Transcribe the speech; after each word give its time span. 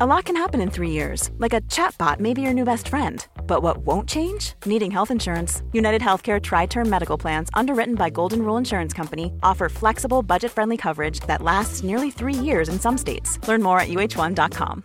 A 0.00 0.06
lot 0.06 0.26
can 0.26 0.36
happen 0.36 0.60
in 0.60 0.70
three 0.70 0.90
years, 0.90 1.32
like 1.38 1.52
a 1.52 1.60
chatbot 1.62 2.20
may 2.20 2.32
be 2.32 2.40
your 2.40 2.52
new 2.52 2.62
best 2.64 2.86
friend. 2.86 3.26
But 3.48 3.64
what 3.64 3.78
won't 3.78 4.08
change? 4.08 4.52
Needing 4.64 4.92
health 4.92 5.10
insurance. 5.10 5.60
United 5.72 6.00
Healthcare 6.00 6.40
Tri 6.40 6.66
Term 6.66 6.88
Medical 6.88 7.18
Plans, 7.18 7.50
underwritten 7.52 7.96
by 7.96 8.08
Golden 8.08 8.42
Rule 8.42 8.58
Insurance 8.58 8.92
Company, 8.92 9.32
offer 9.42 9.68
flexible, 9.68 10.22
budget 10.22 10.52
friendly 10.52 10.76
coverage 10.76 11.18
that 11.26 11.42
lasts 11.42 11.82
nearly 11.82 12.12
three 12.12 12.32
years 12.32 12.68
in 12.68 12.78
some 12.78 12.96
states. 12.96 13.40
Learn 13.48 13.60
more 13.60 13.80
at 13.80 13.88
uh1.com. 13.88 14.84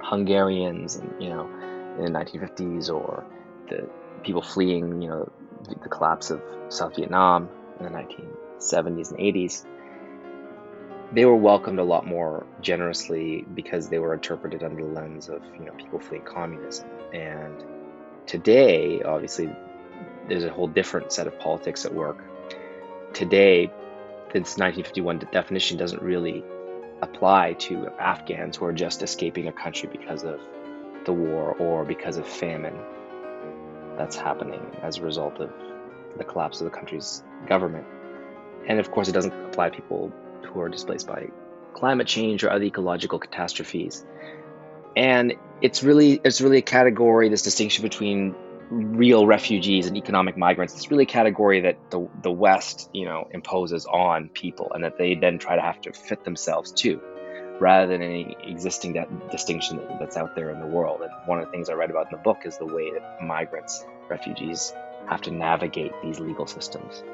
Hungarians, 0.00 1.00
you 1.20 1.28
know, 1.28 1.48
in 2.00 2.12
the 2.12 2.18
1950s, 2.18 2.92
or 2.92 3.24
the 3.70 3.88
people 4.24 4.42
fleeing, 4.42 5.02
you 5.02 5.08
know, 5.08 5.30
the 5.68 5.88
collapse 5.88 6.32
of 6.32 6.42
South 6.68 6.96
Vietnam 6.96 7.48
in 7.78 7.86
the 7.86 7.92
1970s 8.60 9.10
and 9.10 9.18
80s, 9.18 9.64
they 11.12 11.24
were 11.24 11.36
welcomed 11.36 11.78
a 11.78 11.84
lot 11.84 12.06
more 12.06 12.46
generously 12.60 13.46
because 13.54 13.88
they 13.88 13.98
were 13.98 14.12
interpreted 14.12 14.62
under 14.62 14.82
the 14.82 14.92
lens 14.92 15.28
of 15.28 15.42
you 15.58 15.64
know 15.64 15.72
people 15.72 15.98
fleeing 15.98 16.24
communism. 16.24 16.88
And 17.12 17.64
today, 18.26 19.02
obviously, 19.02 19.48
there's 20.28 20.44
a 20.44 20.50
whole 20.50 20.68
different 20.68 21.12
set 21.12 21.26
of 21.26 21.38
politics 21.38 21.84
at 21.84 21.94
work. 21.94 22.18
Today, 23.12 23.70
this 24.32 24.58
1951 24.58 25.20
the 25.20 25.26
definition 25.26 25.78
doesn't 25.78 26.02
really 26.02 26.44
apply 27.02 27.52
to 27.54 27.88
Afghans 27.98 28.56
who 28.56 28.64
are 28.64 28.72
just 28.72 29.02
escaping 29.02 29.48
a 29.48 29.52
country 29.52 29.88
because 29.90 30.24
of 30.24 30.40
the 31.04 31.12
war 31.12 31.54
or 31.58 31.84
because 31.84 32.16
of 32.16 32.26
famine 32.26 32.76
that's 33.96 34.16
happening 34.16 34.60
as 34.82 34.98
a 34.98 35.02
result 35.02 35.40
of 35.40 35.50
the 36.18 36.24
collapse 36.24 36.60
of 36.60 36.64
the 36.64 36.76
country's 36.76 37.22
government. 37.46 37.86
And 38.68 38.80
of 38.80 38.90
course, 38.90 39.08
it 39.08 39.12
doesn't 39.12 39.32
apply 39.32 39.70
to 39.70 39.76
people 39.76 40.12
who 40.44 40.60
are 40.60 40.68
displaced 40.68 41.06
by 41.06 41.28
climate 41.74 42.06
change 42.06 42.42
or 42.42 42.50
other 42.50 42.64
ecological 42.64 43.18
catastrophes. 43.18 44.04
And 44.96 45.34
it's 45.60 45.82
really 45.82 46.20
it's 46.24 46.40
really 46.40 46.58
a 46.58 46.62
category, 46.62 47.28
this 47.28 47.42
distinction 47.42 47.82
between 47.82 48.34
real 48.70 49.26
refugees 49.26 49.86
and 49.86 49.96
economic 49.96 50.36
migrants. 50.36 50.74
It's 50.74 50.90
really 50.90 51.04
a 51.04 51.06
category 51.06 51.60
that 51.62 51.90
the 51.90 52.08
the 52.22 52.32
West, 52.32 52.90
you 52.92 53.04
know, 53.04 53.28
imposes 53.30 53.86
on 53.86 54.28
people, 54.30 54.72
and 54.74 54.82
that 54.84 54.98
they 54.98 55.14
then 55.14 55.38
try 55.38 55.54
to 55.54 55.62
have 55.62 55.80
to 55.82 55.92
fit 55.92 56.24
themselves 56.24 56.72
to, 56.72 57.00
rather 57.60 57.86
than 57.86 58.02
any 58.02 58.36
existing 58.42 58.94
that 58.94 59.30
distinction 59.30 59.80
that's 60.00 60.16
out 60.16 60.34
there 60.34 60.50
in 60.50 60.60
the 60.60 60.66
world. 60.66 61.02
And 61.02 61.10
one 61.26 61.38
of 61.38 61.46
the 61.46 61.52
things 61.52 61.68
I 61.68 61.74
read 61.74 61.90
about 61.90 62.10
in 62.10 62.16
the 62.16 62.22
book 62.22 62.38
is 62.44 62.58
the 62.58 62.66
way 62.66 62.90
that 62.92 63.22
migrants, 63.22 63.84
refugees, 64.08 64.72
have 65.08 65.20
to 65.22 65.30
navigate 65.30 65.92
these 66.02 66.18
legal 66.18 66.46
systems. 66.46 67.04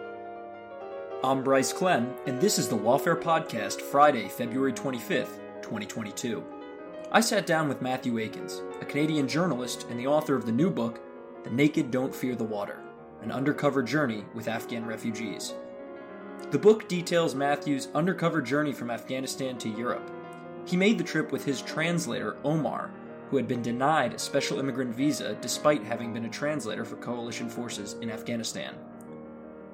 I'm 1.25 1.45
Bryce 1.45 1.73
Klehm, 1.73 2.12
and 2.27 2.41
this 2.41 2.59
is 2.59 2.69
the 2.69 2.77
Lawfare 2.77 3.15
Podcast, 3.15 3.81
Friday, 3.81 4.27
February 4.27 4.73
25th, 4.73 5.39
2022. 5.62 6.45
I 7.12 7.20
sat 7.20 7.47
down 7.47 7.69
with 7.69 7.81
Matthieu 7.81 8.15
Aikins, 8.15 8.60
a 8.83 8.84
Canadian 8.84 9.28
journalist 9.28 9.87
and 9.88 9.97
the 9.97 10.09
author 10.09 10.34
of 10.34 10.47
the 10.47 10.50
new 10.50 10.69
book, 10.69 11.00
The 11.44 11.50
Naked 11.50 11.93
Don't 11.93 12.12
Fear 12.12 12.34
the 12.34 12.43
Water 12.43 12.81
An 13.22 13.31
Undercover 13.31 13.84
Journey 13.84 14.25
with 14.34 14.49
Afghan 14.49 14.84
Refugees. 14.84 15.55
The 16.50 16.59
book 16.59 16.88
details 16.88 17.37
Matthieu's 17.37 17.87
undercover 17.94 18.43
journey 18.43 18.72
from 18.72 18.91
Afghanistan 18.91 19.56
to 19.59 19.69
Europe. 19.69 20.11
He 20.66 20.77
made 20.77 20.99
the 20.99 21.05
trip 21.05 21.31
with 21.31 21.44
his 21.44 21.62
translator, 21.62 22.37
Omar, 22.43 22.91
who 23.31 23.37
had 23.37 23.47
been 23.47 23.62
denied 23.62 24.12
a 24.12 24.19
special 24.19 24.59
immigrant 24.59 24.93
visa 24.93 25.37
despite 25.41 25.84
having 25.84 26.12
been 26.12 26.25
a 26.25 26.28
translator 26.28 26.84
for 26.84 26.97
coalition 26.97 27.49
forces 27.49 27.93
in 28.00 28.11
Afghanistan. 28.11 28.75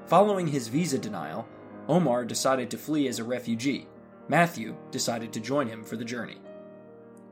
Following 0.09 0.47
his 0.47 0.69
visa 0.69 0.99
denial, 0.99 1.47
Omar 1.87 2.25
decided 2.25 2.71
to 2.71 2.79
flee 2.79 3.09
as 3.09 3.19
a 3.19 3.25
refugee. 3.25 3.87
Matthieu 4.27 4.75
decided 4.91 5.35
to 5.35 5.41
join 5.41 5.69
him 5.69 5.85
for 5.85 5.97
the 5.97 6.05
journey. 6.05 6.39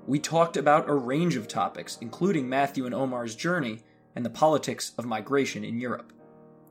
We 0.06 0.19
talked 0.19 0.59
about 0.59 0.88
a 0.88 0.94
range 0.94 1.37
of 1.37 1.48
topics, 1.48 1.97
including 2.03 2.47
Matthieu 2.47 2.84
and 2.84 2.94
Omar's 2.94 3.34
journey 3.34 3.82
and 4.14 4.26
the 4.26 4.31
politics 4.31 4.92
of 4.98 5.06
migration 5.06 5.64
in 5.64 5.81
Europe. 5.81 6.12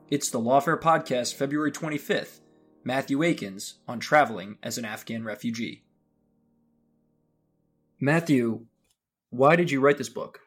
It's 0.08 0.30
the 0.30 0.38
Lawfare 0.38 0.80
Podcast, 0.80 1.34
February 1.34 1.72
25th. 1.72 2.38
Matthieu 2.84 3.18
Aikins 3.18 3.74
on 3.88 3.98
traveling 3.98 4.58
as 4.62 4.78
an 4.78 4.84
Afghan 4.84 5.24
refugee. 5.24 5.82
Matthieu, 7.98 8.66
why 9.30 9.56
did 9.56 9.72
you 9.72 9.80
write 9.80 9.98
this 9.98 10.08
book? 10.08 10.45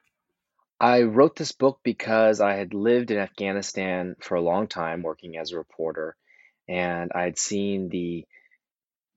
I 0.79 1.03
wrote 1.03 1.35
this 1.35 1.51
book 1.51 1.79
because 1.83 2.39
I 2.39 2.53
had 2.53 2.73
lived 2.73 3.11
in 3.11 3.17
Afghanistan 3.17 4.15
for 4.21 4.35
a 4.35 4.41
long 4.41 4.67
time 4.67 5.01
working 5.01 5.37
as 5.37 5.51
a 5.51 5.57
reporter, 5.57 6.15
and 6.67 7.11
I 7.13 7.23
had 7.23 7.37
seen 7.37 7.89
the 7.89 8.25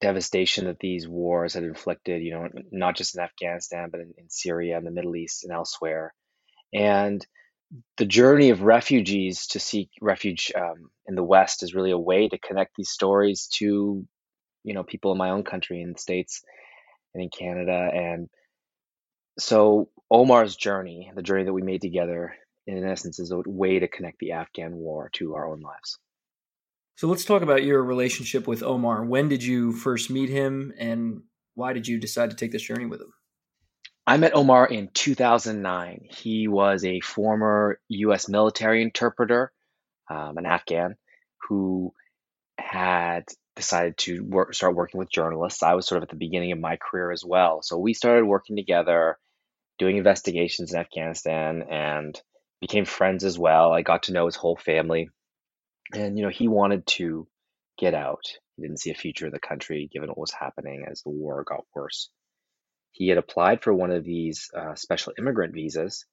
devastation 0.00 0.64
that 0.66 0.80
these 0.80 1.06
wars 1.08 1.54
had 1.54 1.62
inflicted, 1.62 2.22
you 2.22 2.32
know, 2.32 2.48
not 2.72 2.96
just 2.96 3.16
in 3.16 3.22
Afghanistan, 3.22 3.88
but 3.90 4.00
in, 4.00 4.12
in 4.18 4.28
Syria 4.28 4.76
and 4.76 4.86
the 4.86 4.90
Middle 4.90 5.14
East 5.14 5.44
and 5.44 5.52
elsewhere. 5.52 6.12
And 6.74 7.24
the 7.96 8.06
journey 8.06 8.50
of 8.50 8.62
refugees 8.62 9.46
to 9.48 9.60
seek 9.60 9.90
refuge 10.00 10.52
um, 10.56 10.90
in 11.06 11.14
the 11.14 11.22
West 11.22 11.62
is 11.62 11.74
really 11.74 11.92
a 11.92 11.98
way 11.98 12.28
to 12.28 12.38
connect 12.38 12.72
these 12.76 12.90
stories 12.90 13.48
to, 13.58 14.04
you 14.64 14.74
know, 14.74 14.82
people 14.82 15.12
in 15.12 15.18
my 15.18 15.30
own 15.30 15.44
country, 15.44 15.80
in 15.80 15.92
the 15.92 15.98
States 15.98 16.42
and 17.14 17.22
in 17.22 17.30
Canada. 17.30 17.88
And 17.94 18.28
so 19.38 19.88
Omar's 20.10 20.56
journey, 20.56 21.10
the 21.14 21.22
journey 21.22 21.44
that 21.44 21.52
we 21.52 21.62
made 21.62 21.80
together, 21.80 22.34
in 22.66 22.84
essence, 22.84 23.18
is 23.18 23.30
a 23.30 23.42
way 23.46 23.78
to 23.78 23.88
connect 23.88 24.18
the 24.18 24.32
Afghan 24.32 24.74
war 24.76 25.10
to 25.14 25.34
our 25.34 25.46
own 25.46 25.60
lives. 25.60 25.98
So 26.96 27.08
let's 27.08 27.24
talk 27.24 27.42
about 27.42 27.64
your 27.64 27.82
relationship 27.82 28.46
with 28.46 28.62
Omar. 28.62 29.04
When 29.04 29.28
did 29.28 29.42
you 29.42 29.72
first 29.72 30.10
meet 30.10 30.28
him, 30.28 30.72
and 30.78 31.22
why 31.54 31.72
did 31.72 31.88
you 31.88 31.98
decide 31.98 32.30
to 32.30 32.36
take 32.36 32.52
this 32.52 32.62
journey 32.62 32.86
with 32.86 33.00
him? 33.00 33.12
I 34.06 34.16
met 34.16 34.34
Omar 34.34 34.66
in 34.66 34.90
2009. 34.92 36.08
He 36.10 36.48
was 36.48 36.84
a 36.84 37.00
former 37.00 37.80
U.S. 37.88 38.28
military 38.28 38.82
interpreter, 38.82 39.52
um, 40.10 40.38
an 40.38 40.46
Afghan, 40.46 40.96
who 41.48 41.94
had 42.58 43.24
decided 43.62 43.96
to 43.98 44.20
work, 44.24 44.54
start 44.54 44.74
working 44.74 44.98
with 44.98 45.10
journalists. 45.10 45.62
I 45.62 45.74
was 45.74 45.86
sort 45.86 45.98
of 45.98 46.04
at 46.04 46.10
the 46.10 46.16
beginning 46.16 46.52
of 46.52 46.58
my 46.58 46.76
career 46.76 47.10
as 47.10 47.24
well. 47.24 47.62
So 47.62 47.78
we 47.78 47.94
started 47.94 48.24
working 48.26 48.56
together 48.56 49.18
doing 49.78 49.96
investigations 49.96 50.72
in 50.72 50.78
Afghanistan 50.78 51.62
and 51.70 52.20
became 52.60 52.84
friends 52.84 53.24
as 53.24 53.38
well. 53.38 53.72
I 53.72 53.82
got 53.82 54.04
to 54.04 54.12
know 54.12 54.26
his 54.26 54.36
whole 54.36 54.56
family. 54.56 55.08
And, 55.94 56.18
you 56.18 56.24
know, 56.24 56.30
he 56.30 56.48
wanted 56.48 56.86
to 56.98 57.26
get 57.78 57.94
out. 57.94 58.24
He 58.56 58.62
didn't 58.62 58.80
see 58.80 58.90
a 58.90 58.94
future 58.94 59.26
in 59.26 59.32
the 59.32 59.38
country 59.38 59.88
given 59.92 60.08
what 60.08 60.18
was 60.18 60.32
happening 60.32 60.84
as 60.90 61.02
the 61.02 61.10
war 61.10 61.44
got 61.44 61.64
worse. 61.74 62.10
He 62.90 63.08
had 63.08 63.18
applied 63.18 63.62
for 63.62 63.72
one 63.72 63.90
of 63.90 64.04
these 64.04 64.50
uh, 64.56 64.74
special 64.74 65.14
immigrant 65.18 65.54
visas 65.54 66.04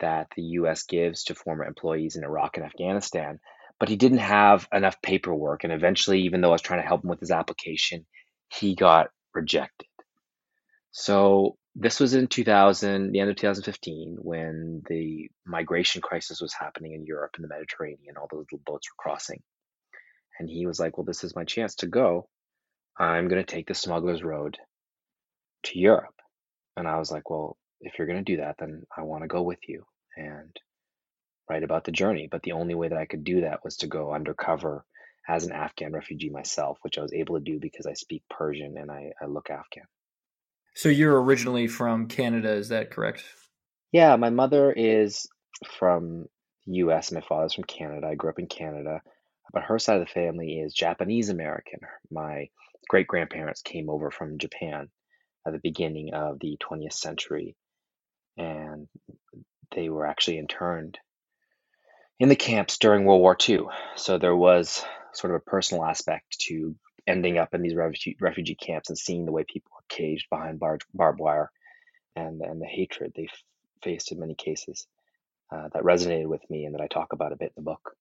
that 0.00 0.28
the 0.36 0.42
US 0.60 0.84
gives 0.84 1.24
to 1.24 1.34
former 1.34 1.64
employees 1.64 2.16
in 2.16 2.24
Iraq 2.24 2.56
and 2.56 2.66
Afghanistan, 2.66 3.40
but 3.78 3.88
he 3.88 3.96
didn't 3.96 4.18
have 4.18 4.68
enough 4.72 5.00
paperwork. 5.02 5.64
And 5.64 5.72
eventually, 5.72 6.22
even 6.22 6.40
though 6.40 6.50
I 6.50 6.52
was 6.52 6.62
trying 6.62 6.80
to 6.80 6.86
help 6.86 7.04
him 7.04 7.10
with 7.10 7.20
his 7.20 7.30
application, 7.30 8.06
he 8.48 8.74
got 8.74 9.08
rejected. 9.34 9.88
So 10.92 11.56
this 11.74 11.98
was 11.98 12.14
in 12.14 12.28
2000, 12.28 13.12
the 13.12 13.20
end 13.20 13.30
of 13.30 13.36
2015, 13.36 14.18
when 14.20 14.82
the 14.88 15.28
migration 15.44 16.00
crisis 16.00 16.40
was 16.40 16.54
happening 16.54 16.92
in 16.92 17.04
Europe 17.04 17.32
and 17.34 17.44
the 17.44 17.48
Mediterranean. 17.48 18.16
All 18.16 18.28
those 18.30 18.46
little 18.52 18.62
boats 18.64 18.88
were 18.88 19.02
crossing. 19.02 19.42
And 20.38 20.48
he 20.48 20.66
was 20.66 20.78
like, 20.78 20.96
Well, 20.96 21.04
this 21.04 21.24
is 21.24 21.34
my 21.34 21.44
chance 21.44 21.74
to 21.76 21.86
go. 21.86 22.28
I'm 22.96 23.28
going 23.28 23.44
to 23.44 23.52
take 23.54 23.66
the 23.66 23.74
smuggler's 23.74 24.22
road 24.22 24.56
to 25.64 25.78
Europe. 25.78 26.14
And 26.76 26.86
I 26.86 26.98
was 26.98 27.10
like, 27.10 27.28
Well, 27.28 27.56
if 27.80 27.98
you're 27.98 28.06
going 28.06 28.24
to 28.24 28.32
do 28.32 28.38
that, 28.38 28.56
then 28.58 28.84
I 28.96 29.02
want 29.02 29.22
to 29.22 29.28
go 29.28 29.42
with 29.42 29.68
you 29.68 29.84
and 30.16 30.56
write 31.48 31.62
about 31.62 31.84
the 31.84 31.92
journey. 31.92 32.28
But 32.30 32.42
the 32.42 32.52
only 32.52 32.74
way 32.74 32.88
that 32.88 32.98
I 32.98 33.06
could 33.06 33.24
do 33.24 33.42
that 33.42 33.64
was 33.64 33.76
to 33.78 33.86
go 33.86 34.12
undercover 34.12 34.84
as 35.28 35.44
an 35.44 35.52
Afghan 35.52 35.92
refugee 35.92 36.30
myself, 36.30 36.78
which 36.82 36.98
I 36.98 37.02
was 37.02 37.12
able 37.12 37.36
to 37.36 37.44
do 37.44 37.58
because 37.58 37.86
I 37.86 37.94
speak 37.94 38.22
Persian 38.28 38.76
and 38.78 38.90
I, 38.90 39.12
I 39.20 39.26
look 39.26 39.50
Afghan. 39.50 39.84
So 40.74 40.88
you're 40.88 41.22
originally 41.22 41.66
from 41.66 42.08
Canada, 42.08 42.52
is 42.52 42.68
that 42.68 42.90
correct? 42.90 43.24
Yeah, 43.92 44.16
my 44.16 44.30
mother 44.30 44.72
is 44.72 45.26
from 45.78 46.26
the 46.66 46.76
US, 46.78 47.12
my 47.12 47.20
father's 47.20 47.54
from 47.54 47.64
Canada. 47.64 48.06
I 48.06 48.16
grew 48.16 48.30
up 48.30 48.38
in 48.38 48.46
Canada. 48.46 49.00
but 49.52 49.62
her 49.62 49.78
side 49.78 50.00
of 50.00 50.06
the 50.06 50.12
family 50.12 50.58
is 50.58 50.74
Japanese 50.74 51.28
American. 51.28 51.78
My 52.10 52.48
great 52.88 53.06
grandparents 53.06 53.62
came 53.62 53.88
over 53.88 54.10
from 54.10 54.38
Japan 54.38 54.88
at 55.46 55.52
the 55.52 55.60
beginning 55.62 56.12
of 56.12 56.38
the 56.40 56.58
20th 56.60 56.94
century, 56.94 57.56
and 58.36 58.88
they 59.74 59.88
were 59.88 60.06
actually 60.06 60.38
interned 60.38 60.98
in 62.18 62.28
the 62.28 62.36
camps 62.36 62.78
during 62.78 63.04
World 63.04 63.20
War 63.20 63.36
II. 63.48 63.66
So 63.96 64.18
there 64.18 64.36
was 64.36 64.84
sort 65.12 65.34
of 65.34 65.40
a 65.40 65.50
personal 65.50 65.84
aspect 65.84 66.38
to 66.40 66.74
ending 67.06 67.38
up 67.38 67.54
in 67.54 67.62
these 67.62 67.74
refugee, 67.74 68.16
refugee 68.20 68.54
camps 68.54 68.88
and 68.88 68.98
seeing 68.98 69.26
the 69.26 69.32
way 69.32 69.44
people 69.46 69.72
were 69.74 69.84
caged 69.88 70.26
behind 70.30 70.58
bar, 70.58 70.78
barbed 70.92 71.20
wire 71.20 71.50
and, 72.16 72.40
and 72.40 72.60
the 72.60 72.66
hatred 72.66 73.12
they 73.14 73.28
faced 73.82 74.12
in 74.12 74.18
many 74.20 74.34
cases 74.34 74.86
uh, 75.52 75.68
that 75.72 75.82
resonated 75.82 76.26
with 76.26 76.40
me 76.48 76.64
and 76.64 76.74
that 76.74 76.80
I 76.80 76.86
talk 76.86 77.12
about 77.12 77.32
a 77.32 77.36
bit 77.36 77.52
in 77.56 77.64
the 77.64 77.70
book. 77.70 77.96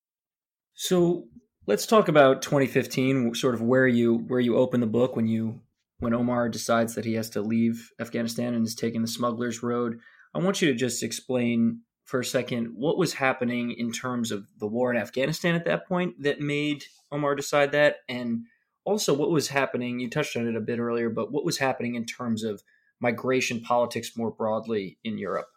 So 0.74 1.26
let's 1.68 1.86
talk 1.86 2.08
about 2.08 2.42
2015, 2.42 3.36
sort 3.36 3.56
of 3.56 3.62
where 3.62 3.88
you 3.88 4.16
where 4.28 4.40
you 4.40 4.58
open 4.58 4.80
the 4.80 4.88
book 4.88 5.16
when 5.16 5.28
you 5.28 5.62
when 6.00 6.14
Omar 6.14 6.50
decides 6.50 6.96
that 6.96 7.06
he 7.06 7.14
has 7.14 7.30
to 7.32 7.42
leave 7.42 7.92
Afghanistan 8.00 8.54
and 8.54 8.66
is 8.66 8.76
taking 8.76 9.02
the 9.02 9.08
smuggler's 9.08 9.62
road. 9.62 10.00
I 10.34 10.40
want 10.40 10.62
you 10.62 10.70
to 10.70 10.76
just 10.76 11.04
explain 11.04 11.82
for 12.06 12.20
a 12.20 12.26
second 12.26 12.74
what 12.76 12.98
was 12.98 13.14
happening 13.14 13.72
in 13.72 13.92
terms 13.92 14.32
of 14.32 14.46
the 14.60 14.68
war 14.68 14.92
in 14.92 14.98
Afghanistan 14.98 15.56
at 15.56 15.66
that 15.66 15.88
point 15.88 16.22
that 16.22 16.42
made 16.42 16.84
Omar 17.12 17.36
decide 17.36 17.72
that, 17.72 17.98
and 18.10 18.46
also 18.86 19.14
what 19.14 19.32
was 19.32 19.48
happening. 19.48 20.00
You 20.00 20.10
touched 20.10 20.36
on 20.36 20.48
it 20.48 20.56
a 20.56 20.62
bit 20.62 20.80
earlier, 20.80 21.10
but 21.10 21.32
what 21.32 21.46
was 21.46 21.58
happening 21.58 21.96
in 21.96 22.06
terms 22.06 22.44
of 22.44 22.64
migration 23.00 23.62
politics 23.62 24.18
more 24.18 24.32
broadly 24.32 24.98
in 25.04 25.18
Europe? 25.18 25.48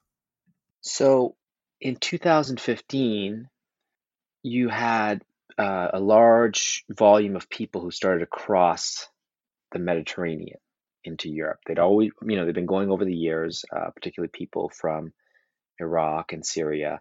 So 0.80 1.36
in 1.80 1.96
2015, 1.96 3.48
you 4.42 4.68
had 4.68 5.22
uh, 5.58 5.88
a 5.92 6.00
large 6.00 6.84
volume 6.90 7.36
of 7.36 7.50
people 7.50 7.80
who 7.80 7.90
started 7.90 8.20
to 8.20 8.26
cross 8.26 9.08
the 9.72 9.78
Mediterranean 9.78 10.58
into 11.04 11.28
Europe. 11.28 11.60
They'd 11.66 11.78
always, 11.78 12.10
you 12.22 12.36
know, 12.36 12.44
they've 12.44 12.54
been 12.54 12.66
going 12.66 12.90
over 12.90 13.04
the 13.04 13.14
years, 13.14 13.64
uh, 13.74 13.90
particularly 13.94 14.30
people 14.32 14.68
from 14.68 15.12
Iraq 15.80 16.32
and 16.32 16.44
Syria. 16.44 17.00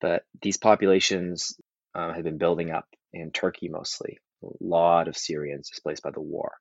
But 0.00 0.24
these 0.42 0.56
populations 0.56 1.58
uh, 1.94 2.12
had 2.12 2.24
been 2.24 2.38
building 2.38 2.70
up 2.70 2.86
in 3.12 3.30
Turkey 3.30 3.68
mostly. 3.68 4.18
A 4.42 4.48
lot 4.60 5.08
of 5.08 5.16
Syrians 5.16 5.70
displaced 5.70 6.02
by 6.02 6.10
the 6.10 6.20
war. 6.20 6.52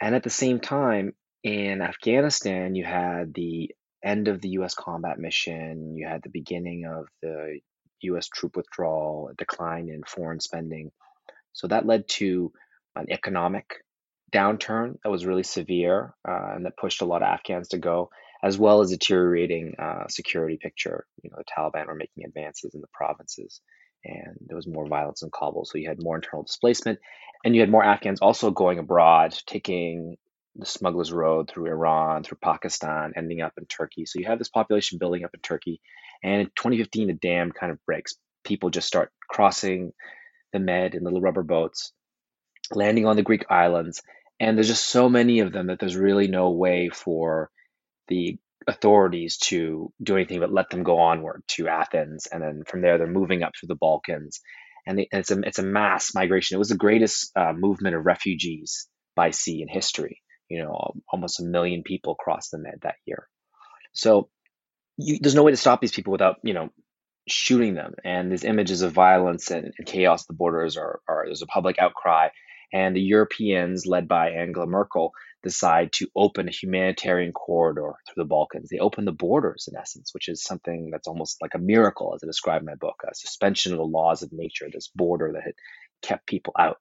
And 0.00 0.14
at 0.14 0.22
the 0.22 0.30
same 0.30 0.60
time, 0.60 1.14
in 1.42 1.82
Afghanistan, 1.82 2.74
you 2.74 2.84
had 2.84 3.34
the 3.34 3.70
end 4.02 4.28
of 4.28 4.40
the 4.40 4.50
US 4.50 4.74
combat 4.74 5.18
mission, 5.18 5.96
you 5.96 6.06
had 6.06 6.22
the 6.22 6.30
beginning 6.30 6.84
of 6.86 7.06
the 7.22 7.60
US 8.02 8.28
troop 8.28 8.56
withdrawal, 8.56 9.28
a 9.30 9.34
decline 9.34 9.88
in 9.88 10.02
foreign 10.04 10.40
spending. 10.40 10.92
So 11.52 11.68
that 11.68 11.86
led 11.86 12.08
to 12.08 12.52
an 12.96 13.06
economic 13.10 13.82
downturn 14.32 14.96
that 15.02 15.10
was 15.10 15.26
really 15.26 15.42
severe 15.42 16.14
uh, 16.28 16.52
and 16.54 16.66
that 16.66 16.76
pushed 16.76 17.02
a 17.02 17.04
lot 17.04 17.22
of 17.22 17.28
Afghans 17.28 17.68
to 17.68 17.78
go 17.78 18.10
as 18.44 18.58
well 18.58 18.82
as 18.82 18.90
deteriorating 18.90 19.74
uh, 19.78 20.06
security 20.08 20.58
picture. 20.60 21.06
You 21.22 21.30
know, 21.30 21.38
the 21.38 21.44
Taliban 21.44 21.86
were 21.86 21.94
making 21.94 22.26
advances 22.26 22.74
in 22.74 22.82
the 22.82 22.86
provinces, 22.92 23.62
and 24.04 24.36
there 24.46 24.54
was 24.54 24.66
more 24.66 24.86
violence 24.86 25.22
in 25.22 25.30
Kabul. 25.30 25.64
So 25.64 25.78
you 25.78 25.88
had 25.88 26.02
more 26.02 26.16
internal 26.16 26.44
displacement, 26.44 26.98
and 27.42 27.54
you 27.54 27.62
had 27.62 27.70
more 27.70 27.82
Afghans 27.82 28.20
also 28.20 28.50
going 28.50 28.78
abroad, 28.78 29.34
taking 29.46 30.18
the 30.56 30.66
smuggler's 30.66 31.10
road 31.10 31.50
through 31.50 31.70
Iran, 31.70 32.22
through 32.22 32.36
Pakistan, 32.42 33.14
ending 33.16 33.40
up 33.40 33.54
in 33.56 33.64
Turkey. 33.64 34.04
So 34.04 34.18
you 34.18 34.26
have 34.26 34.38
this 34.38 34.50
population 34.50 34.98
building 34.98 35.24
up 35.24 35.32
in 35.32 35.40
Turkey, 35.40 35.80
and 36.22 36.42
in 36.42 36.46
2015, 36.48 37.06
the 37.06 37.14
dam 37.14 37.50
kind 37.50 37.72
of 37.72 37.82
breaks. 37.86 38.14
People 38.44 38.68
just 38.68 38.86
start 38.86 39.10
crossing 39.26 39.94
the 40.52 40.58
Med 40.58 40.94
in 40.94 41.02
little 41.02 41.22
rubber 41.22 41.42
boats, 41.42 41.92
landing 42.72 43.06
on 43.06 43.16
the 43.16 43.22
Greek 43.22 43.46
islands, 43.48 44.02
and 44.38 44.58
there's 44.58 44.68
just 44.68 44.86
so 44.86 45.08
many 45.08 45.40
of 45.40 45.50
them 45.50 45.68
that 45.68 45.80
there's 45.80 45.96
really 45.96 46.28
no 46.28 46.50
way 46.50 46.90
for 46.90 47.50
the 48.08 48.38
authorities 48.66 49.36
to 49.36 49.92
do 50.02 50.16
anything 50.16 50.40
but 50.40 50.52
let 50.52 50.70
them 50.70 50.82
go 50.82 50.98
onward 50.98 51.42
to 51.48 51.68
Athens, 51.68 52.26
and 52.26 52.42
then 52.42 52.62
from 52.66 52.82
there 52.82 52.98
they're 52.98 53.06
moving 53.06 53.42
up 53.42 53.52
through 53.58 53.68
the 53.68 53.74
Balkans, 53.74 54.40
and 54.86 55.04
it's 55.10 55.30
a 55.30 55.40
it's 55.40 55.58
a 55.58 55.64
mass 55.64 56.14
migration. 56.14 56.56
It 56.56 56.58
was 56.58 56.68
the 56.68 56.76
greatest 56.76 57.30
uh, 57.36 57.52
movement 57.52 57.96
of 57.96 58.06
refugees 58.06 58.88
by 59.16 59.30
sea 59.30 59.62
in 59.62 59.68
history. 59.68 60.20
You 60.48 60.62
know, 60.62 60.92
almost 61.10 61.40
a 61.40 61.44
million 61.44 61.82
people 61.82 62.14
crossed 62.14 62.50
the 62.50 62.58
Med 62.58 62.80
that 62.82 62.96
year. 63.06 63.26
So 63.92 64.28
you, 64.96 65.18
there's 65.20 65.34
no 65.34 65.42
way 65.42 65.52
to 65.52 65.56
stop 65.56 65.80
these 65.80 65.92
people 65.92 66.12
without 66.12 66.36
you 66.42 66.54
know 66.54 66.70
shooting 67.26 67.74
them. 67.74 67.94
And 68.04 68.30
these 68.30 68.44
images 68.44 68.82
of 68.82 68.92
violence 68.92 69.50
and, 69.50 69.72
and 69.76 69.86
chaos 69.86 70.22
at 70.22 70.28
the 70.28 70.34
borders 70.34 70.76
are, 70.76 71.00
are 71.08 71.24
there's 71.26 71.42
a 71.42 71.46
public 71.46 71.78
outcry. 71.78 72.28
And 72.72 72.94
the 72.94 73.00
Europeans, 73.00 73.86
led 73.86 74.08
by 74.08 74.30
Angela 74.30 74.66
Merkel, 74.66 75.12
decide 75.44 75.92
to 75.92 76.08
open 76.16 76.48
a 76.48 76.52
humanitarian 76.52 77.32
corridor 77.32 77.92
through 78.06 78.24
the 78.24 78.28
Balkans. 78.28 78.70
They 78.70 78.78
open 78.78 79.04
the 79.04 79.12
borders, 79.12 79.68
in 79.70 79.78
essence, 79.78 80.12
which 80.12 80.28
is 80.28 80.42
something 80.42 80.88
that's 80.90 81.06
almost 81.06 81.40
like 81.40 81.54
a 81.54 81.58
miracle, 81.58 82.12
as 82.14 82.24
I 82.24 82.26
describe 82.26 82.62
in 82.62 82.66
my 82.66 82.74
book, 82.74 83.02
a 83.08 83.14
suspension 83.14 83.72
of 83.72 83.78
the 83.78 83.84
laws 83.84 84.22
of 84.22 84.32
nature. 84.32 84.66
This 84.72 84.88
border 84.88 85.32
that 85.34 85.44
had 85.44 85.54
kept 86.02 86.26
people 86.26 86.54
out 86.58 86.78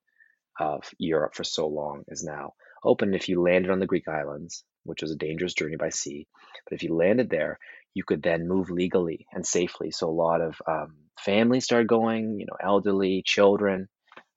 of 0.59 0.89
Europe 0.97 1.35
for 1.35 1.43
so 1.43 1.67
long 1.67 2.03
is 2.07 2.23
now 2.23 2.53
open. 2.83 3.13
If 3.13 3.27
you 3.29 3.41
landed 3.41 3.69
on 3.69 3.79
the 3.79 3.85
Greek 3.85 4.07
islands, 4.07 4.63
which 4.83 5.01
was 5.01 5.11
a 5.11 5.17
dangerous 5.17 5.53
journey 5.53 5.75
by 5.75 5.89
sea, 5.89 6.27
but 6.65 6.75
if 6.75 6.83
you 6.83 6.95
landed 6.95 7.29
there, 7.29 7.59
you 7.93 8.03
could 8.03 8.23
then 8.23 8.47
move 8.47 8.69
legally 8.69 9.27
and 9.33 9.45
safely. 9.45 9.91
So 9.91 10.09
a 10.09 10.11
lot 10.11 10.41
of 10.41 10.55
um, 10.67 10.95
families 11.19 11.65
started 11.65 11.87
going, 11.87 12.39
you 12.39 12.45
know, 12.45 12.57
elderly, 12.61 13.23
children. 13.25 13.87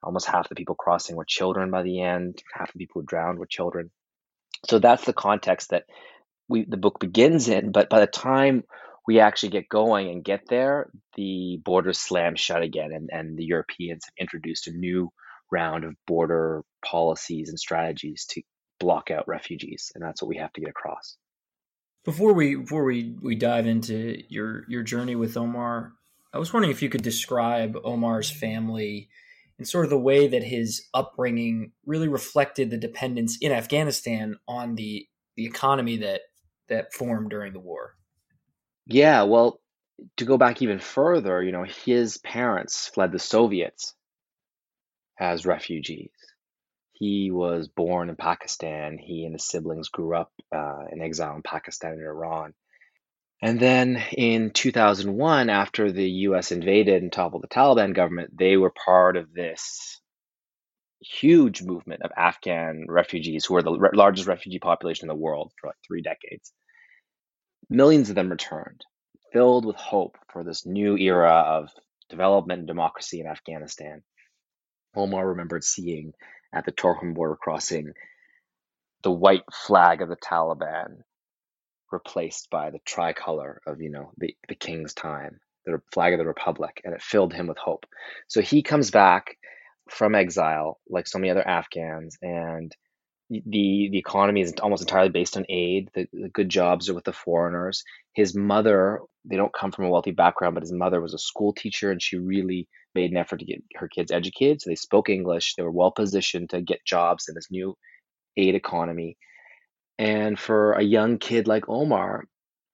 Almost 0.03 0.27
half 0.27 0.49
the 0.49 0.55
people 0.55 0.75
crossing 0.75 1.17
were 1.17 1.25
children 1.25 1.71
by 1.71 1.83
the 1.83 2.03
end. 2.03 2.43
Half 2.53 2.73
the 2.73 2.79
people 2.79 3.01
who 3.01 3.07
drowned 3.07 3.39
were 3.39 3.47
children. 3.47 3.91
So 4.69 4.79
that's 4.79 5.05
the 5.05 5.13
context 5.13 5.71
that 5.71 5.85
we 6.49 6.65
the 6.65 6.77
book 6.77 6.99
begins 7.01 7.49
in. 7.49 7.73
But 7.73 7.89
by 7.89 8.01
the 8.01 8.07
time 8.07 8.65
we 9.07 9.21
actually 9.21 9.51
get 9.51 9.69
going 9.69 10.09
and 10.11 10.25
get 10.25 10.49
there, 10.49 10.91
the 11.17 11.61
borders 11.65 11.99
slam 11.99 12.35
shut 12.37 12.63
again, 12.63 12.91
and, 12.93 13.11
and 13.13 13.37
the 13.37 13.45
Europeans 13.45 14.05
have 14.05 14.15
introduced 14.19 14.67
a 14.67 14.73
new 14.73 15.13
round 15.51 15.85
of 15.85 15.95
border 16.07 16.63
policies 16.85 17.49
and 17.49 17.59
strategies 17.59 18.27
to 18.31 18.43
block 18.81 19.11
out 19.11 19.29
refugees, 19.29 19.93
and 19.95 20.03
that's 20.03 20.21
what 20.21 20.29
we 20.29 20.39
have 20.39 20.53
to 20.55 20.61
get 20.61 20.71
across. 20.71 21.17
Before 22.05 22.33
we 22.33 22.57
before 22.57 22.85
we, 22.85 23.17
we 23.21 23.35
dive 23.35 23.67
into 23.67 24.23
your 24.29 24.65
your 24.69 24.83
journey 24.83 25.17
with 25.17 25.37
Omar, 25.37 25.93
I 26.33 26.39
was 26.39 26.53
wondering 26.53 26.71
if 26.71 26.83
you 26.83 26.89
could 26.89 27.03
describe 27.03 27.77
Omar's 27.85 28.31
family 28.31 29.09
and 29.59 29.67
sort 29.67 29.85
of 29.85 29.91
the 29.91 29.99
way 29.99 30.29
that 30.29 30.43
his 30.43 30.87
upbringing 30.93 31.73
really 31.85 32.09
reflected 32.09 32.71
the 32.71 32.77
dependence 32.77 33.39
in 33.41 33.53
Afghanistan 33.53 34.37
on 34.47 34.75
the 34.75 35.07
the 35.37 35.47
economy 35.47 35.99
that 35.99 36.23
that 36.69 36.93
formed 36.93 37.31
during 37.31 37.53
the 37.53 37.61
war. 37.61 37.95
Yeah, 38.87 39.23
well, 39.23 39.61
to 40.19 40.25
go 40.25 40.39
back 40.39 40.63
even 40.63 40.79
further, 40.79 41.43
you 41.43 41.53
know, 41.53 41.65
his 41.65 42.19
parents 42.19 42.89
fled 42.89 43.13
the 43.13 43.19
Soviets 43.19 43.95
as 45.19 45.47
refugees. 45.47 46.11
He 46.93 47.31
was 47.31 47.69
born 47.69 48.09
in 48.09 48.17
Pakistan. 48.17 48.99
He 48.99 49.25
and 49.25 49.35
his 49.35 49.47
siblings 49.47 49.89
grew 49.89 50.17
up 50.17 50.33
uh, 50.55 50.85
in 50.91 51.03
exile 51.03 51.37
in 51.37 51.43
Pakistan 51.43 51.93
and 51.93 52.03
Iran. 52.03 52.55
And 53.43 53.61
then 53.61 54.03
in 54.13 54.51
2001, 54.51 55.51
after 55.51 55.93
the 55.93 56.09
US 56.09 56.53
invaded 56.53 57.03
and 57.03 57.13
toppled 57.13 57.43
the 57.43 57.49
Taliban 57.49 57.95
government, 57.95 58.37
they 58.37 58.57
were 58.57 58.71
part 58.71 59.17
of 59.17 59.33
this 59.33 60.01
huge 61.01 61.63
movement 61.63 62.03
of 62.03 62.11
Afghan 62.17 62.87
refugees 62.89 63.45
who 63.45 63.57
are 63.57 63.63
the 63.63 63.79
re- 63.79 63.91
largest 63.93 64.27
refugee 64.27 64.59
population 64.59 65.05
in 65.05 65.09
the 65.09 65.23
world 65.23 65.53
for 65.61 65.69
like 65.69 65.77
three 65.87 66.01
decades. 66.01 66.53
Millions 67.69 68.09
of 68.09 68.15
them 68.15 68.31
returned, 68.31 68.85
filled 69.33 69.67
with 69.67 69.77
hope 69.77 70.17
for 70.33 70.43
this 70.43 70.65
new 70.65 70.97
era 70.97 71.45
of 71.47 71.69
development 72.09 72.61
and 72.61 72.67
democracy 72.67 73.21
in 73.21 73.27
Afghanistan. 73.27 74.03
Omar 74.95 75.29
remembered 75.29 75.65
seeing 75.65 76.13
at 76.55 76.65
the 76.65 76.73
Torkham 76.73 77.15
border 77.15 77.37
crossing 77.37 77.93
the 79.03 79.11
white 79.11 79.45
flag 79.53 80.01
of 80.01 80.09
the 80.09 80.17
Taliban 80.17 81.03
replaced 81.93 82.51
by 82.51 82.71
the 82.71 82.81
tricolor 82.85 83.61
of 83.67 83.81
you 83.81 83.91
know 83.91 84.13
the, 84.19 84.35
the 84.49 84.55
king's 84.55 84.95
time 84.95 85.41
the 85.67 85.81
flag 85.93 86.13
of 86.13 86.19
the 86.19 86.27
republic 86.27 86.81
and 86.85 86.95
it 86.95 87.03
filled 87.03 87.35
him 87.35 87.49
with 87.49 87.59
hope. 87.59 87.87
So 88.29 88.41
he 88.41 88.63
comes 88.63 88.91
back 88.91 89.37
from 89.91 90.15
exile 90.15 90.79
like 90.89 91.07
so 91.07 91.19
many 91.19 91.31
other 91.31 91.47
afghans 91.47 92.17
and 92.23 92.73
the 93.29 93.89
the 93.91 93.99
economy 93.99 94.41
is 94.41 94.55
almost 94.63 94.83
entirely 94.83 95.09
based 95.09 95.37
on 95.37 95.45
aid. 95.49 95.91
The, 95.95 96.07
the 96.13 96.29
good 96.29 96.49
jobs 96.49 96.89
are 96.89 96.95
with 96.95 97.05
the 97.05 97.13
foreigners. 97.13 97.83
His 98.15 98.35
mother 98.35 99.01
they 99.25 99.37
don't 99.37 99.53
come 99.53 99.73
from 99.73 99.87
a 99.87 99.91
wealthy 99.91 100.13
background 100.13 100.55
but 100.55 100.63
his 100.63 100.73
mother 100.73 101.01
was 101.01 101.15
a 101.15 101.19
school 101.19 101.53
teacher 101.53 101.91
and 101.91 102.01
she 102.01 102.17
really 102.17 102.69
made 102.95 103.11
an 103.11 103.17
effort 103.17 103.41
to 103.41 103.45
get 103.45 103.63
her 103.75 103.89
kids 103.89 104.13
educated. 104.13 104.63
So 104.63 104.71
they 104.71 104.77
spoke 104.77 105.09
english. 105.09 105.55
They 105.55 105.65
were 105.65 105.73
well 105.73 105.91
positioned 105.91 106.51
to 106.51 106.63
get 106.63 106.85
jobs 106.87 107.29
in 107.29 107.35
this 107.35 107.51
new 107.51 107.77
aid 108.37 108.55
economy 108.55 109.17
and 109.99 110.39
for 110.39 110.73
a 110.73 110.83
young 110.83 111.19
kid 111.19 111.47
like 111.47 111.69
Omar, 111.69 112.25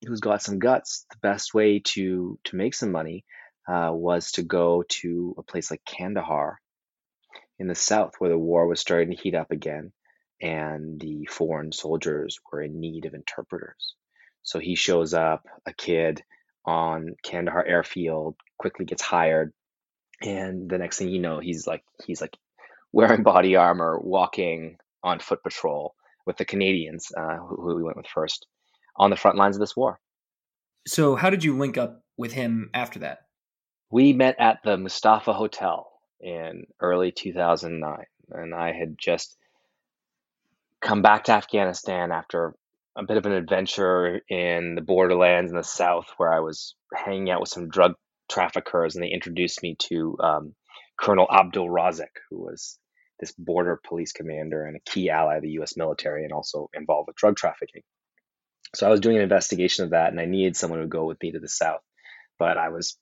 who's 0.06 0.20
got 0.20 0.42
some 0.42 0.58
guts, 0.58 1.06
the 1.10 1.18
best 1.22 1.54
way 1.54 1.80
to 1.80 2.38
to 2.44 2.56
make 2.56 2.74
some 2.74 2.92
money 2.92 3.24
uh, 3.68 3.90
was 3.92 4.32
to 4.32 4.42
go 4.42 4.84
to 4.88 5.34
a 5.38 5.42
place 5.42 5.70
like 5.70 5.84
Kandahar 5.84 6.58
in 7.58 7.68
the 7.68 7.74
south, 7.74 8.14
where 8.18 8.30
the 8.30 8.38
war 8.38 8.66
was 8.66 8.80
starting 8.80 9.10
to 9.14 9.22
heat 9.22 9.34
up 9.34 9.52
again, 9.52 9.92
and 10.40 11.00
the 11.00 11.26
foreign 11.26 11.72
soldiers 11.72 12.38
were 12.50 12.62
in 12.62 12.80
need 12.80 13.04
of 13.04 13.14
interpreters. 13.14 13.94
So 14.42 14.58
he 14.58 14.74
shows 14.74 15.14
up, 15.14 15.46
a 15.66 15.72
kid 15.72 16.24
on 16.64 17.14
Kandahar 17.22 17.64
airfield, 17.64 18.34
quickly 18.58 18.84
gets 18.84 19.02
hired, 19.02 19.52
and 20.20 20.68
the 20.68 20.78
next 20.78 20.98
thing 20.98 21.08
you 21.10 21.20
know, 21.20 21.38
he's 21.38 21.66
like 21.68 21.84
he's 22.04 22.20
like 22.20 22.36
wearing 22.92 23.22
body 23.22 23.54
armor, 23.54 23.96
walking 24.00 24.78
on 25.04 25.20
foot 25.20 25.42
patrol 25.44 25.94
with 26.26 26.36
the 26.36 26.44
Canadians, 26.44 27.10
uh, 27.16 27.36
who, 27.36 27.56
who 27.56 27.76
we 27.76 27.82
went 27.82 27.96
with 27.96 28.06
first, 28.06 28.46
on 28.96 29.10
the 29.10 29.16
front 29.16 29.36
lines 29.36 29.56
of 29.56 29.60
this 29.60 29.76
war. 29.76 29.98
So, 30.86 31.14
how 31.14 31.30
did 31.30 31.44
you 31.44 31.56
link 31.56 31.78
up 31.78 32.02
with 32.16 32.32
him 32.32 32.70
after 32.74 33.00
that? 33.00 33.20
We 33.90 34.12
met 34.12 34.36
at 34.38 34.58
the 34.64 34.76
Mustafa 34.76 35.32
Hotel 35.32 35.90
in 36.20 36.64
early 36.80 37.12
2009, 37.12 38.04
and 38.30 38.54
I 38.54 38.72
had 38.72 38.96
just 38.98 39.36
come 40.80 41.02
back 41.02 41.24
to 41.24 41.32
Afghanistan 41.32 42.10
after 42.10 42.54
a 42.96 43.04
bit 43.04 43.16
of 43.16 43.26
an 43.26 43.32
adventure 43.32 44.20
in 44.28 44.74
the 44.74 44.82
borderlands 44.82 45.50
in 45.50 45.56
the 45.56 45.62
south, 45.62 46.12
where 46.16 46.32
I 46.32 46.40
was 46.40 46.74
hanging 46.94 47.30
out 47.30 47.40
with 47.40 47.48
some 47.48 47.68
drug 47.68 47.94
traffickers, 48.30 48.94
and 48.94 49.02
they 49.02 49.10
introduced 49.10 49.62
me 49.62 49.76
to 49.78 50.16
um, 50.20 50.54
Colonel 51.00 51.28
Abdul 51.30 51.68
Razik, 51.68 52.16
who 52.30 52.38
was 52.38 52.78
this 53.22 53.32
border 53.38 53.80
police 53.86 54.10
commander 54.10 54.64
and 54.64 54.76
a 54.76 54.80
key 54.80 55.08
ally 55.08 55.36
of 55.36 55.42
the 55.42 55.50
U.S. 55.50 55.76
military, 55.76 56.24
and 56.24 56.32
also 56.32 56.68
involved 56.74 57.06
with 57.06 57.14
drug 57.14 57.36
trafficking. 57.36 57.82
So 58.74 58.84
I 58.84 58.90
was 58.90 58.98
doing 58.98 59.16
an 59.16 59.22
investigation 59.22 59.84
of 59.84 59.90
that, 59.90 60.10
and 60.10 60.20
I 60.20 60.24
needed 60.24 60.56
someone 60.56 60.80
to 60.80 60.86
go 60.88 61.04
with 61.04 61.22
me 61.22 61.30
to 61.30 61.38
the 61.38 61.48
south, 61.48 61.82
but 62.36 62.58
I 62.58 62.70
was 62.70 62.98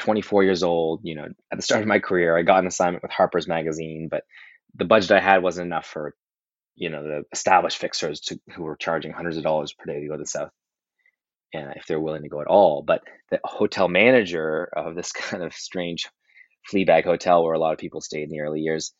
24 0.00 0.44
years 0.44 0.62
old. 0.62 1.00
You 1.04 1.14
know, 1.14 1.28
at 1.50 1.56
the 1.56 1.62
start 1.62 1.80
of 1.80 1.88
my 1.88 2.00
career, 2.00 2.36
I 2.36 2.42
got 2.42 2.58
an 2.58 2.66
assignment 2.66 3.02
with 3.02 3.12
Harper's 3.12 3.48
Magazine, 3.48 4.08
but 4.10 4.24
the 4.74 4.84
budget 4.84 5.10
I 5.12 5.20
had 5.20 5.42
wasn't 5.42 5.68
enough 5.68 5.86
for, 5.86 6.14
you 6.74 6.90
know, 6.90 7.02
the 7.02 7.22
established 7.32 7.78
fixers 7.78 8.20
to, 8.20 8.38
who 8.54 8.64
were 8.64 8.76
charging 8.76 9.12
hundreds 9.12 9.38
of 9.38 9.42
dollars 9.42 9.72
per 9.72 9.90
day 9.90 10.00
to 10.00 10.06
go 10.06 10.18
to 10.18 10.22
the 10.22 10.26
south, 10.26 10.50
and 11.54 11.72
if 11.76 11.86
they're 11.86 11.98
willing 11.98 12.24
to 12.24 12.28
go 12.28 12.42
at 12.42 12.46
all. 12.46 12.82
But 12.82 13.00
the 13.30 13.40
hotel 13.42 13.88
manager 13.88 14.64
of 14.64 14.94
this 14.94 15.12
kind 15.12 15.42
of 15.42 15.54
strange 15.54 16.10
Fleabag 16.70 17.04
Hotel, 17.04 17.42
where 17.42 17.54
a 17.54 17.58
lot 17.58 17.72
of 17.72 17.78
people 17.78 18.00
stayed 18.00 18.24
in 18.24 18.30
the 18.30 18.40
early 18.40 18.60
years, 18.60 18.92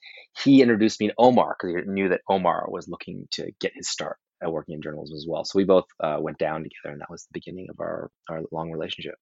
he 0.43 0.63
introduced 0.63 1.01
me 1.01 1.09
to 1.09 1.15
Omar 1.19 1.57
because 1.59 1.85
he 1.85 1.91
knew 1.91 2.09
that 2.09 2.23
Omar 2.29 2.67
was 2.69 2.89
looking 2.89 3.29
to 3.33 3.51
get 3.61 3.73
his 3.75 3.91
start 3.91 4.17
at 4.43 4.53
working 4.53 4.75
in 4.75 4.83
journalism 4.83 5.17
as 5.17 5.27
well. 5.29 5.45
So 5.45 5.57
we 5.57 5.65
both 5.65 5.85
uh, 6.03 6.17
went 6.21 6.39
down 6.39 6.65
together, 6.65 6.93
and 6.93 7.01
that 7.01 7.11
was 7.11 7.23
the 7.23 7.39
beginning 7.39 7.69
of 7.71 7.79
our 7.81 8.11
our 8.29 8.43
long 8.51 8.71
relationship. 8.71 9.15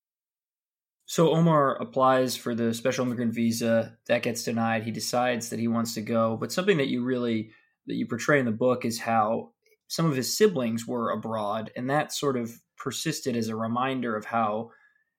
So 1.07 1.33
Omar 1.33 1.77
applies 1.83 2.37
for 2.37 2.55
the 2.55 2.73
special 2.73 3.05
immigrant 3.05 3.35
visa. 3.35 3.97
That 4.07 4.23
gets 4.23 4.45
denied. 4.45 4.85
He 4.85 4.93
decides 4.93 5.51
that 5.51 5.59
he 5.59 5.69
wants 5.69 5.95
to 5.95 6.01
go. 6.01 6.37
But 6.37 6.53
something 6.53 6.77
that 6.79 6.89
you 6.89 7.03
really 7.03 7.51
that 7.87 7.97
you 7.97 8.07
portray 8.07 8.39
in 8.39 8.47
the 8.47 8.53
book 8.53 8.85
is 8.85 9.01
how 9.01 9.51
some 9.89 10.07
of 10.07 10.15
his 10.15 10.37
siblings 10.37 10.87
were 10.87 11.11
abroad, 11.11 11.73
and 11.77 11.91
that 11.91 12.13
sort 12.13 12.37
of 12.37 12.53
persisted 12.77 13.37
as 13.37 13.49
a 13.49 13.57
reminder 13.57 14.17
of 14.17 14.25
how 14.25 14.71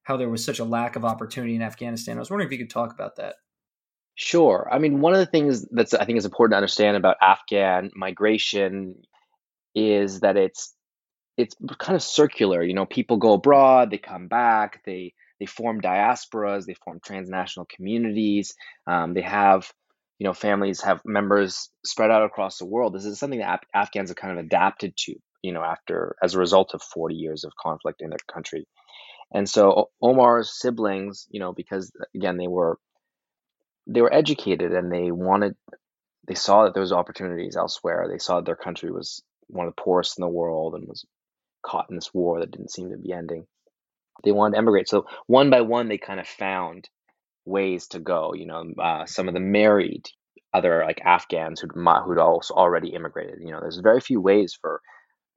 how 0.04 0.18
there 0.18 0.30
was 0.30 0.44
such 0.44 0.60
a 0.60 0.66
lack 0.66 0.96
of 0.96 1.06
opportunity 1.06 1.56
in 1.56 1.62
Afghanistan. 1.62 2.18
I 2.18 2.20
was 2.20 2.30
wondering 2.30 2.48
if 2.48 2.52
you 2.52 2.58
could 2.58 2.74
talk 2.74 2.94
about 2.94 3.18
that. 3.18 3.36
Sure. 4.16 4.68
I 4.72 4.80
mean, 4.80 5.02
one 5.02 5.14
of 5.14 5.20
the 5.20 5.26
things 5.26 5.68
that's 5.72 5.94
I 5.94 6.06
think 6.06 6.18
is 6.18 6.26
important 6.26 6.54
to 6.54 6.58
understand 6.58 6.98
about 6.98 7.18
Afghan 7.22 7.92
migration 7.96 8.96
is 9.74 10.20
that 10.20 10.38
it's 10.38 10.74
it's 11.38 11.56
kind 11.80 11.96
of 11.96 12.04
circular. 12.04 12.62
You 12.62 12.74
know, 12.74 12.86
people 12.86 13.18
go 13.18 13.34
abroad, 13.34 13.90
they 13.90 13.98
come 13.98 14.28
back, 14.28 14.84
they 14.86 15.14
they 15.40 15.46
form 15.46 15.82
diasporas, 15.82 16.66
they 16.66 16.76
form 16.76 17.00
transnational 17.04 17.66
communities. 17.66 18.54
Um, 18.86 19.14
they 19.14 19.22
have, 19.22 19.72
you 20.20 20.28
know, 20.28 20.34
families 20.34 20.82
have 20.82 21.02
members 21.04 21.70
spread 21.84 22.12
out 22.12 22.24
across 22.24 22.60
the 22.60 22.66
world. 22.66 22.94
This 22.94 23.06
is 23.06 23.18
something 23.18 23.40
that 23.40 23.56
Af- 23.56 23.70
Afghans 23.74 24.10
have 24.12 24.18
kind 24.18 24.38
of 24.38 24.46
adapted 24.46 24.96
to, 24.98 25.16
you 25.42 25.52
know, 25.52 25.64
after 25.64 26.16
as 26.22 26.36
a 26.36 26.40
result 26.40 26.76
of 26.76 26.84
40 26.84 27.16
years 27.16 27.44
of 27.44 27.54
conflict 27.60 28.02
in 28.02 28.10
their 28.12 28.20
country. 28.32 28.68
And 29.34 29.48
so 29.48 29.90
Omar's 30.02 30.60
siblings, 30.60 31.28
you 31.30 31.40
know, 31.40 31.54
because 31.54 31.92
again 32.16 32.38
they 32.38 32.48
were 32.48 32.78
they 33.88 34.02
were 34.02 34.14
educated 34.14 34.72
and 34.74 34.92
they 34.92 35.12
wanted 35.12 35.56
they 36.28 36.36
saw 36.36 36.64
that 36.64 36.74
there 36.74 36.82
was 36.82 36.92
opportunities 36.92 37.56
elsewhere. 37.58 38.08
They 38.10 38.20
saw 38.20 38.38
that 38.38 38.46
their 38.46 38.56
country 38.56 38.92
was 38.92 39.24
one 39.48 39.68
of 39.68 39.76
the 39.76 39.82
poorest 39.82 40.18
in 40.18 40.22
the 40.22 40.30
world 40.30 40.76
and 40.76 40.88
was 40.88 41.06
caught 41.64 41.88
in 41.90 41.96
this 41.96 42.14
war 42.14 42.40
that 42.40 42.52
didn't 42.52 42.72
seem 42.72 42.90
to 42.92 42.98
be 42.98 43.12
ending. 43.14 43.46
They 44.24 44.32
wanted 44.32 44.54
to 44.54 44.58
emigrate. 44.60 44.88
So 44.88 45.08
one 45.28 45.50
by 45.50 45.62
one, 45.62 45.88
they 45.88 45.98
kind 45.98 46.20
of 46.20 46.28
found 46.28 46.90
ways 47.46 47.88
to 47.88 48.00
go. 48.00 48.34
You 48.34 48.46
know, 48.46 48.74
uh, 48.80 49.06
some 49.06 49.28
of 49.28 49.34
them 49.34 49.52
married 49.52 50.08
other 50.54 50.84
like 50.86 51.02
Afghans 51.04 51.60
who'd 51.60 51.72
who'd 51.74 52.18
also 52.18 52.54
already 52.54 52.90
immigrated. 52.90 53.40
You 53.42 53.52
know, 53.52 53.60
there's 53.62 53.78
very 53.78 54.02
few 54.02 54.22
ways 54.22 54.58
for 54.60 54.82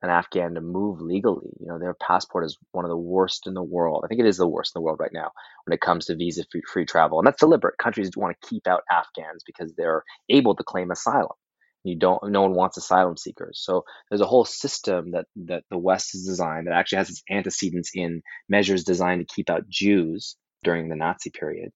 an 0.04 0.10
Afghan 0.10 0.54
to 0.54 0.60
move 0.60 1.00
legally. 1.00 1.50
You 1.58 1.66
know, 1.66 1.78
their 1.78 1.94
passport 1.94 2.44
is 2.44 2.58
one 2.72 2.84
of 2.84 2.90
the 2.90 2.96
worst 2.96 3.46
in 3.46 3.54
the 3.54 3.62
world. 3.62 4.02
I 4.04 4.08
think 4.08 4.20
it 4.20 4.26
is 4.26 4.36
the 4.36 4.46
worst 4.46 4.72
in 4.74 4.80
the 4.80 4.84
world 4.84 5.00
right 5.00 5.12
now 5.12 5.30
when 5.64 5.74
it 5.74 5.80
comes 5.80 6.04
to 6.06 6.14
visa 6.14 6.44
free, 6.52 6.60
free 6.70 6.84
travel. 6.84 7.18
And 7.18 7.26
that's 7.26 7.40
deliberate. 7.40 7.78
Countries 7.78 8.10
want 8.14 8.36
to 8.38 8.48
keep 8.48 8.66
out 8.66 8.82
Afghans 8.90 9.42
because 9.46 9.72
they're 9.72 10.04
able 10.28 10.54
to 10.56 10.62
claim 10.62 10.90
asylum. 10.90 11.32
You 11.84 11.98
don't 11.98 12.30
no 12.30 12.42
one 12.42 12.54
wants 12.54 12.76
asylum 12.76 13.16
seekers. 13.16 13.60
So 13.62 13.84
there's 14.08 14.20
a 14.20 14.26
whole 14.26 14.44
system 14.44 15.12
that 15.12 15.24
that 15.46 15.64
the 15.70 15.78
West 15.78 16.12
has 16.12 16.24
designed 16.24 16.66
that 16.66 16.74
actually 16.74 16.98
has 16.98 17.10
its 17.10 17.22
antecedents 17.30 17.90
in 17.94 18.22
measures 18.48 18.84
designed 18.84 19.26
to 19.26 19.34
keep 19.34 19.48
out 19.50 19.68
Jews 19.68 20.36
during 20.62 20.88
the 20.88 20.96
Nazi 20.96 21.30
period. 21.30 21.70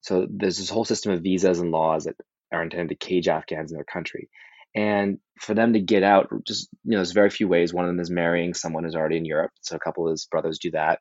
So 0.00 0.26
there's 0.30 0.58
this 0.58 0.70
whole 0.70 0.84
system 0.84 1.12
of 1.12 1.22
visas 1.22 1.60
and 1.60 1.70
laws 1.70 2.04
that 2.04 2.16
are 2.52 2.62
intended 2.62 2.88
to 2.88 3.06
cage 3.06 3.28
Afghans 3.28 3.70
in 3.70 3.76
their 3.76 3.84
country. 3.84 4.28
And 4.74 5.18
for 5.40 5.54
them 5.54 5.72
to 5.74 5.80
get 5.80 6.02
out, 6.02 6.28
just 6.46 6.68
you 6.84 6.92
know, 6.92 6.98
there's 6.98 7.12
very 7.12 7.30
few 7.30 7.48
ways. 7.48 7.74
One 7.74 7.84
of 7.84 7.88
them 7.88 8.00
is 8.00 8.10
marrying 8.10 8.54
someone 8.54 8.84
who's 8.84 8.94
already 8.94 9.16
in 9.16 9.24
Europe. 9.24 9.50
So 9.60 9.76
a 9.76 9.80
couple 9.80 10.06
of 10.06 10.12
his 10.12 10.26
brothers 10.26 10.58
do 10.58 10.70
that. 10.70 11.00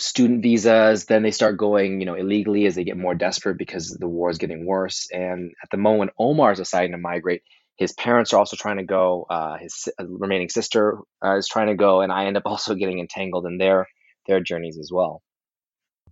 Student 0.00 0.42
visas, 0.42 1.04
then 1.04 1.22
they 1.22 1.30
start 1.30 1.58
going, 1.58 2.00
you 2.00 2.06
know, 2.06 2.14
illegally 2.14 2.66
as 2.66 2.74
they 2.74 2.84
get 2.84 2.96
more 2.96 3.14
desperate 3.14 3.58
because 3.58 3.96
the 4.00 4.08
war 4.08 4.30
is 4.30 4.38
getting 4.38 4.66
worse. 4.66 5.08
And 5.12 5.52
at 5.62 5.70
the 5.70 5.76
moment, 5.76 6.12
Omar 6.18 6.52
is 6.52 6.58
deciding 6.58 6.92
to 6.92 6.98
migrate. 6.98 7.42
His 7.76 7.92
parents 7.92 8.32
are 8.32 8.38
also 8.38 8.56
trying 8.56 8.78
to 8.78 8.84
go. 8.84 9.26
Uh, 9.28 9.58
his 9.58 9.88
uh, 10.00 10.06
remaining 10.06 10.48
sister 10.48 10.98
uh, 11.24 11.36
is 11.36 11.48
trying 11.48 11.68
to 11.68 11.74
go, 11.74 12.00
and 12.00 12.10
I 12.10 12.26
end 12.26 12.36
up 12.36 12.42
also 12.46 12.74
getting 12.74 12.98
entangled 12.98 13.46
in 13.46 13.58
their 13.58 13.86
their 14.26 14.40
journeys 14.40 14.78
as 14.78 14.90
well. 14.92 15.22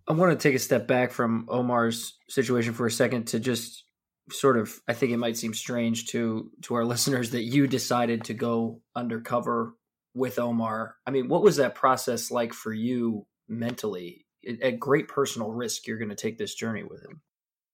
I 0.09 0.13
want 0.13 0.33
to 0.33 0.49
take 0.49 0.57
a 0.57 0.59
step 0.59 0.87
back 0.87 1.13
from 1.13 1.47
Omar's 1.49 2.19
situation 2.29 2.75
for 2.75 2.87
a 2.87 2.91
second 2.91 3.29
to 3.29 3.39
just 3.39 3.85
sort 4.33 4.59
of 4.59 4.81
I 4.89 4.95
think 4.95 5.13
it 5.13 5.19
might 5.19 5.37
seem 5.37 5.55
strange 5.55 6.07
to 6.09 6.51
to 6.63 6.75
our 6.75 6.85
listeners 6.93 7.31
that 7.31 7.45
you 7.45 7.67
decided 7.67 8.25
to 8.25 8.35
go 8.35 8.81
undercover 8.95 9.75
with 10.15 10.39
Omar. 10.39 10.97
I 11.07 11.11
mean, 11.11 11.29
what 11.29 11.43
was 11.43 11.57
that 11.57 11.75
process 11.75 12.31
like 12.31 12.53
for 12.53 12.73
you 12.73 13.27
mentally? 13.49 14.27
At 14.63 14.81
great 14.81 15.07
personal 15.07 15.51
risk, 15.51 15.87
you're 15.87 15.99
going 15.99 16.09
to 16.09 16.15
take 16.15 16.39
this 16.39 16.55
journey 16.55 16.83
with 16.83 17.05
him. 17.05 17.21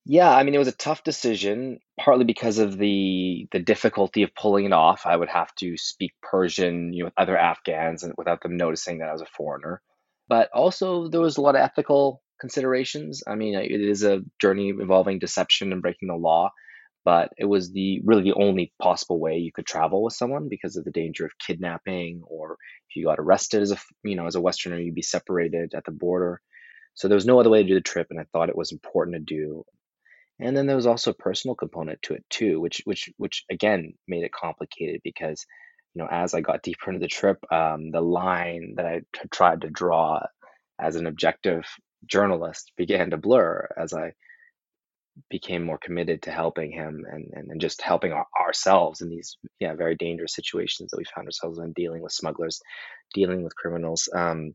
Yeah, 0.09 0.33
I 0.33 0.45
mean, 0.45 0.55
it 0.55 0.59
was 0.59 0.69
a 0.69 0.73
tough 0.73 1.03
decision, 1.03 1.81
partly 1.99 2.25
because 2.25 2.59
of 2.59 2.79
the 2.79 3.49
the 3.51 3.59
difficulty 3.59 4.23
of 4.23 4.35
pulling 4.35 4.65
it 4.65 4.73
off. 4.73 5.03
I 5.05 5.17
would 5.17 5.29
have 5.29 5.53
to 5.57 5.77
speak 5.77 6.13
Persian, 6.23 6.93
you 6.93 7.01
know, 7.01 7.07
with 7.07 7.15
other 7.17 7.37
Afghans 7.37 8.05
and 8.05 8.15
without 8.17 8.41
them 8.41 8.57
noticing 8.57 8.99
that 8.99 9.09
I 9.09 9.13
was 9.13 9.23
a 9.23 9.27
foreigner. 9.27 9.83
But 10.29 10.49
also 10.53 11.09
there 11.09 11.21
was 11.21 11.37
a 11.37 11.41
lot 11.41 11.57
of 11.57 11.61
ethical 11.61 12.23
considerations. 12.39 13.23
I 13.27 13.35
mean, 13.35 13.55
it 13.55 13.81
is 13.81 14.03
a 14.03 14.23
journey 14.41 14.71
involving 14.71 15.19
deception 15.19 15.73
and 15.73 15.83
breaking 15.83 16.09
the 16.09 16.15
law, 16.15 16.53
but 17.05 17.33
it 17.39 17.45
was 17.45 17.71
the 17.71 18.01
really 18.05 18.25
the 18.25 18.35
only 18.35 18.73
possible 18.81 19.21
way 19.21 19.39
you 19.39 19.53
could 19.53 19.67
travel 19.67 20.03
with 20.03 20.15
someone 20.15 20.49
because 20.49 20.77
of 20.77 20.85
the 20.85 20.91
danger 20.91 21.25
of 21.25 21.39
kidnapping 21.39 22.23
or 22.27 22.59
if 22.89 22.97
you 22.97 23.05
got 23.05 23.21
arrested 23.21 23.63
as 23.63 23.71
a 23.71 23.79
you 24.03 24.17
know 24.17 24.27
as 24.27 24.35
a 24.35 24.41
westerner 24.41 24.79
you'd 24.79 24.95
be 24.95 25.03
separated 25.03 25.73
at 25.75 25.85
the 25.85 25.93
border. 25.93 26.41
So 26.95 27.09
there 27.09 27.15
was 27.15 27.27
no 27.27 27.39
other 27.39 27.51
way 27.51 27.63
to 27.63 27.69
do 27.69 27.75
the 27.75 27.81
trip 27.81 28.09
and 28.11 28.19
I 28.19 28.25
thought 28.33 28.49
it 28.49 28.57
was 28.57 28.73
important 28.73 29.17
to 29.17 29.35
do. 29.35 29.65
And 30.41 30.57
then 30.57 30.67
there 30.67 30.77
was 30.77 30.87
also 30.87 31.13
a 31.13 31.15
personal 31.15 31.55
component 31.55 32.03
to 32.03 32.15
it 32.15 32.25
too, 32.29 32.61
which 32.61 32.83
which 32.85 33.09
which 33.17 33.45
again 33.51 33.95
made 34.09 34.25
it 34.25 34.33
complicated 34.33 35.01
because 35.05 35.47
you 35.95 36.03
know 36.03 36.09
as 36.11 36.35
I 36.35 36.41
got 36.41 36.63
deeper 36.63 36.91
into 36.91 37.01
the 37.01 37.09
trip, 37.09 37.39
um, 37.53 37.91
the 37.91 38.03
line 38.03 38.75
that 38.77 38.85
I 38.85 39.01
t- 39.15 39.29
tried 39.31 39.63
to 39.63 39.71
draw 39.71 40.27
as 40.81 40.97
an 40.97 41.07
objective 41.07 41.65
journalist 42.07 42.73
began 42.77 43.11
to 43.11 43.17
blur 43.17 43.69
as 43.77 43.93
I 43.93 44.13
became 45.31 45.65
more 45.65 45.79
committed 45.79 46.23
to 46.23 46.31
helping 46.31 46.71
him 46.71 47.07
and, 47.11 47.31
and, 47.33 47.51
and 47.51 47.61
just 47.61 47.81
helping 47.81 48.13
our, 48.13 48.27
ourselves 48.39 49.01
in 49.01 49.09
these 49.09 49.39
yeah 49.59 49.75
very 49.75 49.95
dangerous 49.95 50.35
situations 50.35 50.91
that 50.91 50.99
we 50.99 51.05
found 51.15 51.27
ourselves 51.27 51.59
in 51.59 51.73
dealing 51.73 52.03
with 52.03 52.13
smugglers 52.13 52.61
dealing 53.15 53.43
with 53.43 53.57
criminals 53.57 54.11
um, 54.15 54.55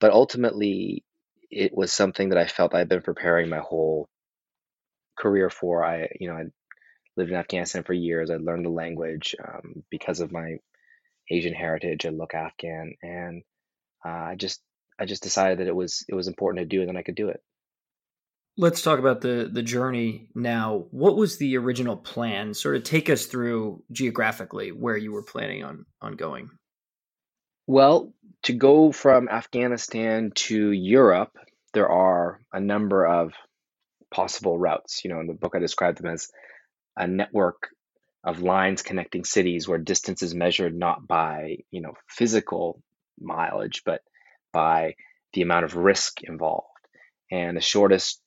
but 0.00 0.10
ultimately 0.10 1.04
it 1.48 1.72
was 1.72 1.92
something 1.92 2.30
that 2.30 2.38
i 2.38 2.46
felt 2.46 2.74
i'd 2.74 2.88
been 2.88 3.02
preparing 3.02 3.48
my 3.48 3.58
whole 3.58 4.08
career 5.20 5.50
for. 5.50 5.84
I 5.84 6.08
you 6.18 6.28
know 6.28 6.36
i 6.36 6.44
lived 7.16 7.30
in 7.30 7.36
afghanistan 7.36 7.82
for 7.82 7.92
years. 7.92 8.30
I 8.30 8.36
learned 8.36 8.64
the 8.64 8.70
language 8.70 9.34
um, 9.42 9.84
because 9.90 10.20
of 10.20 10.32
my 10.32 10.56
asian 11.30 11.54
heritage. 11.54 12.06
I 12.06 12.10
look 12.10 12.34
afghan 12.34 12.94
and 13.02 13.42
uh, 14.04 14.08
i 14.32 14.34
just 14.36 14.60
I 15.00 15.06
just 15.06 15.22
decided 15.22 15.58
that 15.58 15.66
it 15.66 15.74
was 15.74 16.04
it 16.08 16.14
was 16.14 16.28
important 16.28 16.62
to 16.62 16.76
do, 16.76 16.80
and 16.80 16.88
then 16.88 16.96
I 16.96 17.02
could 17.02 17.14
do 17.14 17.30
it. 17.30 17.42
Let's 18.56 18.82
talk 18.82 18.98
about 18.98 19.22
the 19.22 19.48
the 19.50 19.62
journey 19.62 20.28
now. 20.34 20.84
What 20.90 21.16
was 21.16 21.38
the 21.38 21.56
original 21.56 21.96
plan? 21.96 22.52
Sort 22.52 22.76
of 22.76 22.84
take 22.84 23.08
us 23.08 23.24
through 23.26 23.82
geographically 23.90 24.70
where 24.72 24.96
you 24.96 25.12
were 25.12 25.22
planning 25.22 25.64
on 25.64 25.86
on 26.02 26.16
going. 26.16 26.50
Well, 27.66 28.12
to 28.42 28.52
go 28.52 28.92
from 28.92 29.28
Afghanistan 29.28 30.32
to 30.34 30.72
Europe, 30.72 31.32
there 31.72 31.88
are 31.88 32.40
a 32.52 32.60
number 32.60 33.06
of 33.06 33.32
possible 34.10 34.58
routes. 34.58 35.02
You 35.04 35.12
know, 35.12 35.20
in 35.20 35.26
the 35.28 35.34
book 35.34 35.54
I 35.54 35.60
described 35.60 35.98
them 35.98 36.12
as 36.12 36.28
a 36.96 37.06
network 37.06 37.68
of 38.22 38.42
lines 38.42 38.82
connecting 38.82 39.24
cities 39.24 39.66
where 39.66 39.78
distance 39.78 40.22
is 40.22 40.34
measured 40.34 40.76
not 40.76 41.06
by, 41.06 41.58
you 41.70 41.80
know, 41.80 41.94
physical 42.06 42.82
mileage, 43.18 43.82
but 43.86 44.02
by 44.52 44.94
the 45.32 45.42
amount 45.42 45.64
of 45.64 45.76
risk 45.76 46.22
involved. 46.22 46.66
And 47.30 47.56
the 47.56 47.60
shortest 47.60 48.20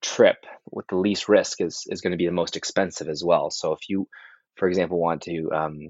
trip 0.00 0.36
with 0.70 0.86
the 0.88 0.96
least 0.96 1.28
risk 1.28 1.60
is 1.60 1.84
is 1.88 2.00
going 2.00 2.12
to 2.12 2.16
be 2.16 2.26
the 2.26 2.32
most 2.32 2.56
expensive 2.56 3.08
as 3.08 3.22
well. 3.24 3.50
So 3.50 3.72
if 3.72 3.80
you, 3.88 4.08
for 4.56 4.68
example, 4.68 4.98
want 4.98 5.22
to 5.22 5.50
um, 5.52 5.88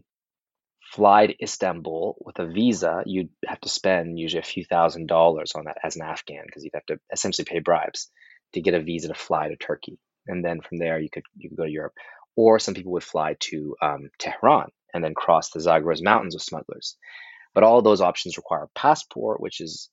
fly 0.93 1.27
to 1.27 1.43
Istanbul 1.43 2.17
with 2.25 2.39
a 2.39 2.47
visa, 2.47 3.03
you'd 3.07 3.31
have 3.47 3.61
to 3.61 3.69
spend 3.69 4.19
usually 4.19 4.41
a 4.41 4.45
few 4.55 4.65
thousand 4.65 5.07
dollars 5.07 5.53
on 5.55 5.65
that 5.65 5.79
as 5.85 5.97
an 5.97 6.03
Afghan 6.03 6.45
because 6.47 6.65
you'd 6.65 6.75
have 6.75 6.87
to 6.87 6.99
essentially 7.13 7.45
pay 7.45 7.61
bribes 7.61 8.11
to 8.55 8.61
get 8.61 8.75
a 8.75 8.81
visa 8.81 9.09
to 9.09 9.15
fly 9.15 9.49
to 9.49 9.57
Turkey, 9.57 9.99
and 10.27 10.45
then 10.45 10.61
from 10.61 10.79
there 10.79 10.99
you 10.99 11.11
could 11.11 11.25
you 11.37 11.51
could 11.51 11.59
go 11.59 11.65
to 11.65 11.71
Europe. 11.71 11.95
Or 12.37 12.59
some 12.59 12.75
people 12.75 12.93
would 12.93 13.05
fly 13.05 13.37
to 13.41 13.75
um, 13.83 14.11
Tehran 14.19 14.69
and 14.95 15.03
then 15.03 15.15
cross 15.15 15.51
the 15.51 15.61
Zagros 15.61 16.03
Mountains 16.03 16.35
with 16.35 16.43
smugglers. 16.43 16.97
But 17.55 17.65
all 17.65 17.83
those 17.83 18.01
options 18.01 18.37
require 18.37 18.65
a 18.65 18.79
passport, 18.79 19.41
which 19.41 19.61
is 19.61 19.91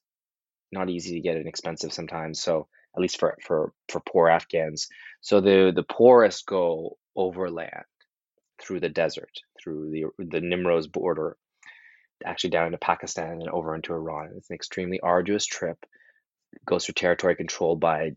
not 0.72 0.90
easy 0.90 1.14
to 1.14 1.20
get 1.20 1.36
and 1.36 1.48
expensive 1.48 1.92
sometimes. 1.92 2.40
So 2.40 2.68
at 2.96 3.00
least 3.00 3.18
for 3.18 3.36
for 3.42 3.72
for 3.88 4.00
poor 4.00 4.28
Afghans. 4.28 4.88
So 5.20 5.40
the 5.40 5.72
the 5.74 5.82
poorest 5.82 6.46
go 6.46 6.96
overland 7.14 7.84
through 8.60 8.80
the 8.80 8.88
desert, 8.88 9.32
through 9.62 9.90
the 9.90 10.04
the 10.18 10.40
Nimroz 10.40 10.90
border, 10.90 11.36
actually 12.24 12.50
down 12.50 12.66
into 12.66 12.78
Pakistan 12.78 13.40
and 13.40 13.50
over 13.50 13.74
into 13.74 13.92
Iran. 13.92 14.32
It's 14.36 14.50
an 14.50 14.54
extremely 14.54 15.00
arduous 15.00 15.46
trip. 15.46 15.78
It 16.52 16.64
goes 16.64 16.84
through 16.84 16.94
territory 16.94 17.36
controlled 17.36 17.80
by 17.80 18.12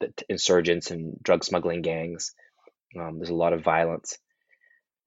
the 0.00 0.12
insurgents 0.28 0.90
and 0.90 1.18
drug 1.22 1.44
smuggling 1.44 1.82
gangs. 1.82 2.34
Um, 2.98 3.18
there's 3.18 3.30
a 3.30 3.34
lot 3.34 3.52
of 3.52 3.62
violence, 3.62 4.18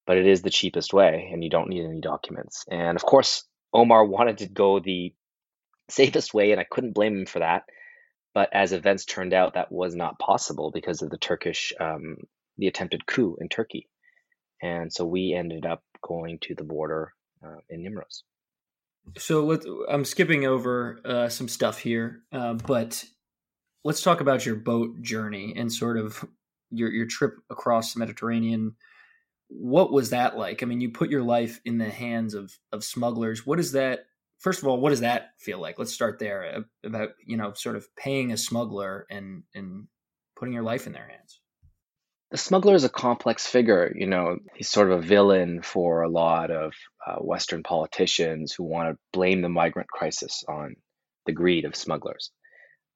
but 0.07 0.17
it 0.17 0.25
is 0.25 0.41
the 0.41 0.49
cheapest 0.49 0.93
way, 0.93 1.29
and 1.31 1.43
you 1.43 1.49
don't 1.49 1.69
need 1.69 1.85
any 1.85 2.01
documents. 2.01 2.65
And 2.71 2.95
of 2.95 3.03
course, 3.03 3.43
Omar 3.73 4.05
wanted 4.05 4.39
to 4.39 4.47
go 4.47 4.79
the 4.79 5.13
safest 5.89 6.33
way, 6.33 6.51
and 6.51 6.59
I 6.59 6.65
couldn't 6.69 6.95
blame 6.95 7.19
him 7.19 7.25
for 7.25 7.39
that. 7.39 7.63
But 8.33 8.49
as 8.53 8.71
events 8.71 9.05
turned 9.05 9.33
out, 9.33 9.55
that 9.55 9.71
was 9.71 9.95
not 9.95 10.17
possible 10.17 10.71
because 10.71 11.01
of 11.01 11.09
the 11.09 11.17
Turkish, 11.17 11.73
um, 11.79 12.17
the 12.57 12.67
attempted 12.67 13.05
coup 13.05 13.37
in 13.39 13.49
Turkey. 13.49 13.89
And 14.61 14.91
so 14.91 15.05
we 15.05 15.33
ended 15.33 15.65
up 15.65 15.83
going 16.01 16.39
to 16.43 16.55
the 16.55 16.63
border 16.63 17.13
uh, 17.43 17.57
in 17.69 17.83
Nimroz. 17.83 18.23
So 19.17 19.45
let 19.45 19.61
I'm 19.89 20.05
skipping 20.05 20.45
over 20.45 20.99
uh, 21.05 21.29
some 21.29 21.47
stuff 21.47 21.79
here, 21.79 22.23
uh, 22.31 22.53
but 22.53 23.03
let's 23.83 24.01
talk 24.01 24.21
about 24.21 24.45
your 24.45 24.55
boat 24.55 25.01
journey 25.01 25.53
and 25.55 25.71
sort 25.71 25.97
of 25.97 26.25
your 26.71 26.91
your 26.91 27.05
trip 27.05 27.35
across 27.49 27.93
the 27.93 27.99
Mediterranean. 27.99 28.75
What 29.49 29.91
was 29.91 30.09
that 30.09 30.37
like? 30.37 30.61
I 30.61 30.65
mean, 30.65 30.81
you 30.81 30.91
put 30.91 31.09
your 31.09 31.23
life 31.23 31.61
in 31.65 31.77
the 31.77 31.89
hands 31.89 32.33
of 32.33 32.57
of 32.71 32.83
smugglers. 32.83 33.45
What 33.45 33.59
is 33.59 33.71
that? 33.73 34.05
First 34.39 34.61
of 34.61 34.67
all, 34.67 34.79
what 34.79 34.91
does 34.91 34.99
that 35.01 35.31
feel 35.39 35.59
like? 35.59 35.79
Let's 35.79 35.93
start 35.93 36.19
there 36.19 36.55
uh, 36.55 36.61
about 36.87 37.09
you 37.25 37.37
know 37.37 37.53
sort 37.53 37.75
of 37.75 37.87
paying 37.95 38.31
a 38.31 38.37
smuggler 38.37 39.05
and 39.09 39.43
and 39.55 39.87
putting 40.35 40.53
your 40.53 40.63
life 40.63 40.85
in 40.85 40.93
their 40.93 41.07
hands 41.07 41.39
the 42.31 42.37
smuggler 42.37 42.75
is 42.75 42.83
a 42.83 42.89
complex 42.89 43.47
figure. 43.47 43.93
You 43.95 44.07
know, 44.07 44.37
he's 44.55 44.69
sort 44.69 44.91
of 44.91 44.99
a 44.99 45.01
villain 45.01 45.61
for 45.61 46.01
a 46.01 46.09
lot 46.09 46.51
of 46.51 46.73
uh, 47.05 47.15
Western 47.19 47.63
politicians 47.63 48.53
who 48.53 48.63
want 48.63 48.89
to 48.89 48.99
blame 49.13 49.41
the 49.41 49.49
migrant 49.49 49.89
crisis 49.89 50.43
on 50.47 50.75
the 51.25 51.31
greed 51.31 51.65
of 51.65 51.75
smugglers. 51.75 52.31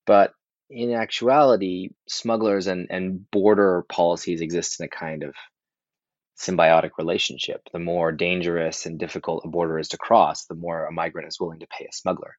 But 0.05 0.33
in 0.69 0.91
actuality, 0.91 1.89
smugglers 2.09 2.67
and, 2.67 2.87
and 2.89 3.29
border 3.31 3.85
policies 3.89 4.41
exist 4.41 4.79
in 4.79 4.85
a 4.85 4.89
kind 4.89 5.23
of 5.23 5.33
symbiotic 6.41 6.91
relationship. 6.97 7.61
The 7.71 7.79
more 7.79 8.11
dangerous 8.11 8.85
and 8.85 8.97
difficult 8.99 9.43
a 9.45 9.49
border 9.49 9.77
is 9.79 9.89
to 9.89 9.97
cross, 9.97 10.45
the 10.45 10.55
more 10.55 10.85
a 10.85 10.91
migrant 10.91 11.27
is 11.27 11.39
willing 11.39 11.59
to 11.59 11.67
pay 11.67 11.85
a 11.85 11.93
smuggler 11.93 12.35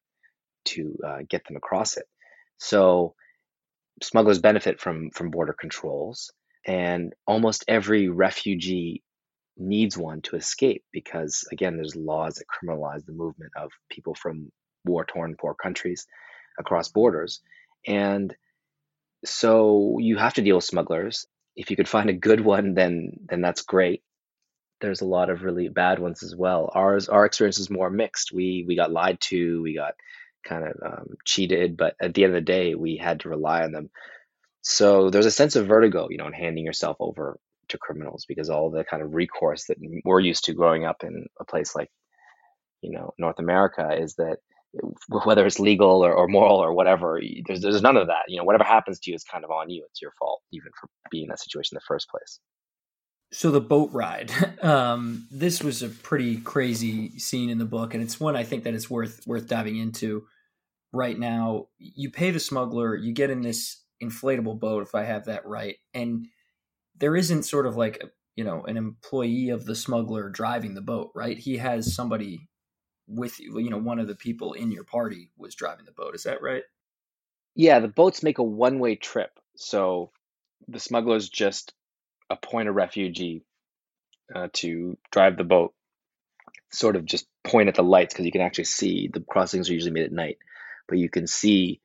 to 0.65 0.97
uh, 1.05 1.17
get 1.29 1.45
them 1.45 1.55
across 1.55 1.97
it. 1.97 2.05
So 2.57 3.15
smugglers 4.01 4.39
benefit 4.39 4.79
from 4.79 5.11
from 5.11 5.29
border 5.29 5.53
controls 5.53 6.31
and 6.65 7.13
almost 7.27 7.65
every 7.67 8.09
refugee 8.09 9.03
needs 9.57 9.97
one 9.97 10.21
to 10.21 10.35
escape 10.35 10.83
because 10.91 11.47
again 11.51 11.75
there's 11.75 11.95
laws 11.95 12.35
that 12.35 12.45
criminalize 12.47 13.05
the 13.05 13.11
movement 13.11 13.51
of 13.55 13.71
people 13.89 14.15
from 14.15 14.51
war 14.85 15.05
torn 15.05 15.35
poor 15.39 15.53
countries 15.53 16.07
across 16.59 16.89
borders 16.89 17.41
and 17.85 18.35
so 19.25 19.97
you 19.99 20.17
have 20.17 20.33
to 20.33 20.41
deal 20.41 20.55
with 20.55 20.65
smugglers 20.65 21.27
if 21.55 21.69
you 21.69 21.75
could 21.75 21.89
find 21.89 22.09
a 22.09 22.13
good 22.13 22.41
one 22.41 22.73
then 22.73 23.19
then 23.29 23.41
that's 23.41 23.63
great. 23.63 24.03
There's 24.81 25.01
a 25.01 25.05
lot 25.05 25.29
of 25.29 25.43
really 25.43 25.69
bad 25.69 25.99
ones 25.99 26.23
as 26.23 26.35
well. 26.35 26.71
Ours 26.73 27.09
our 27.09 27.25
experience 27.25 27.59
is 27.59 27.69
more 27.69 27.89
mixed. 27.89 28.33
We 28.33 28.65
we 28.67 28.75
got 28.75 28.91
lied 28.91 29.19
to 29.21 29.61
we 29.61 29.75
got 29.75 29.95
kind 30.47 30.65
of 30.67 30.73
um, 30.85 31.07
cheated 31.25 31.77
but 31.77 31.95
at 32.01 32.13
the 32.13 32.23
end 32.25 32.35
of 32.35 32.41
the 32.41 32.45
day 32.45 32.75
we 32.75 32.97
had 32.97 33.21
to 33.21 33.29
rely 33.29 33.63
on 33.63 33.71
them. 33.71 33.89
So 34.61 35.09
there's 35.09 35.25
a 35.25 35.31
sense 35.31 35.55
of 35.55 35.67
vertigo, 35.67 36.07
you 36.09 36.17
know, 36.17 36.27
in 36.27 36.33
handing 36.33 36.65
yourself 36.65 36.97
over 36.99 37.37
to 37.69 37.77
criminals 37.77 38.25
because 38.27 38.49
all 38.49 38.71
the 38.71 38.83
kind 38.83 39.03
of 39.03 39.13
recourse 39.13 39.65
that 39.67 39.77
we're 40.05 40.19
used 40.19 40.45
to 40.45 40.53
growing 40.53 40.85
up 40.85 41.03
in 41.03 41.27
a 41.39 41.45
place 41.45 41.75
like, 41.75 41.89
you 42.81 42.91
know, 42.91 43.13
North 43.17 43.39
America 43.39 43.89
is 43.97 44.15
that 44.15 44.37
whether 45.07 45.45
it's 45.45 45.59
legal 45.59 46.03
or, 46.03 46.13
or 46.13 46.27
moral 46.27 46.57
or 46.57 46.73
whatever, 46.73 47.21
there's, 47.45 47.61
there's 47.61 47.81
none 47.81 47.97
of 47.97 48.07
that. 48.07 48.23
You 48.27 48.37
know, 48.37 48.43
whatever 48.43 48.63
happens 48.63 48.99
to 49.01 49.11
you 49.11 49.15
is 49.15 49.23
kind 49.23 49.43
of 49.43 49.51
on 49.51 49.69
you. 49.69 49.85
It's 49.89 50.01
your 50.01 50.13
fault, 50.19 50.41
even 50.51 50.69
for 50.79 50.89
being 51.11 51.23
in 51.23 51.29
that 51.29 51.39
situation 51.39 51.75
in 51.75 51.77
the 51.77 51.85
first 51.87 52.09
place. 52.09 52.39
So 53.31 53.49
the 53.49 53.61
boat 53.61 53.89
ride, 53.91 54.31
um, 54.63 55.27
this 55.31 55.63
was 55.63 55.81
a 55.81 55.89
pretty 55.89 56.37
crazy 56.37 57.17
scene 57.19 57.49
in 57.49 57.57
the 57.57 57.65
book, 57.65 57.93
and 57.93 58.03
it's 58.03 58.19
one 58.19 58.35
I 58.35 58.43
think 58.43 58.63
that 58.63 58.73
is 58.73 58.89
worth 58.89 59.25
worth 59.25 59.47
diving 59.47 59.77
into 59.77 60.25
right 60.91 61.17
now. 61.17 61.67
You 61.77 62.11
pay 62.11 62.31
the 62.31 62.39
smuggler, 62.39 62.95
you 62.95 63.13
get 63.13 63.29
in 63.29 63.41
this 63.41 63.83
inflatable 64.01 64.59
boat, 64.59 64.83
if 64.83 64.95
I 64.95 65.03
have 65.03 65.25
that 65.25 65.45
right. 65.45 65.75
And 65.93 66.27
there 66.95 67.15
isn't 67.15 67.43
sort 67.43 67.65
of 67.65 67.75
like, 67.75 68.03
you 68.35 68.43
know, 68.43 68.63
an 68.63 68.77
employee 68.77 69.49
of 69.49 69.65
the 69.65 69.75
smuggler 69.75 70.29
driving 70.29 70.73
the 70.73 70.81
boat, 70.81 71.11
right? 71.15 71.37
He 71.37 71.57
has 71.57 71.95
somebody 71.95 72.49
with 73.07 73.39
you, 73.39 73.59
you 73.59 73.69
know, 73.69 73.77
one 73.77 73.99
of 73.99 74.07
the 74.07 74.15
people 74.15 74.53
in 74.53 74.71
your 74.71 74.83
party 74.83 75.31
was 75.37 75.55
driving 75.55 75.85
the 75.85 75.91
boat. 75.91 76.15
Is 76.15 76.23
that 76.23 76.41
right? 76.41 76.63
Yeah, 77.55 77.79
the 77.79 77.87
boats 77.87 78.23
make 78.23 78.39
a 78.39 78.43
one 78.43 78.79
way 78.79 78.95
trip. 78.95 79.31
So 79.55 80.11
the 80.67 80.79
smugglers 80.79 81.29
just 81.29 81.73
appoint 82.29 82.69
a 82.69 82.71
refugee 82.71 83.43
uh, 84.33 84.47
to 84.53 84.97
drive 85.11 85.37
the 85.37 85.43
boat, 85.43 85.73
sort 86.71 86.95
of 86.95 87.05
just 87.05 87.27
point 87.43 87.69
at 87.69 87.75
the 87.75 87.83
lights 87.83 88.13
because 88.13 88.25
you 88.25 88.31
can 88.31 88.41
actually 88.41 88.63
see 88.63 89.09
the 89.13 89.19
crossings 89.19 89.69
are 89.69 89.73
usually 89.73 89.91
made 89.91 90.05
at 90.05 90.11
night, 90.11 90.37
but 90.87 90.97
you 90.97 91.09
can 91.09 91.27
see 91.27 91.81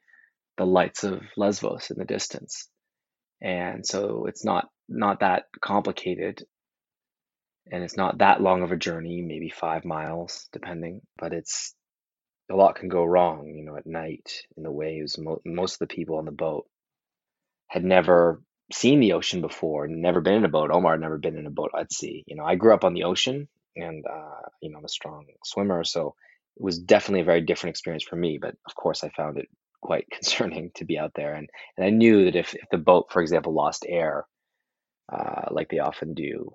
the 0.57 0.67
lights 0.67 1.05
of 1.05 1.21
Lesvos 1.37 1.91
in 1.91 1.99
the 1.99 2.05
distance. 2.05 2.69
And 3.41 3.87
so 3.87 4.27
it's 4.27 4.45
not 4.45 4.69
not 4.89 5.21
that 5.21 5.45
complicated 5.61 6.45
and 7.71 7.85
it's 7.85 7.97
not 7.97 8.19
that 8.19 8.41
long 8.43 8.63
of 8.63 8.73
a 8.73 8.77
journey, 8.77 9.23
maybe 9.23 9.51
5 9.51 9.85
miles 9.85 10.49
depending, 10.53 11.03
but 11.19 11.33
it's 11.33 11.75
a 12.51 12.57
lot 12.57 12.77
can 12.77 12.89
go 12.89 13.05
wrong, 13.05 13.55
you 13.55 13.65
know, 13.65 13.77
at 13.77 13.87
night 13.87 14.31
in 14.57 14.63
the 14.63 14.71
waves. 14.73 15.19
Mo- 15.19 15.43
most 15.45 15.75
of 15.75 15.79
the 15.81 15.95
people 15.95 16.17
on 16.17 16.25
the 16.25 16.33
boat 16.33 16.67
had 17.69 17.85
never 17.85 18.43
seen 18.73 19.01
the 19.01 19.13
ocean 19.13 19.41
before, 19.41 19.87
never 19.87 20.21
been 20.21 20.35
in 20.35 20.45
a 20.45 20.49
boat. 20.49 20.71
Omar 20.71 20.93
had 20.93 21.01
never 21.01 21.19
been 21.19 21.37
in 21.37 21.47
a 21.47 21.51
boat 21.51 21.71
at 21.79 21.93
sea. 21.93 22.25
You 22.27 22.37
know, 22.37 22.45
I 22.45 22.57
grew 22.57 22.75
up 22.75 22.85
on 22.85 22.95
the 22.95 23.05
ocean 23.05 23.49
and, 23.77 24.05
uh, 24.07 24.49
you 24.63 24.71
know, 24.71 24.79
I'm 24.79 24.85
a 24.85 24.89
strong 24.89 25.27
swimmer. 25.45 25.85
So 25.85 26.15
it 26.57 26.63
was 26.63 26.79
definitely 26.79 27.21
a 27.23 27.25
very 27.25 27.41
different 27.43 27.75
experience 27.75 28.05
for 28.05 28.17
me. 28.17 28.39
But 28.41 28.55
of 28.67 28.75
course, 28.75 29.05
I 29.05 29.11
found 29.11 29.39
it 29.39 29.49
quite 29.81 30.07
concerning 30.13 30.71
to 30.77 30.85
be 30.85 30.99
out 30.99 31.13
there. 31.15 31.35
And, 31.35 31.49
and 31.77 31.87
I 31.87 31.91
knew 31.91 32.25
that 32.25 32.37
if, 32.37 32.55
if 32.55 32.69
the 32.71 32.79
boat, 32.79 33.07
for 33.11 33.23
example, 33.23 33.55
lost 33.55 33.87
air, 33.89 34.27
uh, 35.13 35.47
like 35.51 35.69
they 35.71 35.79
often 35.79 36.15
do, 36.15 36.55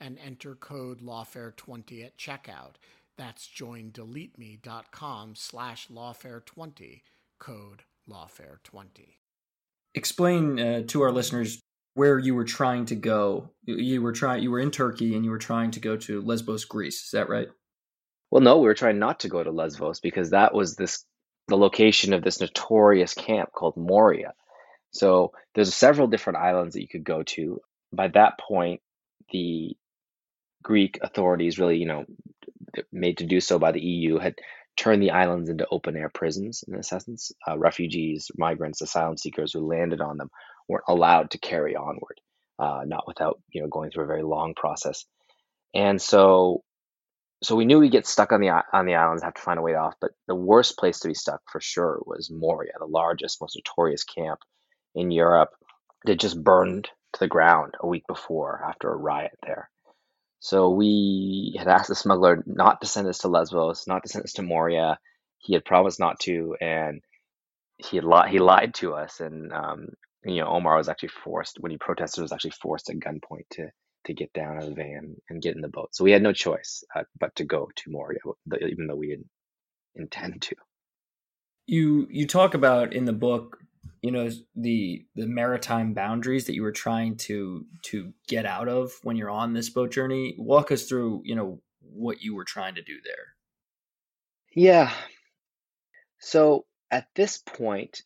and 0.00 0.18
enter 0.24 0.54
code 0.54 1.00
lawfare20 1.00 2.04
at 2.04 2.16
checkout. 2.16 2.74
That's 3.16 3.48
joindeleteme.com 3.48 5.34
slash 5.34 5.88
lawfare20, 5.88 7.02
code 7.38 7.82
lawfare20. 8.08 9.16
Explain 9.94 10.58
uh, 10.58 10.82
to 10.86 11.02
our 11.02 11.12
listeners 11.12 11.60
where 11.94 12.18
you 12.18 12.34
were 12.34 12.44
trying 12.44 12.86
to 12.86 12.94
go. 12.94 13.50
You 13.66 14.00
were 14.00 14.12
trying. 14.12 14.42
You 14.42 14.50
were 14.50 14.60
in 14.60 14.70
Turkey 14.70 15.14
and 15.14 15.24
you 15.24 15.30
were 15.30 15.38
trying 15.38 15.72
to 15.72 15.80
go 15.80 15.96
to 15.96 16.22
Lesbos, 16.22 16.64
Greece. 16.64 17.04
Is 17.04 17.10
that 17.10 17.28
right? 17.28 17.48
Well, 18.30 18.42
no, 18.42 18.58
we 18.58 18.66
were 18.66 18.74
trying 18.74 18.98
not 18.98 19.20
to 19.20 19.28
go 19.28 19.42
to 19.42 19.50
Lesbos 19.50 20.00
because 20.00 20.30
that 20.30 20.54
was 20.54 20.76
this 20.76 21.04
the 21.48 21.58
location 21.58 22.12
of 22.12 22.22
this 22.22 22.40
notorious 22.40 23.12
camp 23.12 23.50
called 23.52 23.76
Moria. 23.76 24.32
So 24.92 25.32
there's 25.54 25.74
several 25.74 26.06
different 26.06 26.38
islands 26.38 26.74
that 26.74 26.82
you 26.82 26.88
could 26.88 27.04
go 27.04 27.22
to. 27.24 27.60
By 27.92 28.08
that 28.08 28.38
point, 28.38 28.80
the 29.30 29.76
Greek 30.62 30.98
authorities, 31.02 31.58
really, 31.58 31.78
you 31.78 31.86
know, 31.86 32.04
made 32.92 33.18
to 33.18 33.26
do 33.26 33.40
so 33.40 33.58
by 33.58 33.72
the 33.72 33.80
EU, 33.80 34.18
had 34.18 34.34
turned 34.76 35.02
the 35.02 35.10
islands 35.10 35.48
into 35.50 35.66
open 35.70 35.96
air 35.96 36.10
prisons 36.12 36.64
in 36.66 36.74
this 36.74 36.92
essence. 36.92 37.32
Uh, 37.46 37.58
refugees, 37.58 38.30
migrants, 38.36 38.80
asylum 38.80 39.16
seekers 39.16 39.52
who 39.52 39.66
landed 39.66 40.00
on 40.00 40.16
them 40.16 40.30
weren't 40.68 40.84
allowed 40.88 41.30
to 41.30 41.38
carry 41.38 41.76
onward, 41.76 42.20
uh, 42.58 42.82
not 42.86 43.04
without 43.06 43.40
you 43.52 43.62
know 43.62 43.68
going 43.68 43.90
through 43.90 44.04
a 44.04 44.08
very 44.08 44.22
long 44.22 44.54
process. 44.54 45.04
And 45.74 46.00
so, 46.00 46.62
so 47.42 47.56
we 47.56 47.64
knew 47.64 47.78
we'd 47.78 47.92
get 47.92 48.06
stuck 48.06 48.32
on 48.32 48.40
the 48.40 48.50
on 48.72 48.86
the 48.86 48.94
islands, 48.94 49.22
have 49.22 49.34
to 49.34 49.42
find 49.42 49.58
a 49.58 49.62
way 49.62 49.74
off. 49.74 49.94
But 50.00 50.12
the 50.26 50.34
worst 50.34 50.78
place 50.78 51.00
to 51.00 51.08
be 51.08 51.14
stuck 51.14 51.40
for 51.50 51.60
sure 51.60 52.00
was 52.06 52.30
Moria, 52.30 52.72
the 52.78 52.86
largest, 52.86 53.40
most 53.40 53.56
notorious 53.56 54.04
camp 54.04 54.40
in 54.94 55.10
Europe 55.10 55.50
that 56.04 56.16
just 56.20 56.42
burned 56.42 56.88
to 57.12 57.20
the 57.20 57.28
ground 57.28 57.74
a 57.80 57.86
week 57.86 58.06
before 58.06 58.62
after 58.66 58.90
a 58.90 58.96
riot 58.96 59.36
there. 59.42 59.70
So 60.40 60.70
we 60.70 61.56
had 61.58 61.68
asked 61.68 61.88
the 61.88 61.96
smuggler 61.96 62.44
not 62.46 62.82
to 62.82 62.88
send 62.88 63.08
us 63.08 63.20
to 63.20 63.28
Lesbos, 63.28 63.86
not 63.88 64.04
to 64.04 64.10
send 64.10 64.24
us 64.26 64.34
to 64.34 64.42
Moria. 64.42 64.98
He 65.38 65.54
had 65.54 65.66
promised 65.66 66.00
not 66.00 66.20
to, 66.22 66.56
and 66.60 67.02
he 67.78 67.96
had 67.96 68.04
li- 68.04 68.30
he 68.30 68.38
lied 68.40 68.74
to 68.76 68.94
us. 68.94 69.20
And 69.20 69.52
um, 69.52 69.88
you 70.24 70.36
know, 70.40 70.48
Omar 70.48 70.76
was 70.76 70.88
actually 70.88 71.10
forced 71.10 71.58
when 71.60 71.72
he 71.72 71.78
protested, 71.78 72.22
was 72.22 72.32
actually 72.32 72.52
forced 72.62 72.90
at 72.90 72.98
gunpoint 72.98 73.48
to 73.52 73.68
to 74.06 74.14
get 74.14 74.32
down 74.34 74.56
out 74.56 74.64
of 74.64 74.70
the 74.70 74.74
van 74.76 75.16
and 75.30 75.42
get 75.42 75.56
in 75.56 75.62
the 75.62 75.68
boat. 75.68 75.90
So 75.94 76.04
we 76.04 76.12
had 76.12 76.22
no 76.22 76.32
choice 76.32 76.84
uh, 76.96 77.04
but 77.20 77.36
to 77.36 77.44
go 77.44 77.70
to 77.76 77.90
Moria, 77.90 78.20
even 78.62 78.86
though 78.86 78.96
we 78.96 79.08
didn't 79.08 79.28
intend 79.96 80.42
to. 80.42 80.56
You 81.66 82.08
you 82.10 82.26
talk 82.26 82.54
about 82.54 82.94
in 82.94 83.06
the 83.06 83.14
book 83.14 83.58
you 84.02 84.10
know 84.10 84.30
the 84.56 85.04
the 85.14 85.26
maritime 85.26 85.94
boundaries 85.94 86.46
that 86.46 86.54
you 86.54 86.62
were 86.62 86.72
trying 86.72 87.16
to 87.16 87.66
to 87.82 88.12
get 88.28 88.46
out 88.46 88.68
of 88.68 88.92
when 89.02 89.16
you're 89.16 89.30
on 89.30 89.52
this 89.52 89.70
boat 89.70 89.90
journey? 89.92 90.34
Walk 90.38 90.72
us 90.72 90.84
through 90.84 91.22
you 91.24 91.34
know 91.34 91.60
what 91.80 92.22
you 92.22 92.34
were 92.34 92.44
trying 92.44 92.76
to 92.76 92.82
do 92.82 92.96
there. 93.04 93.34
Yeah. 94.54 94.92
So 96.18 96.66
at 96.90 97.06
this 97.14 97.38
point 97.38 98.02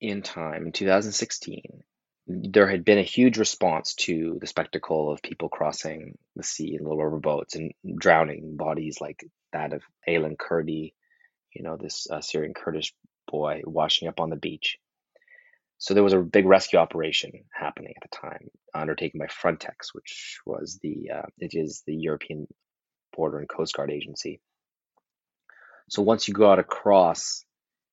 in 0.00 0.22
time 0.22 0.66
in 0.66 0.72
2016 0.72 1.84
there 2.26 2.68
had 2.68 2.84
been 2.84 2.98
a 2.98 3.02
huge 3.02 3.38
response 3.38 3.94
to 3.94 4.38
the 4.40 4.46
spectacle 4.46 5.12
of 5.12 5.22
people 5.22 5.48
crossing 5.48 6.16
the 6.36 6.42
sea 6.42 6.74
in 6.74 6.82
little 6.82 7.04
rubber 7.04 7.20
boats 7.20 7.54
and 7.54 7.72
drowning 7.98 8.56
bodies 8.56 8.98
like 9.00 9.24
that 9.52 9.72
of 9.74 9.82
Aylan 10.08 10.36
Kurdi, 10.36 10.94
you 11.54 11.62
know, 11.62 11.76
this 11.76 12.06
uh, 12.10 12.22
Syrian 12.22 12.54
Kurdish 12.54 12.94
boy 13.34 13.62
washing 13.64 14.08
up 14.08 14.20
on 14.20 14.30
the 14.30 14.36
beach. 14.36 14.78
So 15.78 15.92
there 15.92 16.04
was 16.04 16.12
a 16.12 16.20
big 16.20 16.46
rescue 16.46 16.78
operation 16.78 17.32
happening 17.52 17.94
at 17.96 18.08
the 18.08 18.16
time, 18.16 18.48
undertaken 18.74 19.18
by 19.18 19.26
Frontex, 19.26 19.92
which 19.92 20.40
was 20.46 20.78
the 20.82 21.10
uh, 21.16 21.26
it 21.38 21.52
is 21.54 21.82
the 21.86 21.94
European 21.94 22.46
Border 23.16 23.38
and 23.38 23.48
Coast 23.48 23.74
Guard 23.74 23.90
Agency. 23.90 24.40
So 25.88 26.02
once 26.02 26.26
you 26.26 26.34
go 26.34 26.50
out 26.50 26.58
across 26.58 27.44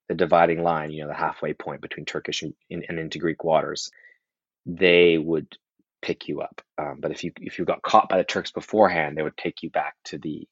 the 0.08 0.16
dividing 0.16 0.64
line, 0.64 0.92
you 0.92 1.02
know 1.02 1.10
the 1.10 1.26
halfway 1.28 1.54
point 1.54 1.82
between 1.82 2.06
Turkish 2.06 2.44
and, 2.44 2.54
and 2.70 3.00
into 3.00 3.20
Greek 3.20 3.44
waters, 3.44 3.92
they 4.66 5.18
would 5.18 5.48
pick 6.02 6.28
you 6.28 6.42
up. 6.42 6.62
Um, 6.78 6.98
but 7.00 7.12
if 7.12 7.24
you 7.24 7.32
if 7.42 7.60
you 7.60 7.66
got 7.66 7.82
caught 7.82 8.10
by 8.10 8.18
the 8.18 8.24
Turks 8.24 8.52
beforehand, 8.52 9.18
they 9.18 9.24
would 9.24 9.38
take 9.38 9.64
you 9.64 9.70
back 9.70 9.96
to 10.06 10.18
the 10.18 10.48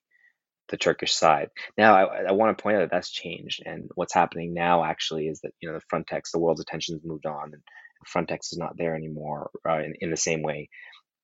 the 0.70 0.78
Turkish 0.78 1.14
side. 1.14 1.50
Now, 1.78 1.96
I, 1.96 2.30
I 2.30 2.32
want 2.32 2.58
to 2.58 2.62
point 2.62 2.78
out 2.78 2.82
that 2.82 2.92
that's 2.92 3.12
changed, 3.12 3.62
and 3.66 3.90
what's 3.96 4.14
happening 4.14 4.54
now 4.54 4.84
actually 4.84 5.28
is 5.28 5.42
that 5.42 5.52
you 5.60 5.70
know 5.70 5.78
the 5.78 5.86
Frontex, 5.96 6.32
the 6.32 6.40
world's 6.40 6.62
attention 6.62 6.96
has 6.96 7.04
moved 7.04 7.26
on, 7.26 7.54
and 7.54 7.62
Frontex 8.08 8.52
is 8.52 8.58
not 8.58 8.78
there 8.78 8.96
anymore 8.96 9.50
uh, 9.68 9.80
in, 9.80 9.94
in 10.00 10.12
the 10.12 10.18
same 10.18 10.42
way, 10.42 10.70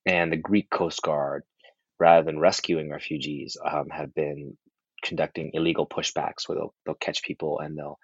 and 0.05 0.31
the 0.31 0.37
Greek 0.37 0.69
Coast 0.69 1.01
Guard, 1.01 1.43
rather 1.99 2.25
than 2.25 2.39
rescuing 2.39 2.89
refugees, 2.89 3.57
um, 3.63 3.89
have 3.89 4.13
been 4.13 4.57
conducting 5.03 5.51
illegal 5.53 5.87
pushbacks 5.87 6.47
where 6.47 6.57
they'll 6.57 6.73
they'll 6.85 6.95
catch 6.95 7.23
people 7.23 7.59
and 7.59 7.77
they'll 7.77 7.99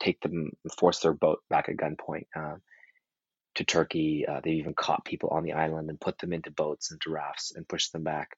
take 0.00 0.20
them, 0.20 0.50
force 0.78 1.00
their 1.00 1.12
boat 1.12 1.40
back 1.50 1.68
at 1.68 1.76
gunpoint. 1.76 2.26
Uh, 2.36 2.56
to 3.56 3.64
Turkey, 3.64 4.24
uh, 4.28 4.40
they've 4.42 4.58
even 4.58 4.74
caught 4.74 5.04
people 5.04 5.28
on 5.30 5.44
the 5.44 5.52
island 5.52 5.88
and 5.88 6.00
put 6.00 6.18
them 6.18 6.32
into 6.32 6.50
boats 6.50 6.90
and 6.90 7.00
rafts 7.06 7.52
and 7.54 7.68
pushed 7.68 7.92
them 7.92 8.02
back 8.02 8.36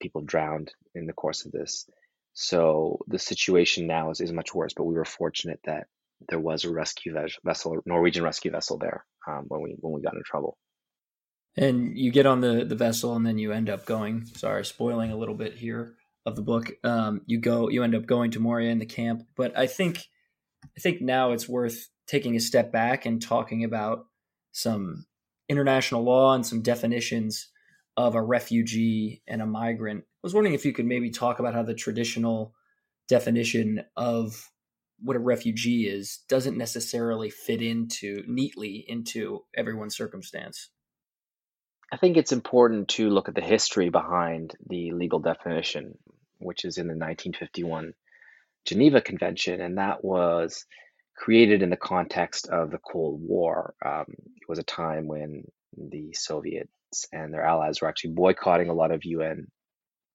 people 0.00 0.22
drowned 0.22 0.72
in 0.94 1.06
the 1.06 1.12
course 1.12 1.46
of 1.46 1.52
this. 1.52 1.88
So 2.32 2.98
the 3.08 3.18
situation 3.18 3.86
now 3.86 4.10
is, 4.10 4.20
is 4.20 4.32
much 4.32 4.54
worse, 4.54 4.74
but 4.74 4.84
we 4.84 4.94
were 4.94 5.04
fortunate 5.04 5.60
that 5.64 5.86
there 6.28 6.38
was 6.38 6.64
a 6.64 6.70
rescue 6.70 7.14
vessel, 7.44 7.78
Norwegian 7.86 8.24
rescue 8.24 8.50
vessel 8.50 8.78
there 8.78 9.04
um, 9.26 9.44
when 9.48 9.62
we 9.62 9.76
when 9.80 9.92
we 9.92 10.02
got 10.02 10.14
in 10.14 10.22
trouble. 10.24 10.58
And 11.56 11.96
you 11.96 12.10
get 12.10 12.26
on 12.26 12.40
the 12.40 12.64
the 12.64 12.74
vessel, 12.74 13.14
and 13.14 13.26
then 13.26 13.38
you 13.38 13.52
end 13.52 13.70
up 13.70 13.86
going. 13.86 14.26
Sorry, 14.26 14.64
spoiling 14.64 15.12
a 15.12 15.16
little 15.16 15.34
bit 15.34 15.54
here 15.54 15.94
of 16.26 16.36
the 16.36 16.42
book. 16.42 16.72
Um, 16.84 17.22
you 17.26 17.38
go, 17.38 17.68
you 17.70 17.82
end 17.82 17.94
up 17.94 18.04
going 18.04 18.32
to 18.32 18.40
Moria 18.40 18.70
in 18.70 18.80
the 18.80 18.86
camp. 18.86 19.22
But 19.36 19.56
I 19.56 19.66
think, 19.66 20.06
I 20.64 20.80
think 20.80 21.00
now 21.00 21.32
it's 21.32 21.48
worth 21.48 21.88
taking 22.06 22.36
a 22.36 22.40
step 22.40 22.72
back 22.72 23.06
and 23.06 23.22
talking 23.22 23.64
about 23.64 24.06
some 24.52 25.06
international 25.48 26.02
law 26.02 26.34
and 26.34 26.44
some 26.44 26.62
definitions 26.62 27.48
of 27.96 28.14
a 28.14 28.22
refugee 28.22 29.22
and 29.26 29.40
a 29.40 29.46
migrant. 29.46 30.04
I 30.04 30.18
was 30.22 30.34
wondering 30.34 30.54
if 30.54 30.64
you 30.64 30.72
could 30.72 30.86
maybe 30.86 31.10
talk 31.10 31.38
about 31.38 31.54
how 31.54 31.62
the 31.62 31.74
traditional 31.74 32.54
definition 33.08 33.84
of 33.96 34.50
what 35.00 35.16
a 35.16 35.20
refugee 35.20 35.88
is 35.88 36.20
doesn't 36.28 36.56
necessarily 36.56 37.30
fit 37.30 37.62
into 37.62 38.22
neatly 38.26 38.84
into 38.88 39.44
everyone's 39.54 39.96
circumstance. 39.96 40.70
I 41.92 41.96
think 41.96 42.16
it's 42.16 42.32
important 42.32 42.88
to 42.88 43.10
look 43.10 43.28
at 43.28 43.34
the 43.34 43.40
history 43.40 43.90
behind 43.90 44.54
the 44.68 44.92
legal 44.92 45.20
definition, 45.20 45.96
which 46.38 46.64
is 46.64 46.78
in 46.78 46.86
the 46.86 46.94
1951 46.94 47.92
Geneva 48.64 49.00
Convention, 49.00 49.60
and 49.60 49.78
that 49.78 50.04
was 50.04 50.66
created 51.16 51.62
in 51.62 51.70
the 51.70 51.76
context 51.76 52.48
of 52.48 52.70
the 52.70 52.78
Cold 52.78 53.20
War. 53.22 53.74
Um, 53.84 54.06
it 54.08 54.48
was 54.48 54.58
a 54.58 54.64
time 54.64 55.06
when 55.06 55.44
the 55.76 56.12
Soviet 56.12 56.68
and 57.12 57.32
their 57.32 57.44
allies 57.44 57.80
were 57.80 57.88
actually 57.88 58.14
boycotting 58.14 58.68
a 58.68 58.74
lot 58.74 58.90
of 58.90 59.04
UN 59.04 59.48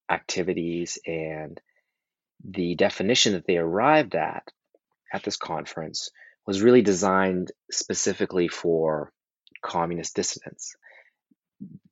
activities. 0.10 0.98
And 1.06 1.60
the 2.44 2.76
definition 2.76 3.34
that 3.34 3.46
they 3.46 3.58
arrived 3.58 4.16
at 4.16 4.44
at 5.14 5.24
this 5.24 5.38
conference 5.38 6.10
was 6.46 6.62
really 6.62 6.82
designed 6.82 7.52
specifically 7.72 8.48
for 8.48 9.12
communist 9.62 10.16
dissidents. 10.16 10.76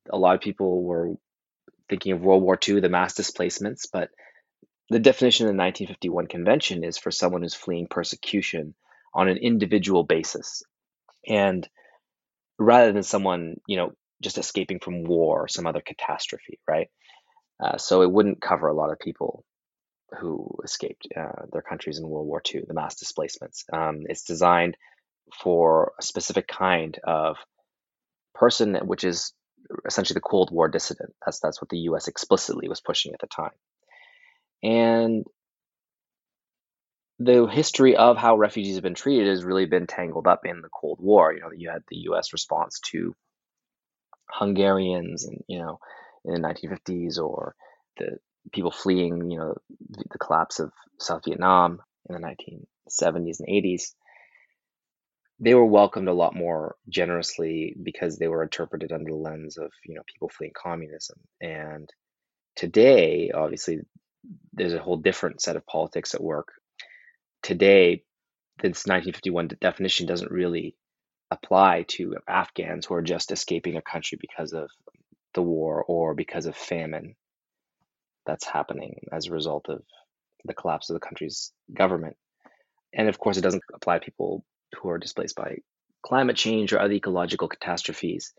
A 0.10 0.18
lot 0.18 0.36
of 0.36 0.42
people 0.42 0.84
were 0.84 1.14
thinking 1.88 2.14
of 2.14 2.22
World 2.22 2.44
War 2.44 2.58
II, 2.68 2.80
the 2.80 2.90
mass 2.90 3.14
displacements, 3.14 3.86
but 3.86 4.10
the 4.90 5.00
definition 5.00 5.46
of 5.46 5.54
the 5.54 5.62
1951 5.62 6.28
convention 6.28 6.84
is 6.84 6.98
for 6.98 7.12
someone 7.12 7.44
who's 7.44 7.54
fleeing 7.54 7.88
persecution 7.88 8.74
on 9.14 9.28
an 9.28 9.38
individual 9.38 10.04
basis. 10.04 10.64
And 11.28 11.68
rather 12.58 12.92
than 12.92 13.04
someone, 13.04 13.58
you 13.68 13.78
know, 13.78 13.94
just 14.22 14.38
escaping 14.38 14.80
from 14.80 15.04
war 15.04 15.44
or 15.44 15.48
some 15.48 15.68
other 15.68 15.82
catastrophe, 15.82 16.60
right? 16.68 16.90
Uh, 17.64 17.78
so 17.78 18.02
it 18.02 18.12
wouldn't 18.12 18.42
cover 18.42 18.68
a 18.68 18.74
lot 18.74 18.92
of 18.92 19.00
people 19.00 19.44
who 20.20 20.48
escaped 20.64 21.08
uh, 21.16 21.46
their 21.52 21.62
countries 21.62 22.00
in 22.00 22.08
World 22.08 22.28
War 22.28 22.42
II, 22.54 22.64
the 22.68 22.74
mass 22.74 22.96
displacements. 22.96 23.66
Um, 23.72 24.04
it's 24.08 24.24
designed 24.24 24.76
for 25.42 25.94
a 26.00 26.04
specific 26.04 26.48
kind 26.48 26.98
of 27.04 27.38
person, 28.34 28.76
which 28.76 29.04
is 29.04 29.34
essentially 29.86 30.16
the 30.16 30.22
Cold 30.22 30.50
War 30.52 30.68
dissident. 30.68 31.14
That's 31.24 31.40
that's 31.40 31.62
what 31.62 31.70
the 31.70 31.80
U.S. 31.80 32.08
explicitly 32.08 32.68
was 32.68 32.82
pushing 32.82 33.14
at 33.14 33.20
the 33.20 33.28
time, 33.28 33.52
and 34.64 35.26
the 37.20 37.46
history 37.46 37.96
of 37.96 38.18
how 38.18 38.38
refugees 38.38 38.76
have 38.76 38.84
been 38.84 38.96
treated 38.96 39.28
has 39.28 39.44
really 39.44 39.66
been 39.66 39.88
tangled 39.88 40.26
up 40.26 40.46
in 40.46 40.62
the 40.62 40.70
Cold 40.70 41.00
War. 41.02 41.34
You 41.34 41.42
know, 41.42 41.52
you 41.56 41.70
had 41.70 41.84
the 41.90 41.98
U.S. 41.98 42.34
response 42.34 42.80
to 42.92 43.14
Hungarians 44.32 45.26
and 45.26 45.44
you 45.48 45.60
know 45.60 45.80
in 46.26 46.34
the 46.34 46.48
1950s 46.48 47.20
or 47.20 47.56
the 47.98 48.18
people 48.54 48.72
fleeing 48.72 49.30
you 49.32 49.38
know 49.38 49.56
the 50.12 50.18
collapse 50.18 50.60
of 50.60 50.72
South 51.00 51.24
Vietnam 51.26 51.82
in 52.10 52.16
the 52.16 52.22
1970s 52.22 53.40
and 53.40 53.48
80s 53.48 53.94
they 55.40 55.56
were 55.56 55.66
welcomed 55.66 56.08
a 56.08 56.14
lot 56.14 56.36
more 56.36 56.76
generously 56.90 57.76
because 57.82 58.18
they 58.18 58.28
were 58.28 58.44
interpreted 58.44 58.92
under 58.92 59.12
the 59.12 59.18
lens 59.18 59.58
of 59.58 59.72
you 59.86 59.96
know 59.96 60.02
people 60.06 60.30
fleeing 60.30 60.54
communism. 60.56 61.18
And 61.42 61.90
today 62.56 63.32
obviously 63.34 63.80
there's 64.54 64.74
a 64.74 64.82
whole 64.82 64.98
different 64.98 65.42
set 65.42 65.56
of 65.56 65.66
politics 65.66 66.14
at 66.14 66.22
work. 66.24 66.50
Today 67.42 68.04
this 68.62 68.86
1951 68.86 69.52
definition 69.62 70.06
doesn't 70.06 70.32
really 70.32 70.76
apply 71.32 71.86
to 71.90 72.18
Afghans 72.28 72.86
who 72.86 72.96
are 72.96 73.02
just 73.02 73.32
escaping 73.32 73.78
a 73.78 73.82
country 73.82 74.18
because 74.20 74.54
of 74.54 74.70
the 75.34 75.42
war 75.42 75.84
or 75.88 76.16
because 76.16 76.46
of 76.46 76.56
famine 76.56 77.16
that's 78.26 78.46
happening 78.46 79.08
as 79.12 79.28
a 79.28 79.32
result 79.32 79.70
of 79.70 79.82
the 80.46 80.54
collapse 80.54 80.90
of 80.90 80.96
the 80.96 81.00
country's 81.00 81.52
government. 81.74 82.16
And 82.94 83.08
of 83.10 83.20
course, 83.20 83.38
it 83.38 83.42
doesn't 83.42 83.64
apply 83.74 84.00
to 84.00 84.06
people 84.06 84.44
who 84.76 84.90
are 84.90 84.98
displaced 84.98 85.36
by 85.36 85.58
climate 86.04 86.36
change 86.36 86.74
or 86.74 86.80
other 86.80 86.94
ecological 86.94 87.48
catastrophes. 87.48 88.34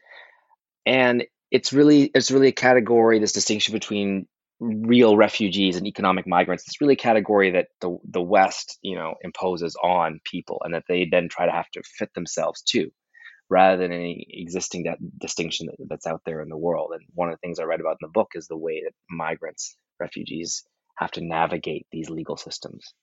And 0.86 1.24
it's 1.50 1.72
really 1.72 2.10
it's 2.14 2.30
really 2.30 2.48
a 2.48 2.52
category, 2.52 3.18
this 3.18 3.32
distinction 3.32 3.72
between 3.72 4.26
real 4.60 5.16
refugees 5.16 5.76
and 5.76 5.86
economic 5.86 6.26
migrants. 6.26 6.64
It's 6.66 6.80
really 6.80 6.94
a 6.94 6.96
category 6.96 7.50
that 7.52 7.68
the 7.80 7.96
the 8.04 8.22
West, 8.22 8.78
you 8.82 8.94
know, 8.94 9.14
imposes 9.22 9.74
on 9.82 10.20
people, 10.24 10.60
and 10.64 10.74
that 10.74 10.84
they 10.88 11.08
then 11.10 11.28
try 11.28 11.46
to 11.46 11.52
have 11.52 11.70
to 11.70 11.82
fit 11.82 12.12
themselves 12.14 12.62
to, 12.68 12.90
rather 13.48 13.76
than 13.78 13.92
any 13.92 14.26
existing 14.28 14.84
that 14.84 14.98
distinction 15.18 15.66
that, 15.66 15.86
that's 15.88 16.06
out 16.06 16.22
there 16.26 16.42
in 16.42 16.50
the 16.50 16.58
world. 16.58 16.90
And 16.92 17.02
one 17.14 17.28
of 17.28 17.34
the 17.34 17.38
things 17.38 17.58
I 17.58 17.64
write 17.64 17.80
about 17.80 17.96
in 18.00 18.06
the 18.06 18.12
book 18.12 18.28
is 18.34 18.46
the 18.46 18.56
way 18.56 18.82
that 18.84 18.92
migrants, 19.08 19.76
refugees, 19.98 20.62
have 20.96 21.10
to 21.12 21.24
navigate 21.24 21.86
these 21.90 22.10
legal 22.10 22.36
systems. 22.36 22.94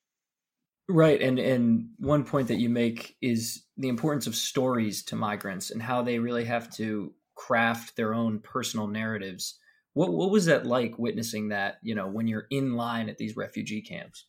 Right, 0.89 1.21
and 1.21 1.37
and 1.37 1.89
one 1.97 2.23
point 2.23 2.47
that 2.47 2.59
you 2.59 2.69
make 2.69 3.17
is 3.21 3.65
the 3.75 3.89
importance 3.89 4.27
of 4.27 4.35
stories 4.35 5.03
to 5.05 5.15
migrants 5.15 5.71
and 5.71 5.81
how 5.81 6.01
they 6.01 6.19
really 6.19 6.45
have 6.45 6.69
to 6.75 7.13
craft 7.35 7.95
their 7.95 8.13
own 8.13 8.39
personal 8.39 8.87
narratives. 8.87 9.59
What 9.97 10.13
what 10.13 10.29
was 10.29 10.45
that 10.45 10.63
like 10.63 10.99
witnessing 10.99 11.49
that, 11.49 11.79
you 11.81 11.95
know, 11.95 12.07
when 12.07 12.27
you're 12.27 12.45
in 12.51 12.75
line 12.75 13.09
at 13.09 13.17
these 13.17 13.35
refugee 13.35 13.81
camps? 13.81 14.25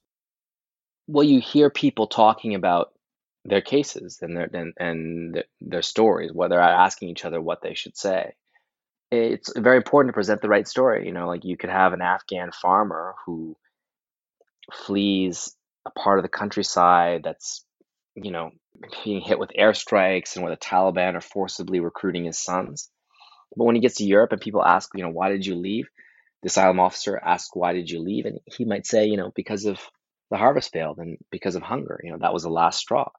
Well, 1.07 1.25
you 1.25 1.43
hear 1.43 1.69
people 1.69 2.07
talking 2.07 2.55
about 2.55 2.95
their 3.45 3.61
cases 3.61 4.21
and 4.23 4.35
their 4.35 4.49
and, 4.51 4.73
and 4.79 5.45
their 5.61 5.83
stories, 5.83 6.33
where 6.33 6.49
they're 6.49 6.59
asking 6.59 7.11
each 7.11 7.27
other 7.27 7.39
what 7.39 7.61
they 7.61 7.75
should 7.75 7.99
say. 7.99 8.33
It's 9.11 9.53
very 9.55 9.77
important 9.77 10.09
to 10.09 10.15
present 10.15 10.41
the 10.41 10.49
right 10.49 10.67
story. 10.67 11.05
You 11.05 11.13
know, 11.13 11.27
like 11.27 11.45
you 11.45 11.59
could 11.59 11.69
have 11.69 11.93
an 11.93 12.01
Afghan 12.01 12.51
farmer 12.51 13.15
who 13.27 13.55
flees 14.73 15.55
a 15.85 15.91
part 15.91 16.19
of 16.19 16.23
the 16.23 16.31
countryside 16.31 17.21
that's, 17.23 17.63
you 18.15 18.31
know, 18.31 18.53
being 19.05 19.21
hit 19.21 19.39
with 19.39 19.51
airstrikes 19.51 20.35
and 20.35 20.43
where 20.43 20.55
the 20.55 20.61
Taliban 20.61 21.15
are 21.15 21.21
forcibly 21.21 21.81
recruiting 21.81 22.25
his 22.25 22.39
sons. 22.39 22.89
But 23.59 23.65
when 23.65 23.75
he 23.75 23.83
gets 23.83 23.97
to 23.97 24.05
Europe 24.05 24.33
and 24.33 24.41
people 24.41 24.65
ask, 24.65 24.91
you 24.95 25.03
know, 25.03 25.11
why 25.11 25.31
did 25.31 25.45
you 25.45 25.57
leave? 25.57 25.89
The 26.43 26.47
asylum 26.47 26.79
officer 26.79 27.19
asks, 27.19 27.51
why 27.53 27.73
did 27.73 27.91
you 27.91 28.01
leave? 28.01 28.25
And 28.25 28.39
he 28.47 28.65
might 28.65 28.87
say, 28.87 29.07
you 29.07 29.17
know, 29.17 29.33
because 29.35 29.65
of 29.65 29.81
the 30.31 30.37
harvest 30.37 30.73
failed 30.73 30.99
and 30.99 31.19
because 31.33 31.57
of 31.57 31.63
hunger. 31.63 32.01
You 32.05 32.13
know, 32.13 32.19
that 32.19 32.33
was 32.33 32.45
the 32.45 32.51
last 32.51 32.79
straw. 32.79 33.11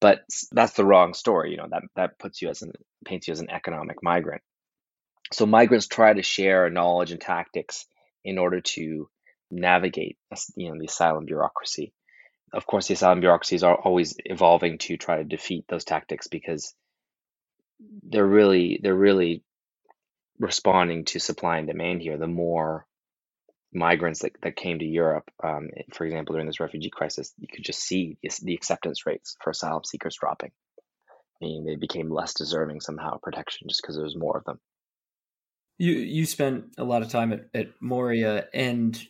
But 0.00 0.22
that's 0.50 0.72
the 0.72 0.84
wrong 0.84 1.14
story. 1.14 1.52
You 1.52 1.58
know, 1.58 1.68
that, 1.70 1.82
that 1.94 2.18
puts 2.18 2.42
you 2.42 2.48
as 2.48 2.62
an, 2.62 2.72
paints 3.04 3.28
you 3.28 3.32
as 3.32 3.40
an 3.40 3.50
economic 3.50 4.02
migrant. 4.02 4.42
So 5.32 5.46
migrants 5.46 5.86
try 5.86 6.12
to 6.12 6.22
share 6.22 6.68
knowledge 6.68 7.12
and 7.12 7.20
tactics 7.20 7.86
in 8.24 8.38
order 8.38 8.60
to 8.60 9.08
navigate 9.50 10.16
you 10.56 10.70
know 10.70 10.78
the 10.78 10.86
asylum 10.86 11.24
bureaucracy. 11.24 11.92
Of 12.52 12.66
course, 12.66 12.88
the 12.88 12.94
asylum 12.94 13.20
bureaucracies 13.20 13.62
are 13.62 13.76
always 13.76 14.16
evolving 14.24 14.78
to 14.78 14.96
try 14.96 15.18
to 15.18 15.24
defeat 15.24 15.66
those 15.68 15.84
tactics 15.84 16.26
because 16.26 16.74
they're 18.02 18.26
really 18.26 18.80
they're 18.82 18.94
really 18.94 19.44
responding 20.40 21.04
to 21.04 21.20
supply 21.20 21.58
and 21.58 21.68
demand 21.68 22.00
here. 22.00 22.16
The 22.16 22.26
more 22.26 22.86
migrants 23.72 24.20
that, 24.20 24.32
that 24.42 24.56
came 24.56 24.78
to 24.80 24.84
Europe, 24.84 25.30
um, 25.44 25.68
for 25.92 26.04
example, 26.04 26.34
during 26.34 26.46
this 26.46 26.58
refugee 26.58 26.90
crisis, 26.90 27.32
you 27.38 27.46
could 27.46 27.64
just 27.64 27.80
see 27.80 28.18
the 28.42 28.54
acceptance 28.54 29.06
rates 29.06 29.36
for 29.44 29.50
asylum 29.50 29.84
seekers 29.84 30.16
dropping. 30.18 30.50
Meaning 31.40 31.64
they 31.64 31.76
became 31.76 32.10
less 32.10 32.34
deserving 32.34 32.80
somehow 32.80 33.14
of 33.14 33.22
protection 33.22 33.68
just 33.68 33.82
because 33.82 33.96
there 33.96 34.04
was 34.04 34.16
more 34.16 34.36
of 34.36 34.44
them. 34.44 34.58
You 35.78 35.92
you 35.92 36.26
spent 36.26 36.64
a 36.76 36.84
lot 36.84 37.00
of 37.00 37.08
time 37.08 37.32
at, 37.32 37.46
at 37.54 37.68
Moria, 37.80 38.46
and 38.52 39.00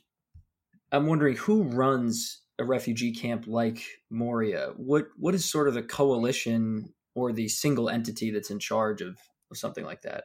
I'm 0.92 1.06
wondering 1.06 1.36
who 1.36 1.64
runs 1.64 2.40
a 2.60 2.64
refugee 2.64 3.12
camp 3.12 3.46
like 3.48 3.82
Moria. 4.10 4.72
What 4.76 5.08
what 5.16 5.34
is 5.34 5.50
sort 5.50 5.66
of 5.66 5.74
the 5.74 5.82
coalition 5.82 6.94
or 7.16 7.32
the 7.32 7.48
single 7.48 7.88
entity 7.88 8.30
that's 8.30 8.50
in 8.50 8.60
charge 8.60 9.00
of, 9.00 9.18
of 9.50 9.58
something 9.58 9.84
like 9.84 10.02
that? 10.02 10.24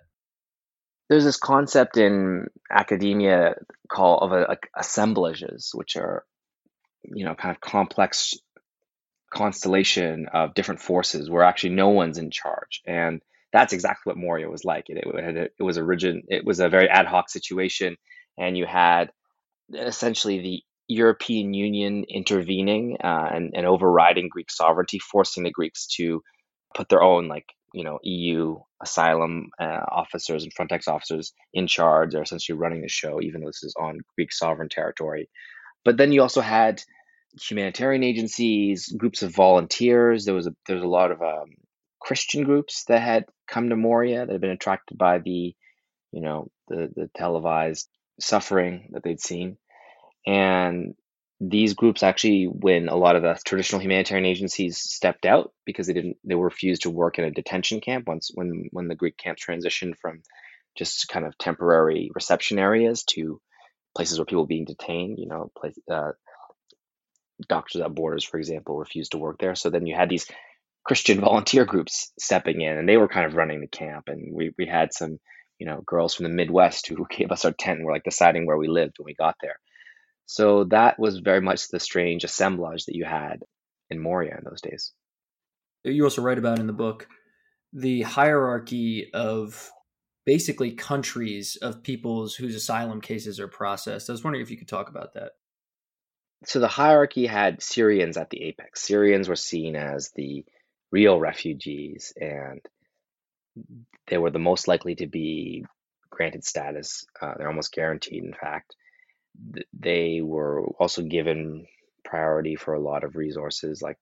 There's 1.10 1.24
this 1.24 1.38
concept 1.38 1.98
in 1.98 2.48
academia 2.70 3.56
called 3.88 4.24
of 4.24 4.32
a, 4.32 4.46
like 4.48 4.70
assemblages, 4.76 5.72
which 5.74 5.96
are 5.96 6.24
you 7.04 7.26
know 7.26 7.36
kind 7.36 7.56
of 7.56 7.62
complex 7.62 8.34
constellation 9.32 10.28
of 10.34 10.54
different 10.54 10.82
forces 10.82 11.30
where 11.30 11.44
actually 11.44 11.72
no 11.72 11.90
one's 11.90 12.18
in 12.18 12.32
charge 12.32 12.82
and 12.86 13.22
that's 13.56 13.72
exactly 13.72 14.12
what 14.12 14.18
Moria 14.18 14.50
was 14.50 14.66
like. 14.66 14.90
It, 14.90 14.98
it, 14.98 15.54
it 15.58 15.64
was 15.64 15.78
origin. 15.78 16.24
It 16.28 16.44
was 16.44 16.60
a 16.60 16.68
very 16.68 16.90
ad 16.90 17.06
hoc 17.06 17.30
situation, 17.30 17.96
and 18.38 18.58
you 18.58 18.66
had 18.66 19.12
essentially 19.74 20.40
the 20.40 20.64
European 20.90 21.54
Union 21.54 22.04
intervening 22.10 22.98
uh, 23.02 23.30
and, 23.32 23.54
and 23.56 23.66
overriding 23.66 24.28
Greek 24.28 24.52
sovereignty, 24.52 25.00
forcing 25.00 25.44
the 25.44 25.52
Greeks 25.52 25.88
to 25.96 26.22
put 26.76 26.90
their 26.90 27.02
own 27.02 27.30
like 27.30 27.46
you 27.76 27.84
know 27.84 28.00
EU 28.04 28.58
asylum 28.82 29.50
uh, 29.60 29.82
officers 29.92 30.44
and 30.44 30.54
Frontex 30.56 30.88
officers 30.88 31.34
in 31.54 31.68
charge. 31.68 32.12
They're 32.12 32.22
essentially 32.22 32.58
running 32.58 32.82
the 32.82 32.88
show, 32.88 33.22
even 33.22 33.42
though 33.42 33.48
this 33.48 33.64
is 33.64 33.76
on 33.78 34.00
Greek 34.16 34.32
sovereign 34.32 34.70
territory. 34.70 35.30
But 35.84 35.98
then 35.98 36.12
you 36.12 36.22
also 36.22 36.42
had 36.42 36.82
humanitarian 37.40 38.04
agencies, 38.04 38.88
groups 38.98 39.24
of 39.24 39.36
volunteers. 39.36 40.24
There 40.24 40.34
was 40.34 40.48
a 40.48 40.56
there 40.68 40.78
was 40.78 40.86
a 40.86 40.88
lot 41.00 41.12
of 41.12 41.22
um, 41.22 41.56
Christian 42.00 42.46
groups 42.46 42.86
that 42.86 43.02
had 43.02 43.26
come 43.48 43.70
to 43.70 43.76
Moria 43.76 44.26
that 44.26 44.32
had 44.32 44.42
been 44.42 44.52
attracted 44.52 44.98
by 44.98 45.20
the 45.20 45.54
you 46.12 46.22
know 46.22 46.50
the 46.70 46.90
the 46.96 47.10
televised 47.16 47.90
suffering 48.22 48.90
that 48.94 49.04
they'd 49.04 49.20
seen. 49.20 49.58
And 50.26 50.96
these 51.40 51.74
groups 51.74 52.04
actually, 52.04 52.46
when 52.46 52.88
a 52.88 52.96
lot 52.96 53.16
of 53.16 53.22
the 53.24 53.38
traditional 53.46 53.82
humanitarian 53.82 54.26
agencies 54.26 54.78
stepped 54.78 55.26
out 55.26 55.52
because 55.66 55.88
they 55.88 55.94
didn't, 55.94 56.18
they 56.24 56.36
were 56.36 56.46
refused 56.46 56.84
to 56.84 56.90
work 56.90 57.20
in 57.20 57.26
a 57.26 57.32
detention 57.32 57.82
camp 57.82 58.08
once 58.08 58.32
when 58.34 58.70
when 58.72 58.88
the 58.88 58.96
Greek 58.96 59.18
camps 59.18 59.46
transitioned 59.46 59.98
from 59.98 60.22
just 60.78 61.08
kind 61.10 61.26
of 61.26 61.38
temporary 61.38 62.10
reception 62.16 62.60
areas 62.60 63.04
to 63.04 63.40
places 63.96 64.18
where 64.18 64.26
people 64.26 64.44
were 64.44 64.48
being 64.48 64.66
detained. 64.66 65.20
You 65.20 65.28
know, 65.28 65.52
place, 65.58 65.78
uh, 65.92 66.12
Doctors 67.50 67.82
at 67.82 67.94
Borders, 67.94 68.24
for 68.24 68.38
example, 68.38 68.78
refused 68.78 69.12
to 69.12 69.18
work 69.18 69.38
there. 69.40 69.56
So 69.56 69.70
then 69.70 69.86
you 69.86 69.96
had 69.96 70.10
these 70.10 70.28
Christian 70.86 71.20
volunteer 71.22 71.66
groups 71.66 72.14
stepping 72.18 72.62
in, 72.62 72.78
and 72.78 72.88
they 72.88 72.98
were 72.98 73.10
kind 73.10 73.26
of 73.26 73.36
running 73.36 73.60
the 73.60 73.68
camp. 73.68 74.06
And 74.08 74.34
we 74.34 74.52
we 74.58 74.68
had 74.68 74.94
some 74.94 75.20
you 75.60 75.66
know, 75.66 75.82
girls 75.86 76.14
from 76.14 76.24
the 76.24 76.30
Midwest 76.30 76.88
who 76.88 77.06
gave 77.10 77.32
us 77.32 77.46
our 77.46 77.52
tent 77.52 77.78
and 77.80 77.86
were 77.86 77.94
like 77.94 78.04
deciding 78.04 78.46
where 78.46 78.58
we 78.58 78.68
lived 78.68 78.96
when 78.98 79.06
we 79.06 79.16
got 79.16 79.36
there. 79.42 79.58
So 80.26 80.66
that 80.66 81.00
was 81.00 81.20
very 81.20 81.42
much 81.42 81.68
the 81.68 81.80
strange 81.80 82.24
assemblage 82.24 82.86
that 82.86 82.96
you 82.96 83.06
had 83.06 83.44
in 83.90 84.00
Moria 84.00 84.38
in 84.38 84.44
those 84.44 84.62
days. 84.62 84.92
You 85.84 86.04
also 86.04 86.22
write 86.22 86.40
about 86.40 86.60
in 86.60 86.68
the 86.68 86.74
book 86.74 87.08
the 87.72 88.02
hierarchy 88.02 89.12
of 89.14 89.72
basically 90.26 90.72
countries 90.72 91.58
of 91.62 91.84
peoples 91.84 92.36
whose 92.36 92.56
asylum 92.56 93.02
cases 93.02 93.40
are 93.40 93.48
processed. 93.48 94.10
I 94.10 94.14
was 94.14 94.24
wondering 94.24 94.44
if 94.44 94.50
you 94.50 94.58
could 94.58 94.68
talk 94.68 94.90
about 94.90 95.14
that. 95.14 95.34
So 96.46 96.60
the 96.60 96.68
hierarchy 96.68 97.28
had 97.28 97.62
Syrians 97.62 98.18
at 98.18 98.30
the 98.30 98.44
apex. 98.44 98.82
Syrians 98.82 99.30
were 99.30 99.36
seen 99.36 99.76
as 99.76 100.12
the 100.16 100.46
real 100.92 101.20
refugees 101.20 102.14
and 102.20 102.62
they 104.08 104.18
were 104.18 104.32
the 104.32 104.40
most 104.40 104.68
likely 104.68 104.96
to 104.96 105.08
be 105.08 105.66
granted 106.10 106.44
status. 106.44 107.06
Uh, 107.22 107.34
they're 107.38 107.48
almost 107.48 107.74
guaranteed, 107.74 108.24
in 108.24 108.34
fact. 108.34 108.76
They 109.74 110.22
were 110.22 110.66
also 110.80 111.02
given 111.04 111.66
priority 112.04 112.56
for 112.56 112.74
a 112.74 112.80
lot 112.80 113.04
of 113.04 113.16
resources 113.16 113.82
like 113.82 113.98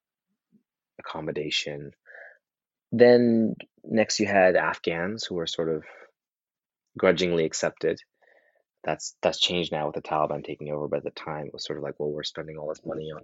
accommodation. 1.00 1.91
Then 2.91 3.56
next 3.84 4.19
you 4.19 4.28
had 4.28 4.56
Afghans 4.56 5.26
who 5.26 5.36
were 5.36 5.48
sort 5.48 5.69
of 5.69 5.84
grudgingly 6.98 7.46
accepted. 7.46 8.00
That's 8.84 9.15
that's 9.22 9.39
changed 9.39 9.72
now 9.72 9.88
with 9.88 9.96
the 9.96 10.02
Taliban 10.02 10.43
taking 10.43 10.69
over. 10.69 10.88
But 10.88 10.98
at 10.98 11.04
the 11.06 11.12
time, 11.12 11.48
it 11.48 11.54
was 11.54 11.65
sort 11.65 11.78
of 11.78 11.84
like, 11.84 12.00
well, 12.00 12.12
we're 12.12 12.24
spending 12.24 12.58
all 12.58 12.69
this 12.69 12.86
money 12.86 13.12
on 13.15 13.24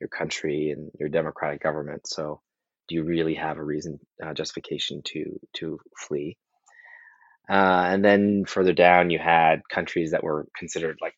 your 0.00 0.08
country 0.08 0.70
and 0.70 0.90
your 0.98 1.08
democratic 1.08 1.62
government, 1.62 2.06
so 2.06 2.42
do 2.88 2.94
you 2.94 3.02
really 3.02 3.34
have 3.34 3.58
a 3.58 3.64
reason 3.64 3.98
uh, 4.24 4.34
justification 4.34 5.02
to 5.04 5.40
to 5.54 5.78
flee 5.96 6.36
uh, 7.50 7.86
and 7.88 8.04
then 8.04 8.44
further 8.46 8.72
down 8.72 9.10
you 9.10 9.18
had 9.18 9.60
countries 9.70 10.10
that 10.12 10.24
were 10.24 10.46
considered 10.56 10.98
like 11.00 11.14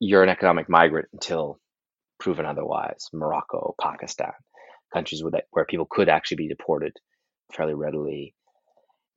you're 0.00 0.22
an 0.22 0.28
economic 0.28 0.68
migrant 0.68 1.08
until 1.12 1.58
proven 2.20 2.46
otherwise 2.46 3.08
morocco 3.12 3.74
pakistan 3.80 4.32
countries 4.92 5.22
where, 5.22 5.32
that, 5.32 5.44
where 5.50 5.64
people 5.64 5.86
could 5.90 6.08
actually 6.08 6.36
be 6.36 6.48
deported 6.48 6.92
fairly 7.54 7.74
readily. 7.74 8.34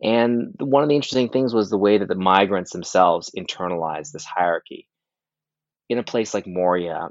And 0.03 0.53
one 0.59 0.83
of 0.83 0.89
the 0.89 0.95
interesting 0.95 1.29
things 1.29 1.53
was 1.53 1.69
the 1.69 1.77
way 1.77 1.97
that 1.99 2.07
the 2.07 2.15
migrants 2.15 2.71
themselves 2.71 3.31
internalized 3.37 4.11
this 4.11 4.25
hierarchy. 4.25 4.87
In 5.89 5.99
a 5.99 6.03
place 6.03 6.33
like 6.33 6.47
moria 6.47 7.09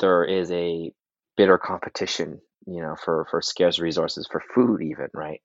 there 0.00 0.24
is 0.24 0.50
a 0.50 0.92
bitter 1.36 1.58
competition 1.58 2.40
you 2.66 2.80
know, 2.80 2.96
for 3.04 3.26
for 3.30 3.42
scarce 3.42 3.78
resources, 3.78 4.26
for 4.30 4.42
food, 4.54 4.80
even 4.82 5.08
right. 5.12 5.40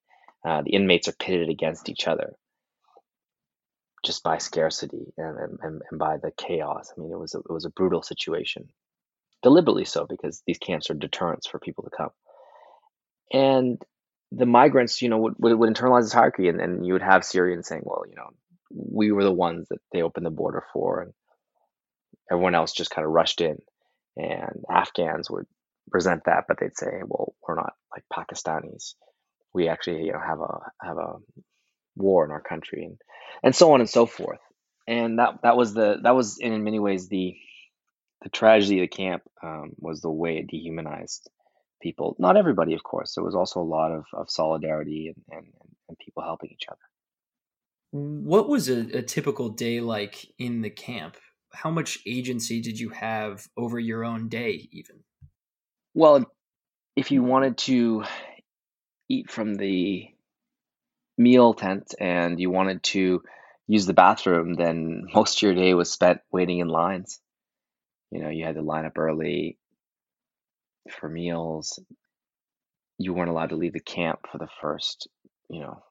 Uh, 0.46 0.62
the 0.62 0.70
inmates 0.70 1.06
are 1.06 1.14
pitted 1.20 1.50
against 1.50 1.90
each 1.90 2.08
other 2.08 2.32
just 4.04 4.22
by 4.22 4.38
scarcity 4.38 5.12
and, 5.16 5.38
and, 5.62 5.82
and 5.90 5.98
by 5.98 6.16
the 6.16 6.32
chaos. 6.36 6.92
I 6.96 7.00
mean, 7.00 7.12
it 7.12 7.18
was 7.18 7.34
a, 7.34 7.38
it 7.38 7.50
was 7.52 7.64
a 7.64 7.70
brutal 7.70 8.02
situation, 8.02 8.68
deliberately 9.42 9.84
so, 9.84 10.06
because 10.08 10.42
these 10.46 10.58
camps 10.58 10.90
are 10.90 10.94
deterrents 10.94 11.46
for 11.46 11.58
people 11.58 11.84
to 11.84 11.90
come. 11.96 12.10
And 13.32 13.82
the 14.32 14.46
migrants, 14.46 15.02
you 15.02 15.08
know, 15.08 15.18
would, 15.18 15.34
would, 15.38 15.58
would 15.58 15.74
internalize 15.74 16.02
this 16.02 16.12
hierarchy, 16.12 16.48
and, 16.48 16.60
and 16.60 16.86
you 16.86 16.94
would 16.94 17.02
have 17.02 17.24
Syrians 17.24 17.68
saying, 17.68 17.82
well, 17.84 18.04
you 18.08 18.16
know, 18.16 18.30
we 18.70 19.12
were 19.12 19.24
the 19.24 19.32
ones 19.32 19.68
that 19.70 19.80
they 19.92 20.02
opened 20.02 20.26
the 20.26 20.30
border 20.30 20.64
for, 20.72 21.02
and 21.02 21.12
everyone 22.30 22.54
else 22.54 22.72
just 22.72 22.90
kind 22.90 23.04
of 23.04 23.12
rushed 23.12 23.40
in, 23.40 23.58
and 24.16 24.64
Afghans 24.70 25.30
would 25.30 25.46
resent 25.92 26.22
that, 26.26 26.44
but 26.46 26.58
they'd 26.60 26.76
say, 26.76 27.00
"Well, 27.04 27.34
we're 27.46 27.56
not 27.56 27.72
like 27.92 28.04
Pakistanis. 28.12 28.94
We 29.52 29.68
actually, 29.68 30.04
you 30.04 30.12
know, 30.12 30.20
have 30.20 30.40
a 30.40 30.60
have 30.82 30.98
a 30.98 31.14
war 32.00 32.24
in 32.24 32.30
our 32.30 32.40
country," 32.40 32.84
and 32.84 32.98
and 33.42 33.54
so 33.54 33.72
on 33.72 33.80
and 33.80 33.88
so 33.88 34.06
forth. 34.06 34.40
And 34.86 35.18
that 35.18 35.40
that 35.42 35.56
was 35.56 35.74
the 35.74 35.98
that 36.02 36.14
was 36.14 36.38
in 36.38 36.64
many 36.64 36.78
ways 36.78 37.08
the 37.08 37.36
the 38.22 38.28
tragedy 38.28 38.78
of 38.78 38.90
the 38.90 38.96
camp 38.96 39.22
um, 39.42 39.72
was 39.78 40.00
the 40.00 40.10
way 40.10 40.38
it 40.38 40.48
dehumanized 40.48 41.30
people. 41.80 42.16
Not 42.18 42.36
everybody, 42.36 42.74
of 42.74 42.82
course. 42.82 43.14
There 43.14 43.24
was 43.24 43.34
also 43.34 43.60
a 43.60 43.62
lot 43.62 43.92
of, 43.92 44.04
of 44.12 44.30
solidarity 44.30 45.12
and, 45.14 45.38
and, 45.38 45.46
and 45.88 45.98
people 45.98 46.22
helping 46.22 46.50
each 46.50 46.66
other. 46.68 46.78
What 47.92 48.48
was 48.48 48.68
a, 48.68 48.98
a 48.98 49.02
typical 49.02 49.48
day 49.48 49.80
like 49.80 50.26
in 50.38 50.60
the 50.60 50.70
camp? 50.70 51.16
How 51.52 51.70
much 51.70 51.98
agency 52.06 52.60
did 52.60 52.78
you 52.78 52.90
have 52.90 53.46
over 53.56 53.78
your 53.78 54.04
own 54.04 54.28
day, 54.28 54.68
even? 54.70 55.00
Well, 55.94 56.30
if 56.94 57.10
you 57.10 57.22
wanted 57.24 57.58
to 57.58 58.04
eat 59.08 59.30
from 59.30 59.54
the 59.56 60.08
meal 61.20 61.52
tent 61.54 61.94
and 62.00 62.40
you 62.40 62.50
wanted 62.50 62.82
to 62.82 63.22
use 63.66 63.86
the 63.86 63.92
bathroom, 63.92 64.54
then 64.54 65.06
most 65.14 65.38
of 65.38 65.42
your 65.42 65.54
day 65.54 65.74
was 65.74 65.92
spent 65.92 66.20
waiting 66.32 66.58
in 66.58 66.68
lines. 66.68 67.20
You 68.10 68.22
know, 68.22 68.30
you 68.30 68.44
had 68.44 68.56
to 68.56 68.62
line 68.62 68.86
up 68.86 68.98
early 68.98 69.58
for 70.98 71.08
meals. 71.08 71.78
You 72.98 73.12
weren't 73.14 73.30
allowed 73.30 73.50
to 73.50 73.56
leave 73.56 73.72
the 73.72 73.80
camp 73.80 74.26
for 74.30 74.38
the 74.38 74.48
first, 74.60 75.08
you 75.48 75.60
know, 75.60 75.82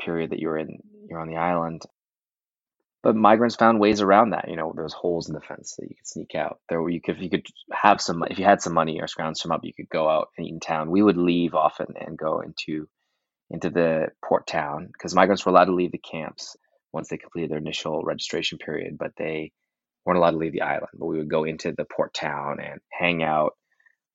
period 0.00 0.30
that 0.30 0.38
you 0.38 0.48
were 0.48 0.58
in 0.58 0.78
you're 1.08 1.20
on 1.20 1.28
the 1.28 1.36
island. 1.36 1.82
But 3.02 3.14
migrants 3.14 3.56
found 3.56 3.78
ways 3.78 4.00
around 4.00 4.30
that. 4.30 4.48
You 4.48 4.56
know, 4.56 4.72
there 4.74 4.82
was 4.82 4.92
holes 4.92 5.28
in 5.28 5.34
the 5.34 5.40
fence 5.40 5.76
that 5.76 5.88
you 5.88 5.94
could 5.94 6.06
sneak 6.06 6.34
out. 6.34 6.58
There, 6.68 6.86
you 6.88 7.00
could, 7.00 7.16
if 7.16 7.22
you 7.22 7.30
could 7.30 7.46
have 7.72 8.00
some, 8.00 8.24
if 8.28 8.38
you 8.38 8.44
had 8.44 8.60
some 8.60 8.74
money 8.74 9.00
or 9.00 9.06
scrounge 9.06 9.38
some 9.38 9.52
up, 9.52 9.60
you 9.62 9.72
could 9.72 9.88
go 9.88 10.08
out 10.08 10.28
and 10.36 10.46
eat 10.46 10.52
in 10.52 10.60
town. 10.60 10.90
We 10.90 11.02
would 11.02 11.16
leave 11.16 11.54
often 11.54 11.94
and 11.98 12.18
go 12.18 12.40
into 12.40 12.88
into 13.50 13.70
the 13.70 14.08
port 14.24 14.46
town 14.46 14.88
because 14.92 15.14
migrants 15.14 15.44
were 15.46 15.52
allowed 15.52 15.66
to 15.66 15.74
leave 15.74 15.92
the 15.92 15.98
camps 15.98 16.56
once 16.92 17.08
they 17.08 17.18
completed 17.18 17.50
their 17.50 17.58
initial 17.58 18.02
registration 18.02 18.58
period, 18.58 18.96
but 18.98 19.12
they 19.16 19.52
weren't 20.04 20.18
allowed 20.18 20.32
to 20.32 20.38
leave 20.38 20.52
the 20.52 20.62
island. 20.62 20.88
But 20.94 21.06
we 21.06 21.18
would 21.18 21.30
go 21.30 21.44
into 21.44 21.72
the 21.72 21.84
port 21.84 22.14
town 22.14 22.58
and 22.60 22.80
hang 22.92 23.22
out 23.22 23.52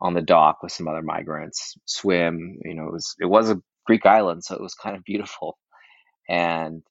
on 0.01 0.13
the 0.13 0.21
dock 0.21 0.63
with 0.63 0.71
some 0.71 0.87
other 0.87 1.01
migrants, 1.01 1.75
swim. 1.85 2.59
You 2.63 2.75
know, 2.75 2.87
it 2.87 2.93
was 2.93 3.15
it 3.19 3.25
was 3.25 3.49
a 3.49 3.61
Greek 3.85 4.05
island, 4.05 4.43
so 4.43 4.55
it 4.55 4.61
was 4.61 4.75
kind 4.75 4.95
of 4.95 5.03
beautiful 5.03 5.57
and 6.29 6.83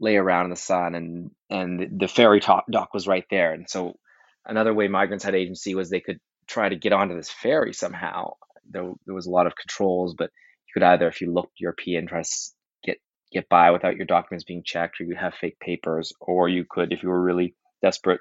lay 0.00 0.16
around 0.16 0.46
in 0.46 0.50
the 0.50 0.56
sun 0.56 0.94
and 0.94 1.30
and 1.50 2.00
the 2.00 2.08
ferry 2.08 2.40
dock 2.40 2.94
was 2.94 3.06
right 3.06 3.24
there 3.30 3.52
and 3.52 3.68
so 3.68 3.94
another 4.46 4.72
way 4.74 4.88
migrants 4.88 5.24
had 5.24 5.34
agency 5.34 5.74
was 5.74 5.90
they 5.90 6.00
could 6.00 6.18
try 6.46 6.68
to 6.68 6.76
get 6.76 6.92
onto 6.92 7.14
this 7.16 7.30
ferry 7.30 7.72
somehow 7.72 8.32
there, 8.70 8.90
there 9.06 9.14
was 9.14 9.26
a 9.26 9.30
lot 9.30 9.46
of 9.46 9.56
controls 9.56 10.14
but 10.16 10.30
you 10.74 10.80
could 10.80 10.86
either 10.86 11.08
if 11.08 11.20
you 11.20 11.32
looked 11.32 11.60
european 11.60 12.06
try 12.06 12.22
to 12.22 12.28
get 12.84 12.98
get 13.32 13.48
by 13.48 13.70
without 13.70 13.96
your 13.96 14.06
documents 14.06 14.44
being 14.44 14.62
checked 14.64 15.00
or 15.00 15.04
you 15.04 15.16
have 15.16 15.34
fake 15.34 15.58
papers 15.60 16.12
or 16.20 16.48
you 16.48 16.64
could 16.68 16.92
if 16.92 17.02
you 17.02 17.08
were 17.08 17.22
really 17.22 17.54
desperate 17.82 18.20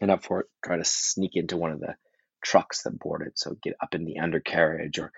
and 0.00 0.10
up 0.10 0.24
for 0.24 0.40
it 0.40 0.46
try 0.64 0.76
to 0.76 0.84
sneak 0.84 1.32
into 1.34 1.56
one 1.56 1.70
of 1.70 1.80
the 1.80 1.94
trucks 2.42 2.82
that 2.82 2.98
boarded 2.98 3.32
so 3.36 3.56
get 3.62 3.74
up 3.82 3.94
in 3.94 4.04
the 4.04 4.18
undercarriage 4.18 4.98
or 4.98 5.10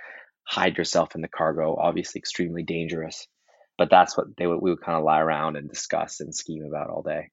hide 0.47 0.77
yourself 0.79 1.15
in 1.15 1.21
the 1.21 1.29
cargo 1.29 1.77
obviously 1.77 2.19
extremely 2.19 2.63
dangerous 2.63 3.27
but 3.79 3.91
that's 3.91 4.17
what 4.17 4.27
they 4.37 4.47
would 4.47 4.61
we 4.61 4.71
would 4.71 4.81
kind 4.81 4.97
of 4.97 5.05
lie 5.05 5.21
around 5.21 5.57
and 5.57 5.69
discuss 5.69 6.21
and 6.21 6.35
scheme 6.35 6.65
about 6.65 6.91
all 6.91 7.03
day. 7.03 7.31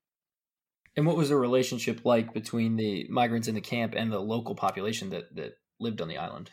And 0.95 1.07
what 1.07 1.17
was 1.17 1.29
the 1.29 1.37
relationship 1.37 2.05
like 2.05 2.33
between 2.33 2.75
the 2.75 3.07
migrants 3.09 3.47
in 3.47 3.55
the 3.55 3.61
camp 3.61 3.93
and 3.95 4.11
the 4.11 4.19
local 4.19 4.55
population 4.55 5.09
that 5.11 5.35
that 5.35 5.57
lived 5.79 6.01
on 6.01 6.07
the 6.07 6.17
island? 6.17 6.51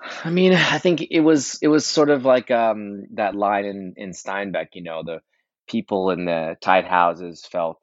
I 0.00 0.30
mean, 0.30 0.52
I 0.52 0.78
think 0.78 1.02
it 1.10 1.20
was 1.20 1.58
it 1.60 1.68
was 1.68 1.86
sort 1.86 2.10
of 2.10 2.24
like 2.24 2.50
um, 2.50 3.04
that 3.14 3.34
line 3.34 3.64
in 3.64 3.94
in 3.96 4.10
Steinbeck. 4.10 4.68
You 4.74 4.82
know, 4.82 5.02
the 5.04 5.20
people 5.68 6.10
in 6.10 6.24
the 6.24 6.56
tight 6.60 6.86
houses 6.86 7.46
felt 7.50 7.80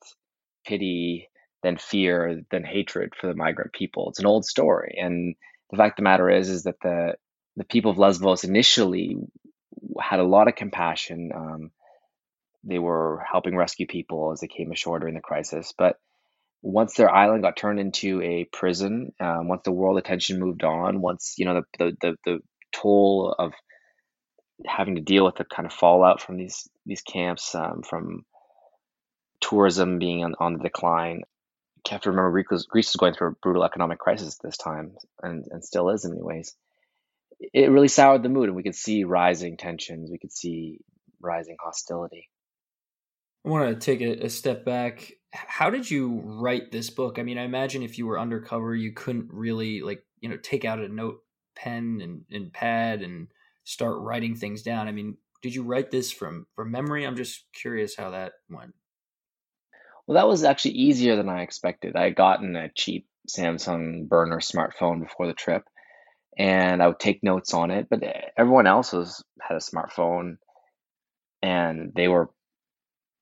pity, 0.66 1.30
then 1.64 1.78
fear, 1.78 2.42
then 2.52 2.64
hatred 2.64 3.14
for 3.20 3.28
the 3.28 3.36
migrant 3.36 3.74
people. 3.74 4.10
It's 4.10 4.20
an 4.20 4.26
old 4.26 4.46
story, 4.46 4.98
and 5.00 5.36
the 5.72 5.78
fact 5.78 6.00
of 6.00 6.04
the 6.04 6.10
matter 6.10 6.30
is, 6.30 6.50
is 6.50 6.64
that 6.64 6.80
the 6.82 7.16
the 7.58 7.66
people 7.66 7.92
of 7.92 7.98
Lesbos 7.98 8.44
initially 8.44 9.18
had 10.00 10.20
a 10.20 10.24
lot 10.24 10.48
of 10.48 10.56
compassion. 10.56 11.32
Um, 11.36 11.72
they 12.64 12.80
were 12.80 13.24
helping 13.32 13.56
rescue 13.56 13.88
people 13.88 14.32
as 14.32 14.40
they 14.40 14.48
came 14.48 14.72
ashore 14.72 15.00
during 15.00 15.16
the 15.16 15.22
crisis. 15.22 15.74
But 15.78 15.98
once 16.66 16.96
their 16.96 17.14
island 17.14 17.44
got 17.44 17.58
turned 17.58 17.80
into 17.80 18.22
a 18.22 18.46
prison, 18.46 19.14
um, 19.20 19.48
once 19.48 19.62
the 19.64 19.72
world 19.72 19.98
attention 19.98 20.40
moved 20.40 20.64
on, 20.64 21.02
once 21.02 21.36
you 21.38 21.46
know 21.46 21.62
the, 21.62 21.64
the 21.80 21.98
the 22.02 22.18
the 22.26 22.40
toll 22.74 23.36
of 23.38 23.54
having 24.66 24.96
to 24.96 25.02
deal 25.02 25.26
with 25.26 25.36
the 25.36 25.46
kind 25.46 25.66
of 25.66 25.74
fallout 25.74 26.22
from 26.22 26.38
these 26.38 26.68
these 26.86 27.02
camps, 27.02 27.56
um, 27.56 27.84
from 27.88 28.26
tourism 29.42 30.00
being 30.00 30.24
on, 30.24 30.36
on 30.40 30.54
the 30.54 30.64
decline. 30.64 31.22
You 31.88 31.92
have 31.92 32.02
to 32.02 32.10
remember 32.10 32.32
Greece 32.32 32.48
was, 32.50 32.66
Greece 32.66 32.90
was 32.90 32.96
going 32.96 33.14
through 33.14 33.28
a 33.30 33.36
brutal 33.44 33.64
economic 33.64 34.00
crisis 34.00 34.36
at 34.40 34.48
this 34.48 34.58
time, 34.58 34.96
and, 35.22 35.46
and 35.52 35.64
still 35.64 35.90
is 35.90 36.04
in 36.04 36.12
many 36.12 36.24
ways 36.24 36.56
it 37.54 37.70
really 37.72 37.88
soured 37.88 38.24
the 38.24 38.30
mood 38.30 38.48
and 38.48 38.56
we 38.56 38.64
could 38.64 38.76
see 38.76 39.04
rising 39.04 39.58
tensions 39.58 40.10
we 40.10 40.18
could 40.18 40.32
see 40.32 40.80
rising 41.22 41.58
hostility 41.64 42.30
i 43.46 43.50
want 43.50 43.70
to 43.70 43.86
take 43.86 44.02
a, 44.02 44.26
a, 44.26 44.30
step 44.30 44.66
back. 44.66 45.14
How 45.32 45.70
did 45.70 45.90
you 45.90 46.22
write 46.24 46.72
this 46.72 46.90
book? 46.90 47.20
I 47.20 47.24
mean 47.24 47.38
i 47.38 47.44
imagine 47.44 47.84
if 47.84 47.98
you 47.98 48.08
were 48.08 48.20
undercover 48.20 48.76
you 48.76 48.94
couldn't 48.94 49.28
really 49.30 49.82
like 49.82 50.04
you 50.20 50.30
know 50.30 50.38
take 50.38 50.66
out 50.66 50.80
a 50.80 50.88
note 50.88 51.20
pen 51.56 52.00
and, 52.02 52.22
and 52.32 52.52
pad 52.52 53.02
and 53.02 53.28
start 53.64 53.98
writing 54.00 54.36
things 54.36 54.64
down. 54.64 54.88
I 54.88 54.92
mean 54.92 55.18
did 55.42 55.54
you 55.54 55.64
write 55.64 55.92
this 55.92 56.12
from 56.12 56.48
from 56.56 56.72
memory? 56.72 57.06
I'm 57.06 57.16
just 57.16 57.46
curious 57.54 57.96
how 57.96 58.12
that 58.12 58.34
went. 58.50 58.74
Well 60.08 60.16
that 60.16 60.28
was 60.28 60.44
actually 60.44 60.76
easier 60.76 61.16
than 61.16 61.30
i 61.30 61.42
expected. 61.42 61.96
I 61.96 62.06
had 62.06 62.16
gotten 62.16 62.56
a 62.56 62.72
cheap 62.74 63.08
samsung 63.30 64.08
burner 64.08 64.40
smartphone 64.40 65.02
before 65.02 65.28
the 65.28 65.34
trip 65.34 65.64
and 66.38 66.84
I 66.84 66.88
would 66.88 67.00
take 67.00 67.24
notes 67.24 67.54
on 67.54 67.72
it. 67.72 67.88
But 67.90 68.04
eh, 68.04 68.22
everyone 68.38 68.68
else 68.68 68.94
was 68.94 69.24
had 69.42 69.56
a 69.56 69.60
smartphone, 69.60 70.38
and 71.42 71.92
they 71.96 72.08
were 72.08 72.30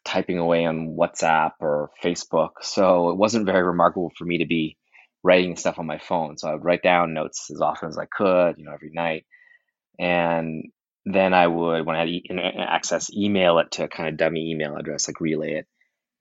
typing 0.06 0.38
away 0.38 0.66
on 0.66 0.96
WhatsApp 1.00 1.52
or 1.60 1.92
Facebook. 2.04 2.52
So 2.62 3.10
it 3.10 3.18
wasn't 3.18 3.46
very 3.46 3.64
remarkable 3.64 4.12
for 4.18 4.26
me 4.26 4.40
to 4.40 4.46
be 4.46 4.78
writing 5.24 5.56
stuff 5.56 5.80
on 5.80 5.86
my 5.86 6.00
phone. 6.00 6.38
So 6.38 6.50
I 6.50 6.54
would 6.54 6.66
write 6.66 6.84
down 6.84 7.14
notes 7.14 7.50
as 7.52 7.62
often 7.62 7.90
as 7.90 7.98
I 7.98 8.06
could, 8.06 8.58
you 8.58 8.66
know, 8.66 8.74
every 8.74 8.92
night, 8.94 9.26
and 10.00 10.66
then 11.06 11.34
I 11.34 11.48
would, 11.48 11.86
when 11.86 11.96
I 11.96 12.00
had 12.00 12.10
e- 12.10 12.24
access, 12.58 13.12
email 13.14 13.60
it 13.60 13.72
to 13.72 13.84
a 13.84 13.90
kind 13.90 14.10
of 14.10 14.18
dummy 14.18 14.52
email 14.52 14.76
address, 14.76 15.08
like 15.08 15.20
relay 15.22 15.54
it, 15.56 15.68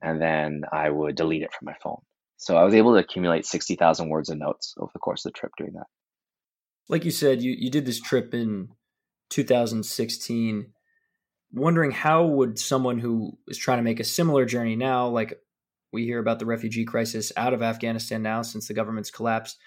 and 0.01 0.21
then 0.21 0.63
I 0.71 0.89
would 0.89 1.15
delete 1.15 1.43
it 1.43 1.53
from 1.53 1.65
my 1.65 1.75
phone. 1.81 2.01
So 2.37 2.57
I 2.57 2.63
was 2.63 2.73
able 2.73 2.93
to 2.93 2.99
accumulate 2.99 3.45
sixty 3.45 3.75
thousand 3.75 4.09
words 4.09 4.29
of 4.29 4.37
notes 4.37 4.73
over 4.77 4.91
the 4.93 4.99
course 4.99 5.25
of 5.25 5.33
the 5.33 5.39
trip 5.39 5.51
doing 5.57 5.73
that 5.73 5.87
like 6.89 7.05
you 7.05 7.11
said, 7.11 7.41
you, 7.41 7.55
you 7.57 7.69
did 7.69 7.85
this 7.85 7.99
trip 7.99 8.33
in 8.33 8.69
2016. 9.29 10.73
Wondering 11.53 11.91
how 11.91 12.25
would 12.25 12.57
someone 12.57 12.99
who 12.99 13.37
is 13.47 13.57
trying 13.57 13.77
to 13.77 13.83
make 13.83 13.99
a 13.99 14.05
similar 14.05 14.45
journey 14.45 14.75
now, 14.75 15.07
like 15.07 15.39
we 15.91 16.05
hear 16.05 16.19
about 16.19 16.39
the 16.39 16.45
refugee 16.45 16.85
crisis 16.85 17.31
out 17.37 17.53
of 17.53 17.61
Afghanistan 17.61 18.23
now 18.23 18.41
since 18.41 18.67
the 18.67 18.73
government's 18.73 19.11
collapse, 19.11 19.57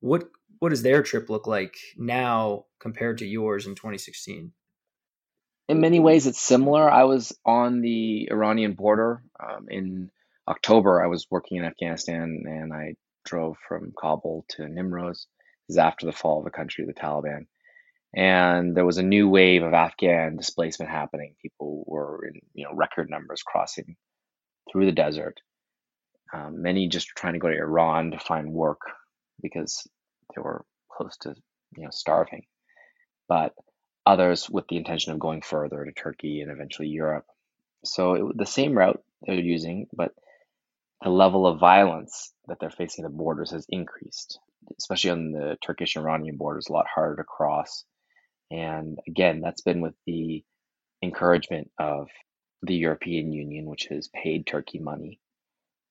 what 0.00 0.28
what 0.58 0.70
does 0.70 0.82
their 0.82 1.02
trip 1.02 1.28
look 1.28 1.46
like 1.46 1.76
now 1.96 2.64
compared 2.80 3.18
to 3.18 3.26
yours 3.26 3.66
in 3.66 3.74
2016? 3.74 4.52
In 5.68 5.80
many 5.80 6.00
ways, 6.00 6.26
it's 6.26 6.40
similar. 6.40 6.90
I 6.90 7.04
was 7.04 7.36
on 7.44 7.80
the 7.80 8.28
Iranian 8.30 8.74
border 8.74 9.22
um, 9.38 9.66
in 9.68 10.10
October. 10.48 11.02
I 11.02 11.08
was 11.08 11.26
working 11.30 11.58
in 11.58 11.64
Afghanistan, 11.64 12.44
and 12.46 12.72
I 12.72 12.94
drove 13.24 13.56
from 13.68 13.92
Kabul 14.00 14.44
to 14.50 14.62
Nimroz 14.62 15.26
is 15.68 15.78
after 15.78 16.06
the 16.06 16.12
fall 16.12 16.38
of 16.38 16.44
the 16.44 16.50
country, 16.50 16.84
the 16.86 16.94
Taliban. 16.94 17.46
And 18.16 18.74
there 18.74 18.86
was 18.86 18.98
a 18.98 19.02
new 19.02 19.28
wave 19.28 19.62
of 19.62 19.74
Afghan 19.74 20.36
displacement 20.36 20.90
happening. 20.90 21.34
People 21.42 21.84
were 21.86 22.26
in 22.26 22.40
you 22.54 22.64
know 22.64 22.74
record 22.74 23.10
numbers 23.10 23.42
crossing 23.42 23.96
through 24.70 24.86
the 24.86 24.92
desert. 24.92 25.40
Um, 26.32 26.62
many 26.62 26.88
just 26.88 27.08
trying 27.08 27.34
to 27.34 27.38
go 27.38 27.48
to 27.48 27.56
Iran 27.56 28.12
to 28.12 28.18
find 28.18 28.52
work 28.52 28.80
because 29.42 29.86
they 30.34 30.42
were 30.42 30.64
close 30.90 31.16
to 31.18 31.34
you 31.76 31.84
know 31.84 31.90
starving, 31.92 32.44
but 33.28 33.54
others 34.06 34.48
with 34.48 34.66
the 34.68 34.76
intention 34.78 35.12
of 35.12 35.18
going 35.18 35.42
further 35.42 35.84
to 35.84 35.92
Turkey 35.92 36.40
and 36.40 36.50
eventually 36.50 36.88
Europe. 36.88 37.26
So 37.84 38.14
it, 38.14 38.38
the 38.38 38.46
same 38.46 38.76
route 38.76 39.02
they're 39.22 39.34
using, 39.34 39.88
but 39.92 40.12
the 41.02 41.10
level 41.10 41.46
of 41.46 41.60
violence 41.60 42.32
that 42.48 42.58
they're 42.60 42.70
facing 42.70 43.04
at 43.04 43.10
the 43.10 43.16
borders 43.16 43.50
has 43.50 43.66
increased 43.68 44.38
especially 44.78 45.10
on 45.10 45.32
the 45.32 45.56
Turkish 45.62 45.96
Iranian 45.96 46.36
border, 46.36 46.58
is 46.58 46.68
a 46.68 46.72
lot 46.72 46.86
harder 46.92 47.16
to 47.16 47.24
cross. 47.24 47.84
And 48.50 48.98
again, 49.08 49.40
that's 49.40 49.62
been 49.62 49.80
with 49.80 49.94
the 50.06 50.44
encouragement 51.02 51.70
of 51.78 52.08
the 52.62 52.74
European 52.74 53.32
Union, 53.32 53.66
which 53.66 53.86
has 53.90 54.08
paid 54.08 54.46
Turkey 54.46 54.78
money 54.78 55.20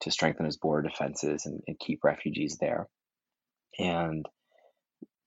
to 0.01 0.11
strengthen 0.11 0.45
his 0.45 0.57
border 0.57 0.87
defenses 0.87 1.45
and, 1.45 1.61
and 1.67 1.79
keep 1.79 2.03
refugees 2.03 2.57
there. 2.59 2.87
And 3.77 4.25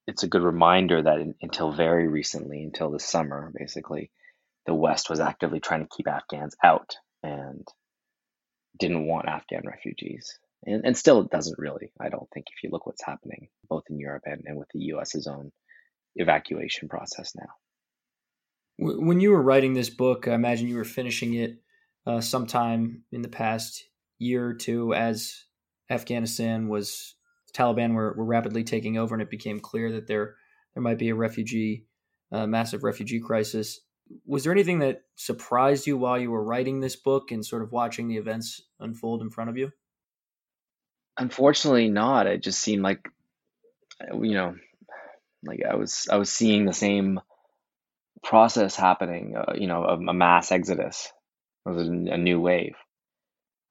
it's 0.07 0.23
a 0.23 0.29
good 0.29 0.43
reminder 0.43 1.03
that 1.03 1.21
in, 1.21 1.35
until 1.43 1.73
very 1.73 2.09
recently, 2.09 2.63
until 2.63 2.91
this 2.91 3.05
summer, 3.05 3.53
basically, 3.55 4.11
the 4.67 4.75
West 4.75 5.11
was 5.11 5.21
actively 5.21 5.61
trying 5.61 5.83
to 5.83 5.97
keep 5.97 6.09
Afghans 6.09 6.57
out 6.63 6.97
and 7.23 7.67
didn't 8.79 9.07
want 9.07 9.29
Afghan 9.29 9.63
refugees. 9.67 10.39
And, 10.65 10.85
and 10.85 10.97
still, 10.97 11.21
it 11.21 11.31
doesn't 11.31 11.59
really, 11.59 11.93
I 12.01 12.09
don't 12.09 12.29
think, 12.33 12.47
if 12.51 12.63
you 12.63 12.71
look 12.71 12.87
what's 12.87 13.05
happening 13.05 13.49
both 13.69 13.85
in 13.91 13.99
Europe 13.99 14.23
and, 14.27 14.43
and 14.47 14.59
with 14.59 14.69
the 14.73 14.81
US's 14.81 15.27
own 15.27 15.53
evacuation 16.17 16.89
process 16.89 17.33
now. 17.37 17.49
When 18.79 19.21
you 19.21 19.31
were 19.31 19.43
writing 19.43 19.75
this 19.75 19.91
book, 19.91 20.29
I 20.29 20.35
imagine 20.35 20.69
you 20.69 20.77
were 20.77 20.85
finishing 20.85 21.35
it 21.35 21.59
uh, 22.07 22.21
sometime 22.21 23.03
in 23.11 23.23
the 23.23 23.29
past 23.29 23.85
year 24.19 24.47
or 24.47 24.55
two 24.55 24.95
as 24.95 25.45
Afghanistan 25.91 26.69
was 26.69 27.15
Taliban 27.55 27.95
were, 27.95 28.15
were 28.15 28.25
rapidly 28.25 28.65
taking 28.65 28.99
over, 28.99 29.15
and 29.15 29.23
it 29.23 29.31
became 29.31 29.61
clear 29.61 29.93
that 29.93 30.07
there 30.07 30.37
there 30.75 30.83
might 30.83 30.99
be 30.99 31.09
a 31.09 31.15
refugee, 31.15 31.87
uh, 32.31 32.47
massive 32.47 32.85
refugee 32.85 33.21
crisis. 33.21 33.81
Was 34.27 34.45
there 34.45 34.53
anything 34.53 34.79
that 34.79 35.03
surprised 35.17 35.87
you 35.87 35.97
while 35.97 36.19
you 36.19 36.31
were 36.31 36.45
writing 36.45 36.81
this 36.81 36.97
book 36.97 37.31
and 37.31 37.45
sort 37.45 37.63
of 37.63 37.73
watching 37.73 38.09
the 38.09 38.17
events 38.17 38.63
unfold 38.81 39.23
in 39.23 39.31
front 39.31 39.51
of 39.51 39.57
you? 39.57 39.71
Unfortunately, 41.19 41.89
not. 41.89 42.27
It 42.27 42.43
just 42.43 42.61
seemed 42.61 42.83
like, 42.83 43.07
you 44.13 44.35
know, 44.35 44.55
like 45.45 45.61
I 45.69 45.77
was 45.77 46.07
I 46.11 46.17
was 46.17 46.31
seeing 46.31 46.65
the 46.65 46.73
same 46.73 47.21
process 48.23 48.77
happening. 48.77 49.37
Uh, 49.37 49.55
you 49.55 49.67
know, 49.67 49.85
a, 49.85 49.95
a 49.95 50.15
mass 50.15 50.53
exodus. 50.53 51.13
It 51.67 51.71
was 51.71 51.89
a, 51.89 51.93
a 51.93 52.19
new 52.19 52.41
wave. 52.41 52.77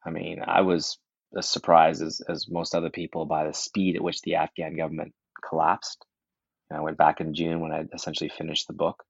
I 0.05 0.09
mean, 0.09 0.41
I 0.45 0.61
was 0.61 0.97
as 1.37 1.49
surprised 1.49 2.01
as, 2.01 2.21
as 2.27 2.47
most 2.49 2.73
other 2.73 2.89
people 2.89 3.25
by 3.25 3.45
the 3.45 3.53
speed 3.53 3.95
at 3.95 4.03
which 4.03 4.21
the 4.21 4.35
Afghan 4.35 4.75
government 4.75 5.13
collapsed. 5.47 6.05
And 6.69 6.77
I 6.77 6.81
went 6.81 6.97
back 6.97 7.19
in 7.19 7.33
June 7.33 7.59
when 7.59 7.71
I 7.71 7.85
essentially 7.93 8.29
finished 8.29 8.67
the 8.67 8.73
book. 8.73 9.03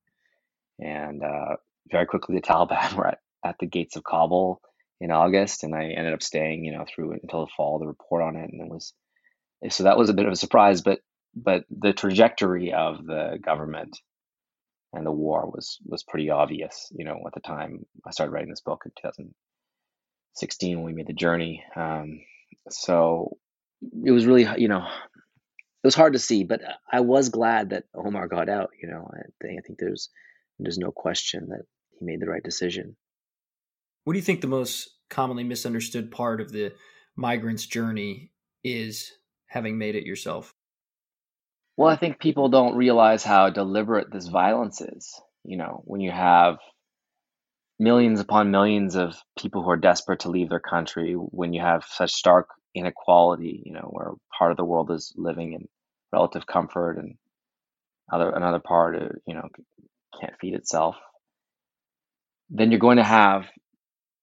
And 0.80 1.24
uh, 1.24 1.58
very 1.92 2.06
quickly, 2.06 2.36
the 2.36 2.42
Taliban 2.48 2.94
were 2.94 3.08
at, 3.08 3.20
at 3.44 3.56
the 3.60 3.68
gates 3.68 3.96
of 3.96 4.04
Kabul 4.04 4.62
in 5.00 5.12
August, 5.12 5.64
and 5.64 5.76
I 5.76 5.86
ended 5.90 6.14
up 6.14 6.24
staying, 6.24 6.66
you 6.66 6.72
know, 6.72 6.86
through 6.88 7.14
until 7.14 7.42
the 7.46 7.52
fall. 7.56 7.80
The 7.80 7.88
report 7.88 8.24
on 8.24 8.36
it, 8.36 8.50
and 8.52 8.62
it 8.62 8.70
was 8.70 8.94
so 9.70 9.84
that 9.84 9.98
was 9.98 10.10
a 10.10 10.14
bit 10.14 10.26
of 10.26 10.32
a 10.32 10.38
surprise. 10.38 10.82
But 10.82 11.02
but 11.44 11.66
the 11.70 11.94
trajectory 11.94 12.74
of 12.74 13.06
the 13.06 13.38
government 13.44 13.98
and 14.94 15.06
the 15.06 15.12
war 15.12 15.46
was 15.46 15.78
was 15.86 16.04
pretty 16.04 16.30
obvious. 16.30 16.92
You 16.92 17.06
know, 17.06 17.22
at 17.26 17.34
the 17.34 17.42
time 17.42 17.86
I 18.06 18.12
started 18.12 18.32
writing 18.32 18.50
this 18.50 18.62
book 18.62 18.84
in 18.86 18.92
2016 19.02 20.78
when 20.78 20.86
we 20.86 20.94
made 20.94 21.08
the 21.08 21.14
journey. 21.14 21.64
Um, 21.76 22.22
so 22.70 23.38
it 24.04 24.12
was 24.12 24.26
really, 24.26 24.48
you 24.58 24.68
know, 24.68 24.84
it 24.84 25.88
was 25.88 25.96
hard 25.96 26.14
to 26.14 26.20
see, 26.20 26.44
but 26.44 26.62
I 26.92 27.02
was 27.02 27.30
glad 27.30 27.70
that 27.70 27.86
Omar 27.94 28.28
got 28.28 28.50
out. 28.50 28.72
You 28.82 28.90
know, 28.90 29.10
I 29.14 29.22
think, 29.42 29.60
I 29.60 29.62
think 29.66 29.80
there's 29.80 30.10
there's 30.60 30.80
no 30.80 30.92
question 30.92 31.50
that 31.50 31.62
he 32.00 32.06
made 32.06 32.20
the 32.20 32.30
right 32.30 32.44
decision. 32.44 32.96
What 34.04 34.14
do 34.14 34.20
you 34.20 34.26
think 34.26 34.42
the 34.42 34.48
most 34.48 34.90
commonly 35.10 35.44
misunderstood 35.44 36.12
part 36.12 36.42
of 36.42 36.52
the 36.52 36.74
migrant's 37.16 37.66
journey 37.66 38.32
is, 38.64 39.12
having 39.48 39.78
made 39.78 39.96
it 39.96 40.06
yourself? 40.06 40.54
Well, 41.78 41.90
I 41.90 41.96
think 41.96 42.20
people 42.20 42.50
don't 42.50 42.76
realize 42.76 43.24
how 43.24 43.50
deliberate 43.50 44.12
this 44.12 44.28
violence 44.28 44.82
is. 44.82 45.22
You 45.46 45.58
know, 45.58 45.82
when 45.86 46.02
you 46.02 46.12
have 46.12 46.58
millions 47.80 48.20
upon 48.20 48.52
millions 48.52 48.96
of 48.96 49.16
people 49.40 49.64
who 49.64 49.70
are 49.70 49.78
desperate 49.78 50.22
to 50.22 50.30
leave 50.30 50.50
their 50.50 50.60
country, 50.60 51.14
when 51.14 51.54
you 51.54 51.62
have 51.62 51.84
such 51.86 52.12
stark 52.14 52.50
inequality, 52.76 53.62
you 53.66 53.74
know, 53.74 53.88
where 53.92 54.12
part 54.38 54.52
of 54.52 54.58
the 54.58 54.66
world 54.66 54.92
is 54.92 55.14
living 55.16 55.54
in 55.54 55.68
relative 56.12 56.46
comfort 56.46 56.98
and 56.98 57.16
other 58.12 58.30
another 58.32 58.60
part, 58.60 58.96
uh, 58.96 59.10
you 59.28 59.34
know, 59.36 59.48
can't 60.20 60.34
feed 60.42 60.54
itself, 60.56 60.96
then 62.50 62.72
you're 62.72 62.80
going 62.80 62.98
to 62.98 63.04
have 63.04 63.46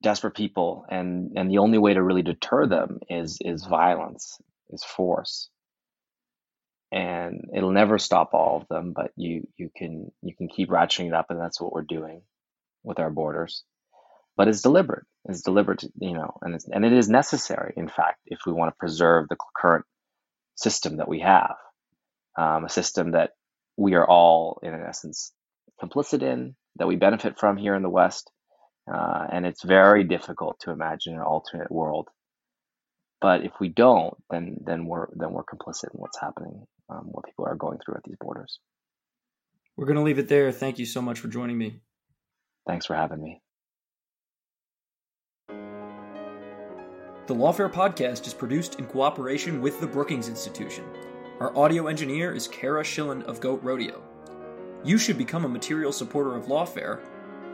desperate 0.02 0.34
people, 0.34 0.86
and 0.90 1.32
and 1.36 1.50
the 1.50 1.58
only 1.58 1.78
way 1.78 1.94
to 1.94 2.02
really 2.02 2.22
deter 2.22 2.66
them 2.66 3.00
is 3.08 3.38
is 3.42 3.64
violence, 3.66 4.38
is 4.70 4.84
force 4.84 5.50
and 6.94 7.50
it'll 7.56 7.72
never 7.72 7.98
stop 7.98 8.34
all 8.34 8.58
of 8.62 8.68
them 8.68 8.94
but 8.96 9.12
you 9.16 9.48
you 9.58 9.70
can 9.76 10.12
you 10.22 10.36
can 10.36 10.48
keep 10.48 10.70
ratcheting 10.70 11.08
it 11.08 11.14
up 11.14 11.28
and 11.30 11.40
that's 11.40 11.60
what 11.60 11.74
we're 11.74 11.82
doing 11.82 12.22
with 12.84 13.00
our 13.00 13.10
borders. 13.10 13.64
But 14.36 14.48
it's 14.48 14.62
deliberate. 14.62 15.06
It's 15.26 15.42
deliberate 15.42 15.84
you 16.00 16.14
know 16.14 16.38
and 16.42 16.56
it's, 16.56 16.68
and 16.68 16.86
it 16.86 16.94
is 16.94 17.10
necessary 17.10 17.74
in 17.76 17.88
fact 17.88 18.20
if 18.26 18.40
we 18.46 18.54
want 18.54 18.72
to 18.72 18.78
preserve 18.78 19.28
the 19.30 19.36
current 19.56 19.86
system 20.56 20.98
that 20.98 21.08
we 21.08 21.20
have 21.20 21.56
um, 22.38 22.64
a 22.64 22.68
system 22.68 23.12
that 23.12 23.30
we 23.76 23.94
are 23.94 24.08
all 24.08 24.60
in 24.62 24.74
essence 24.74 25.32
complicit 25.82 26.22
in 26.22 26.54
that 26.76 26.88
we 26.88 26.96
benefit 26.96 27.38
from 27.38 27.56
here 27.56 27.74
in 27.74 27.82
the 27.82 27.90
west. 27.90 28.30
Uh, 28.92 29.26
and 29.32 29.46
it's 29.46 29.64
very 29.64 30.04
difficult 30.04 30.58
to 30.60 30.70
imagine 30.70 31.14
an 31.14 31.20
alternate 31.22 31.70
world. 31.70 32.08
But 33.20 33.44
if 33.44 33.52
we 33.60 33.70
don't, 33.70 34.14
then 34.30 34.58
then 34.66 34.86
we're 34.86 35.08
then 35.14 35.32
we're 35.32 35.44
complicit 35.44 35.94
in 35.94 36.00
what's 36.00 36.20
happening, 36.20 36.66
um, 36.88 37.04
what 37.04 37.24
people 37.24 37.46
are 37.46 37.56
going 37.56 37.78
through 37.84 37.94
at 37.94 38.04
these 38.04 38.16
borders. 38.20 38.58
We're 39.76 39.86
going 39.86 39.96
to 39.96 40.02
leave 40.02 40.18
it 40.18 40.28
there. 40.28 40.52
Thank 40.52 40.78
you 40.78 40.86
so 40.86 41.02
much 41.02 41.18
for 41.18 41.28
joining 41.28 41.58
me. 41.58 41.80
Thanks 42.66 42.86
for 42.86 42.94
having 42.94 43.22
me. 43.22 43.40
The 47.26 47.34
Lawfare 47.34 47.72
podcast 47.72 48.26
is 48.26 48.34
produced 48.34 48.78
in 48.78 48.84
cooperation 48.84 49.62
with 49.62 49.80
the 49.80 49.86
Brookings 49.86 50.28
Institution. 50.28 50.84
Our 51.40 51.56
audio 51.56 51.86
engineer 51.86 52.34
is 52.34 52.46
Cara 52.46 52.84
Shillenn 52.84 53.22
of 53.24 53.40
Goat 53.40 53.62
Rodeo. 53.62 54.02
You 54.84 54.98
should 54.98 55.16
become 55.16 55.46
a 55.46 55.48
material 55.48 55.90
supporter 55.90 56.36
of 56.36 56.46
Lawfare. 56.46 57.00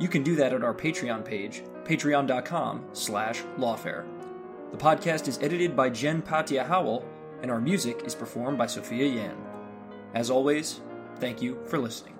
You 0.00 0.08
can 0.08 0.24
do 0.24 0.34
that 0.36 0.52
at 0.52 0.64
our 0.64 0.74
Patreon 0.74 1.24
page, 1.24 1.62
patreon.com 1.84 2.88
slash 2.92 3.42
lawfare. 3.58 4.04
The 4.72 4.76
podcast 4.76 5.28
is 5.28 5.38
edited 5.40 5.76
by 5.76 5.90
Jen 5.90 6.20
Patja 6.20 6.66
Howell, 6.66 7.04
and 7.42 7.50
our 7.50 7.60
music 7.60 8.02
is 8.04 8.14
performed 8.14 8.58
by 8.58 8.66
Sophia 8.66 9.06
Yan. 9.06 9.36
As 10.14 10.30
always, 10.30 10.80
thank 11.16 11.40
you 11.40 11.58
for 11.66 11.78
listening. 11.78 12.19